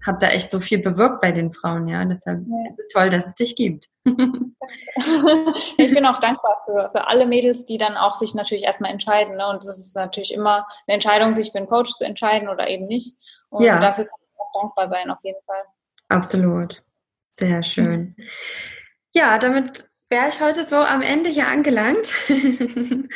habe 0.04 0.18
da 0.18 0.28
echt 0.28 0.50
so 0.50 0.60
viel 0.60 0.78
bewirkt 0.78 1.20
bei 1.20 1.32
den 1.32 1.52
Frauen, 1.52 1.88
ja. 1.88 2.04
Deshalb 2.04 2.40
ja. 2.46 2.70
ist 2.70 2.78
es 2.78 2.88
toll, 2.88 3.10
dass 3.10 3.26
es 3.26 3.34
dich 3.34 3.56
gibt. 3.56 3.88
ich 4.04 5.94
bin 5.94 6.06
auch 6.06 6.20
dankbar 6.20 6.62
für, 6.64 6.90
für 6.90 7.06
alle 7.06 7.26
Mädels, 7.26 7.66
die 7.66 7.78
dann 7.78 7.96
auch 7.96 8.14
sich 8.14 8.34
natürlich 8.34 8.64
erstmal 8.64 8.90
entscheiden. 8.90 9.36
Ne? 9.36 9.46
Und 9.48 9.64
das 9.64 9.78
ist 9.78 9.96
natürlich 9.96 10.32
immer 10.32 10.66
eine 10.86 10.94
Entscheidung, 10.94 11.34
sich 11.34 11.52
für 11.52 11.58
einen 11.58 11.66
Coach 11.66 11.92
zu 11.94 12.04
entscheiden 12.04 12.48
oder 12.48 12.68
eben 12.68 12.86
nicht. 12.86 13.16
Und 13.48 13.64
ja. 13.64 13.80
dafür 13.80 14.04
kann 14.04 14.18
ich 14.20 14.40
auch 14.40 14.62
dankbar 14.62 14.88
sein, 14.88 15.10
auf 15.10 15.18
jeden 15.22 15.42
Fall. 15.46 15.62
Absolut. 16.08 16.82
Sehr 17.32 17.62
schön. 17.62 18.14
Ja, 19.12 19.38
damit 19.38 19.88
wäre 20.10 20.28
ich 20.28 20.40
heute 20.40 20.64
so 20.64 20.76
am 20.76 21.00
Ende 21.00 21.30
hier 21.30 21.48
angelangt. 21.48 22.12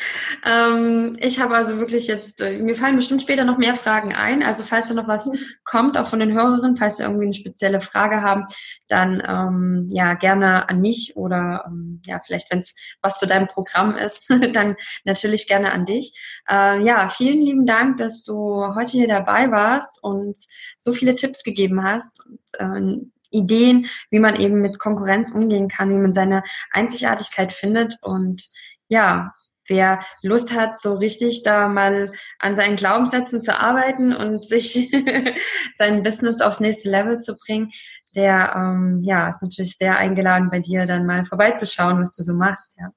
ähm, 0.45 1.17
ich 1.21 1.39
habe 1.39 1.55
also 1.55 1.79
wirklich 1.79 2.07
jetzt, 2.07 2.41
äh, 2.41 2.59
mir 2.59 2.75
fallen 2.75 2.97
bestimmt 2.97 3.23
später 3.23 3.45
noch 3.45 3.59
mehr 3.59 3.75
Fragen 3.75 4.15
ein. 4.15 4.43
Also 4.43 4.63
falls 4.63 4.89
da 4.89 4.95
noch 4.95 5.07
was 5.07 5.31
kommt, 5.65 5.99
auch 5.99 6.07
von 6.07 6.19
den 6.19 6.33
Hörerinnen, 6.33 6.77
falls 6.77 6.97
sie 6.97 7.03
irgendwie 7.03 7.27
eine 7.27 7.35
spezielle 7.35 7.81
Frage 7.81 8.23
haben, 8.23 8.47
dann 8.89 9.23
ähm, 9.27 9.89
ja 9.91 10.15
gerne 10.15 10.69
an 10.69 10.81
mich 10.81 11.15
oder 11.15 11.65
ähm, 11.67 12.01
ja 12.07 12.21
vielleicht, 12.25 12.51
wenn 12.51 12.61
es 12.61 12.75
was 13.03 13.19
zu 13.19 13.27
deinem 13.27 13.49
Programm 13.49 13.95
ist, 13.95 14.31
dann 14.53 14.75
natürlich 15.05 15.47
gerne 15.47 15.73
an 15.73 15.85
dich. 15.85 16.13
Äh, 16.49 16.83
ja, 16.83 17.09
vielen 17.11 17.43
lieben 17.43 17.67
Dank, 17.67 17.99
dass 17.99 18.23
du 18.23 18.65
heute 18.75 18.93
hier 18.93 19.09
dabei 19.09 19.51
warst 19.51 20.03
und 20.03 20.39
so 20.79 20.93
viele 20.93 21.15
Tipps 21.15 21.45
gegeben 21.45 21.85
hast. 21.85 22.25
Und, 22.25 22.41
äh, 22.59 23.18
Ideen, 23.31 23.87
wie 24.11 24.19
man 24.19 24.37
eben 24.37 24.61
mit 24.61 24.79
Konkurrenz 24.79 25.33
umgehen 25.33 25.69
kann, 25.69 25.91
wie 25.91 26.01
man 26.01 26.13
seine 26.13 26.43
Einzigartigkeit 26.71 27.53
findet 27.53 27.97
und 28.03 28.43
ja, 28.89 29.33
wer 29.69 30.01
Lust 30.23 30.55
hat, 30.55 30.79
so 30.79 30.95
richtig 30.95 31.43
da 31.43 31.69
mal 31.69 32.13
an 32.39 32.57
seinen 32.57 32.77
Glaubenssätzen 32.77 33.41
zu 33.41 33.59
arbeiten 33.59 34.15
und 34.15 34.45
sich 34.47 34.91
sein 35.75 36.03
Business 36.03 36.41
aufs 36.41 36.61
nächste 36.61 36.91
Level 36.91 37.19
zu 37.19 37.37
bringen, 37.37 37.71
der 38.17 38.55
ähm, 38.57 39.03
ja 39.05 39.29
ist 39.29 39.43
natürlich 39.43 39.77
sehr 39.77 39.97
eingeladen, 39.97 40.49
bei 40.51 40.61
dir 40.61 40.87
dann 40.87 41.07
mal 41.07 41.25
vorbeizuschauen, 41.25 42.03
was 42.03 42.13
du 42.15 42.23
so 42.23 42.33
machst. 42.33 42.75
Ja. 42.79 42.91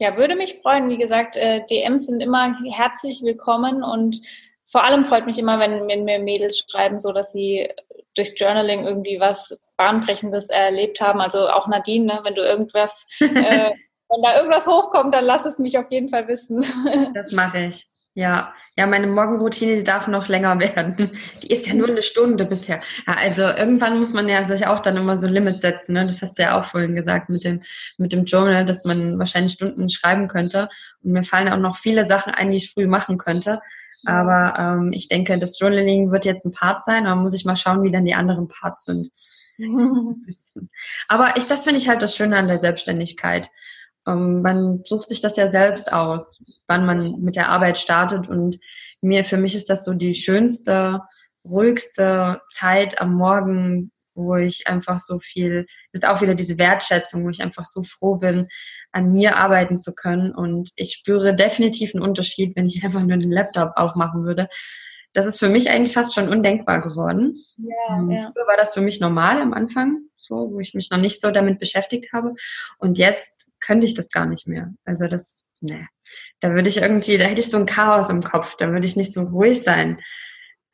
Ja, 0.00 0.16
würde 0.16 0.36
mich 0.36 0.60
freuen. 0.62 0.88
Wie 0.90 0.98
gesagt, 0.98 1.36
äh, 1.36 1.66
DMs 1.68 2.06
sind 2.06 2.22
immer 2.22 2.56
herzlich 2.72 3.20
willkommen 3.24 3.82
und 3.82 4.20
vor 4.64 4.84
allem 4.84 5.04
freut 5.04 5.26
mich 5.26 5.40
immer, 5.40 5.58
wenn 5.58 6.04
mir 6.04 6.20
Mädels 6.20 6.64
schreiben, 6.70 7.00
so 7.00 7.12
dass 7.12 7.32
sie 7.32 7.68
durchs 8.14 8.38
Journaling 8.38 8.86
irgendwie 8.86 9.20
was 9.20 9.58
Bahnbrechendes 9.76 10.48
erlebt 10.50 11.00
haben. 11.00 11.20
Also 11.20 11.48
auch 11.48 11.68
Nadine, 11.68 12.06
ne, 12.06 12.20
wenn 12.24 12.34
du 12.34 12.42
irgendwas, 12.42 13.06
äh, 13.20 13.26
wenn 14.08 14.22
da 14.22 14.36
irgendwas 14.36 14.66
hochkommt, 14.66 15.14
dann 15.14 15.24
lass 15.24 15.46
es 15.46 15.58
mich 15.58 15.78
auf 15.78 15.90
jeden 15.90 16.08
Fall 16.08 16.28
wissen. 16.28 16.64
das 17.14 17.32
mache 17.32 17.66
ich. 17.66 17.86
Ja, 18.18 18.52
ja, 18.76 18.88
meine 18.88 19.06
Morgenroutine, 19.06 19.76
die 19.76 19.84
darf 19.84 20.08
noch 20.08 20.26
länger 20.26 20.58
werden. 20.58 21.12
Die 21.40 21.52
ist 21.52 21.68
ja 21.68 21.74
nur 21.74 21.86
eine 21.86 22.02
Stunde 22.02 22.46
bisher. 22.46 22.82
Ja, 23.06 23.14
also 23.14 23.42
irgendwann 23.42 24.00
muss 24.00 24.12
man 24.12 24.28
ja 24.28 24.42
sich 24.42 24.66
auch 24.66 24.80
dann 24.80 24.96
immer 24.96 25.16
so 25.16 25.28
Limits 25.28 25.60
setzen. 25.60 25.92
Ne? 25.92 26.04
Das 26.04 26.20
hast 26.20 26.36
du 26.36 26.42
ja 26.42 26.58
auch 26.58 26.64
vorhin 26.64 26.96
gesagt 26.96 27.30
mit 27.30 27.44
dem, 27.44 27.62
mit 27.96 28.12
dem 28.12 28.24
Journal, 28.24 28.64
dass 28.64 28.84
man 28.84 29.20
wahrscheinlich 29.20 29.52
Stunden 29.52 29.88
schreiben 29.88 30.26
könnte. 30.26 30.68
Und 31.04 31.12
mir 31.12 31.22
fallen 31.22 31.48
auch 31.48 31.58
noch 31.58 31.76
viele 31.76 32.04
Sachen 32.06 32.34
ein, 32.34 32.50
die 32.50 32.56
ich 32.56 32.72
früh 32.72 32.88
machen 32.88 33.18
könnte. 33.18 33.60
Aber 34.04 34.58
ähm, 34.58 34.90
ich 34.92 35.06
denke, 35.06 35.38
das 35.38 35.56
Journaling 35.60 36.10
wird 36.10 36.24
jetzt 36.24 36.44
ein 36.44 36.50
Part 36.50 36.82
sein, 36.82 37.06
aber 37.06 37.20
muss 37.20 37.34
ich 37.34 37.44
mal 37.44 37.54
schauen, 37.54 37.84
wie 37.84 37.92
dann 37.92 38.04
die 38.04 38.14
anderen 38.14 38.48
Parts 38.48 38.84
sind. 38.84 39.10
aber 41.08 41.36
ich, 41.36 41.46
das 41.46 41.62
finde 41.62 41.78
ich 41.78 41.88
halt 41.88 42.02
das 42.02 42.16
Schöne 42.16 42.36
an 42.36 42.48
der 42.48 42.58
Selbstständigkeit. 42.58 43.48
Ähm, 44.08 44.42
man 44.42 44.82
sucht 44.84 45.08
sich 45.08 45.20
das 45.20 45.36
ja 45.36 45.48
selbst 45.48 45.92
aus, 45.92 46.38
wann 46.66 46.86
man 46.86 47.20
mit 47.20 47.36
der 47.36 47.50
Arbeit 47.50 47.78
startet. 47.78 48.28
Und 48.28 48.58
mir, 49.00 49.24
für 49.24 49.36
mich 49.36 49.54
ist 49.54 49.70
das 49.70 49.84
so 49.84 49.94
die 49.94 50.14
schönste, 50.14 51.00
ruhigste 51.44 52.40
Zeit 52.48 53.00
am 53.00 53.14
Morgen, 53.14 53.92
wo 54.14 54.34
ich 54.34 54.66
einfach 54.66 54.98
so 54.98 55.20
viel, 55.20 55.64
ist 55.92 56.06
auch 56.06 56.20
wieder 56.20 56.34
diese 56.34 56.58
Wertschätzung, 56.58 57.24
wo 57.24 57.30
ich 57.30 57.40
einfach 57.40 57.64
so 57.64 57.82
froh 57.84 58.16
bin, 58.16 58.48
an 58.92 59.12
mir 59.12 59.36
arbeiten 59.36 59.76
zu 59.76 59.94
können. 59.94 60.34
Und 60.34 60.70
ich 60.76 60.92
spüre 60.92 61.34
definitiv 61.34 61.94
einen 61.94 62.02
Unterschied, 62.02 62.56
wenn 62.56 62.66
ich 62.66 62.82
einfach 62.84 63.02
nur 63.02 63.16
den 63.16 63.32
Laptop 63.32 63.72
aufmachen 63.76 64.24
würde. 64.24 64.48
Das 65.12 65.26
ist 65.26 65.38
für 65.38 65.48
mich 65.48 65.70
eigentlich 65.70 65.94
fast 65.94 66.14
schon 66.14 66.28
undenkbar 66.28 66.82
geworden. 66.82 67.34
Ja, 67.56 67.98
ähm, 67.98 68.10
ja. 68.10 68.32
Früher 68.32 68.46
war 68.46 68.56
das 68.56 68.74
für 68.74 68.80
mich 68.80 69.00
normal 69.00 69.40
am 69.40 69.54
Anfang, 69.54 70.02
so, 70.16 70.50
wo 70.52 70.60
ich 70.60 70.74
mich 70.74 70.90
noch 70.90 70.98
nicht 70.98 71.20
so 71.20 71.30
damit 71.30 71.58
beschäftigt 71.58 72.12
habe. 72.12 72.34
Und 72.78 72.98
jetzt 72.98 73.50
könnte 73.60 73.86
ich 73.86 73.94
das 73.94 74.10
gar 74.10 74.26
nicht 74.26 74.46
mehr. 74.46 74.72
Also 74.84 75.06
das, 75.06 75.42
ne, 75.60 75.88
da 76.40 76.52
würde 76.52 76.68
ich 76.68 76.78
irgendwie, 76.78 77.18
da 77.18 77.24
hätte 77.24 77.40
ich 77.40 77.50
so 77.50 77.56
ein 77.56 77.66
Chaos 77.66 78.10
im 78.10 78.22
Kopf, 78.22 78.56
da 78.56 78.70
würde 78.70 78.86
ich 78.86 78.96
nicht 78.96 79.14
so 79.14 79.22
ruhig 79.22 79.62
sein. 79.62 79.98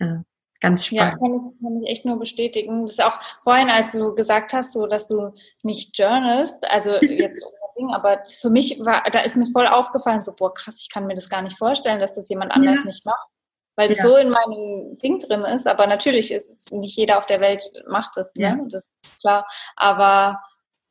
Ja, 0.01 0.25
ganz 0.61 0.87
spannend. 0.87 1.13
Ja, 1.13 1.19
kann 1.19 1.35
ich, 1.35 1.63
kann 1.63 1.81
ich 1.81 1.91
echt 1.91 2.05
nur 2.05 2.19
bestätigen. 2.19 2.83
Das 2.83 2.93
ist 2.93 3.05
auch 3.05 3.19
vorhin, 3.45 3.71
als 3.71 3.93
du 3.93 4.15
gesagt 4.15 4.53
hast, 4.53 4.73
so, 4.73 4.87
dass 4.87 5.07
du 5.07 5.33
nicht 5.63 5.97
journalst, 5.97 6.69
also 6.71 6.91
jetzt 7.03 7.47
Ding, 7.77 7.93
aber 7.93 8.23
für 8.27 8.51
mich 8.51 8.79
war, 8.85 9.03
da 9.11 9.21
ist 9.21 9.37
mir 9.37 9.47
voll 9.47 9.67
aufgefallen, 9.67 10.23
so, 10.23 10.33
boah, 10.33 10.53
krass, 10.53 10.81
ich 10.83 10.91
kann 10.91 11.07
mir 11.07 11.15
das 11.15 11.29
gar 11.29 11.43
nicht 11.43 11.59
vorstellen, 11.59 12.01
dass 12.01 12.15
das 12.15 12.29
jemand 12.29 12.53
anders 12.53 12.81
ja. 12.81 12.85
nicht 12.85 13.05
macht. 13.05 13.29
Weil 13.77 13.89
das 13.89 13.99
ja. 13.99 14.05
so 14.05 14.17
in 14.17 14.31
meinem 14.31 14.99
Ding 14.99 15.19
drin 15.19 15.43
ist, 15.43 15.67
aber 15.67 15.87
natürlich 15.87 16.33
ist 16.33 16.51
es 16.51 16.71
nicht 16.71 16.97
jeder 16.97 17.19
auf 17.19 17.27
der 17.27 17.41
Welt 17.41 17.65
macht 17.89 18.17
das, 18.17 18.35
ne? 18.35 18.43
Ja. 18.43 18.59
Das 18.69 18.93
ist 19.03 19.21
klar. 19.21 19.47
Aber 19.77 20.41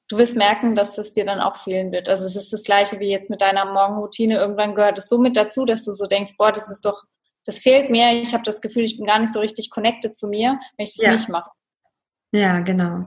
du 0.09 0.17
wirst 0.17 0.35
merken, 0.35 0.75
dass 0.75 0.95
das 0.95 1.13
dir 1.13 1.25
dann 1.25 1.39
auch 1.39 1.57
fehlen 1.57 1.91
wird. 1.91 2.09
Also 2.09 2.25
es 2.25 2.35
ist 2.35 2.51
das 2.51 2.63
gleiche 2.63 2.99
wie 2.99 3.09
jetzt 3.09 3.29
mit 3.29 3.41
deiner 3.41 3.65
Morgenroutine. 3.65 4.37
Irgendwann 4.37 4.75
gehört 4.75 4.97
es 4.97 5.07
so 5.07 5.17
mit 5.17 5.37
dazu, 5.37 5.65
dass 5.65 5.85
du 5.85 5.93
so 5.93 6.07
denkst, 6.07 6.33
boah, 6.37 6.51
das 6.51 6.69
ist 6.69 6.85
doch, 6.85 7.03
das 7.45 7.59
fehlt 7.59 7.89
mir. 7.89 8.21
Ich 8.21 8.33
habe 8.33 8.43
das 8.43 8.61
Gefühl, 8.61 8.83
ich 8.83 8.97
bin 8.97 9.05
gar 9.05 9.19
nicht 9.19 9.33
so 9.33 9.39
richtig 9.39 9.69
connected 9.69 10.15
zu 10.15 10.27
mir, 10.27 10.59
wenn 10.77 10.83
ich 10.83 10.95
das 10.95 11.03
ja. 11.03 11.11
nicht 11.11 11.29
mache. 11.29 11.49
Ja, 12.31 12.59
genau. 12.59 13.05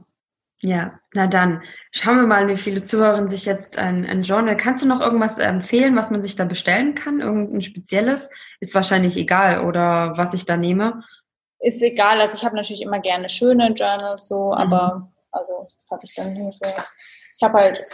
Ja, 0.62 0.98
na 1.14 1.26
dann 1.26 1.62
schauen 1.90 2.16
wir 2.16 2.26
mal, 2.26 2.48
wie 2.48 2.56
viele 2.56 2.82
Zuhörerinnen 2.82 3.28
sich 3.28 3.44
jetzt 3.44 3.78
ein, 3.78 4.06
ein 4.06 4.22
Journal. 4.22 4.56
Kannst 4.56 4.82
du 4.82 4.88
noch 4.88 5.00
irgendwas 5.00 5.38
empfehlen, 5.38 5.96
was 5.96 6.10
man 6.10 6.22
sich 6.22 6.34
da 6.34 6.44
bestellen 6.44 6.94
kann? 6.94 7.20
Irgendein 7.20 7.60
spezielles? 7.60 8.30
Ist 8.60 8.74
wahrscheinlich 8.74 9.16
egal 9.16 9.66
oder 9.66 10.14
was 10.16 10.32
ich 10.32 10.46
da 10.46 10.56
nehme. 10.56 11.02
Ist 11.58 11.82
egal. 11.82 12.20
Also 12.20 12.36
ich 12.36 12.44
habe 12.44 12.56
natürlich 12.56 12.82
immer 12.82 13.00
gerne 13.00 13.28
schöne 13.28 13.68
Journals 13.72 14.28
so, 14.28 14.46
mhm. 14.46 14.52
aber 14.52 15.12
also 15.30 15.52
was 15.60 15.88
habe 15.90 16.02
ich 16.04 16.14
dann 16.14 16.32
nicht 16.32 16.64
so. 16.64 16.70
Ich 17.36 17.42
habe 17.42 17.58
halt 17.58 17.84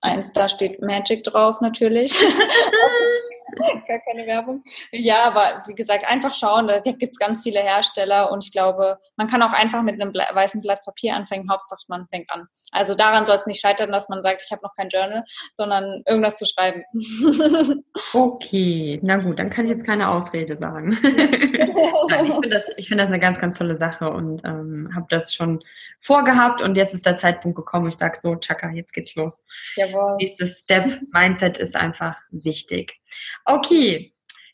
eins, 0.00 0.32
da 0.32 0.48
steht 0.48 0.82
Magic 0.82 1.22
drauf 1.22 1.60
natürlich. 1.60 2.18
Gar 3.86 3.98
keine 4.00 4.26
Werbung. 4.26 4.62
Ja, 4.90 5.24
aber 5.24 5.64
wie 5.66 5.74
gesagt, 5.74 6.04
einfach 6.06 6.34
schauen, 6.34 6.66
da 6.66 6.80
gibt 6.80 7.12
es 7.12 7.18
ganz 7.18 7.42
viele 7.42 7.60
Hersteller 7.60 8.30
und 8.30 8.44
ich 8.44 8.52
glaube, 8.52 8.98
man 9.16 9.26
kann 9.26 9.42
auch 9.42 9.52
einfach 9.52 9.82
mit 9.82 10.00
einem 10.00 10.12
weißen 10.12 10.60
Blatt 10.60 10.82
Papier 10.84 11.14
anfangen, 11.14 11.50
Hauptsache 11.50 11.80
man 11.88 12.06
fängt 12.08 12.30
an. 12.30 12.46
Also 12.70 12.94
daran 12.94 13.26
soll 13.26 13.36
es 13.36 13.46
nicht 13.46 13.60
scheitern, 13.60 13.92
dass 13.92 14.08
man 14.08 14.22
sagt, 14.22 14.42
ich 14.44 14.52
habe 14.52 14.62
noch 14.62 14.74
kein 14.76 14.88
Journal, 14.88 15.24
sondern 15.52 16.02
irgendwas 16.06 16.36
zu 16.36 16.46
schreiben. 16.46 16.84
okay, 18.12 19.00
na 19.02 19.16
gut, 19.16 19.38
dann 19.38 19.50
kann 19.50 19.64
ich 19.64 19.70
jetzt 19.70 19.86
keine 19.86 20.08
Ausrede 20.10 20.56
sagen. 20.56 20.90
ich 21.02 22.32
finde 22.32 22.48
das, 22.48 22.74
find 22.74 23.00
das 23.00 23.10
eine 23.10 23.20
ganz, 23.20 23.38
ganz 23.38 23.58
tolle 23.58 23.76
Sache 23.76 24.10
und 24.10 24.42
ähm, 24.44 24.90
habe 24.94 25.06
das 25.08 25.34
schon 25.34 25.62
vorgehabt 26.00 26.62
und 26.62 26.76
jetzt 26.76 26.94
ist 26.94 27.06
der 27.06 27.16
Zeitpunkt 27.16 27.56
gekommen, 27.56 27.86
ich 27.86 27.96
sage 27.96 28.16
so, 28.16 28.36
Chaka, 28.36 28.70
jetzt 28.70 28.92
geht's 28.92 29.14
los. 29.14 29.44
Jawohl. 29.76 30.16
Nächstes 30.16 30.60
Step, 30.60 30.90
Mindset 31.12 31.58
ist 31.58 31.76
einfach 31.76 32.20
wichtig. 32.30 33.00
Okay, 33.44 34.12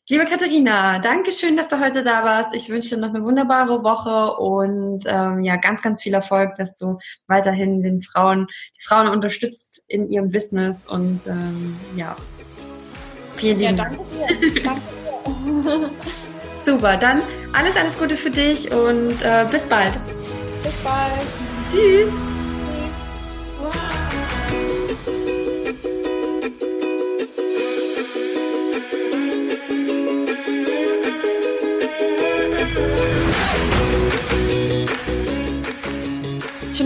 liebe 0.09 0.25
Katharina, 0.25 0.99
danke 0.99 1.33
schön, 1.33 1.57
dass 1.57 1.69
du 1.69 1.81
heute 1.81 2.03
da 2.03 2.25
warst. 2.25 2.55
Ich 2.55 2.69
wünsche 2.69 2.95
dir 2.95 3.01
noch 3.01 3.15
eine 3.15 3.23
wunderbare 3.25 3.83
Woche 3.83 4.37
und 4.41 5.05
ähm, 5.07 5.45
ja, 5.45 5.57
ganz, 5.57 5.83
ganz 5.83 6.03
viel 6.03 6.15
Erfolg, 6.15 6.55
dass 6.57 6.77
du 6.77 6.99
weiterhin 7.27 7.83
den 7.83 8.01
Frauen, 8.01 8.47
die 8.77 8.85
Frauen 8.85 9.09
unterstützt 9.09 9.83
in 9.89 10.05
ihrem 10.05 10.31
Business 10.31 10.87
und 10.87 11.27
ähm, 11.27 11.77
ja, 11.97 12.17
vielen 13.35 13.77
Dank. 13.77 13.99
Ja, 13.99 14.27
danke 14.27 14.51
dir. 14.51 14.63
danke 14.63 14.81
dir. 15.45 15.91
Super, 16.65 16.97
dann 16.99 17.23
alles, 17.55 17.77
alles 17.77 17.99
Gute 17.99 18.15
für 18.15 18.31
dich 18.31 18.71
und 18.71 19.23
äh, 19.23 19.47
bis 19.51 19.67
bald. 19.67 19.93
Bis 20.63 20.75
bald. 20.85 21.27
Tschüss. 21.71 22.28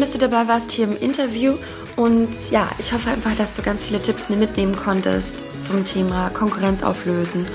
Dass 0.03 0.15
du 0.15 0.19
dabei 0.19 0.49
warst 0.49 0.73
hier 0.73 0.87
im 0.87 0.97
Interview. 0.97 1.55
Und 1.95 2.51
ja, 2.51 2.69
ich 2.81 2.93
hoffe 2.93 3.11
einfach, 3.11 3.37
dass 3.37 3.55
du 3.55 3.63
ganz 3.63 3.85
viele 3.85 4.03
Tipps 4.03 4.29
mitnehmen 4.31 4.75
konntest 4.75 5.63
zum 5.63 5.85
Thema 5.85 6.29
Konkurrenz 6.31 6.83
auflösen 6.83 7.47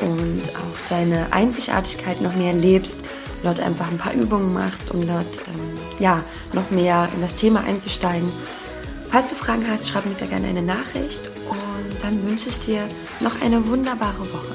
und 0.00 0.40
auch 0.56 0.88
deine 0.88 1.30
Einzigartigkeit 1.30 2.22
noch 2.22 2.34
mehr 2.36 2.54
lebst. 2.54 3.04
Dort 3.42 3.60
einfach 3.60 3.90
ein 3.90 3.98
paar 3.98 4.14
Übungen 4.14 4.54
machst, 4.54 4.90
um 4.90 5.06
dort 5.06 5.26
ähm, 5.48 5.78
ja, 5.98 6.22
noch 6.54 6.70
mehr 6.70 7.06
in 7.14 7.20
das 7.20 7.36
Thema 7.36 7.64
einzusteigen. 7.64 8.32
Falls 9.10 9.28
du 9.28 9.34
Fragen 9.34 9.66
hast, 9.70 9.86
schreib 9.86 10.06
mir 10.06 10.14
sehr 10.14 10.28
gerne 10.28 10.46
eine 10.46 10.62
Nachricht 10.62 11.20
und 11.50 12.02
dann 12.02 12.26
wünsche 12.26 12.48
ich 12.48 12.60
dir 12.60 12.88
noch 13.20 13.42
eine 13.42 13.66
wunderbare 13.66 14.20
Woche. 14.20 14.54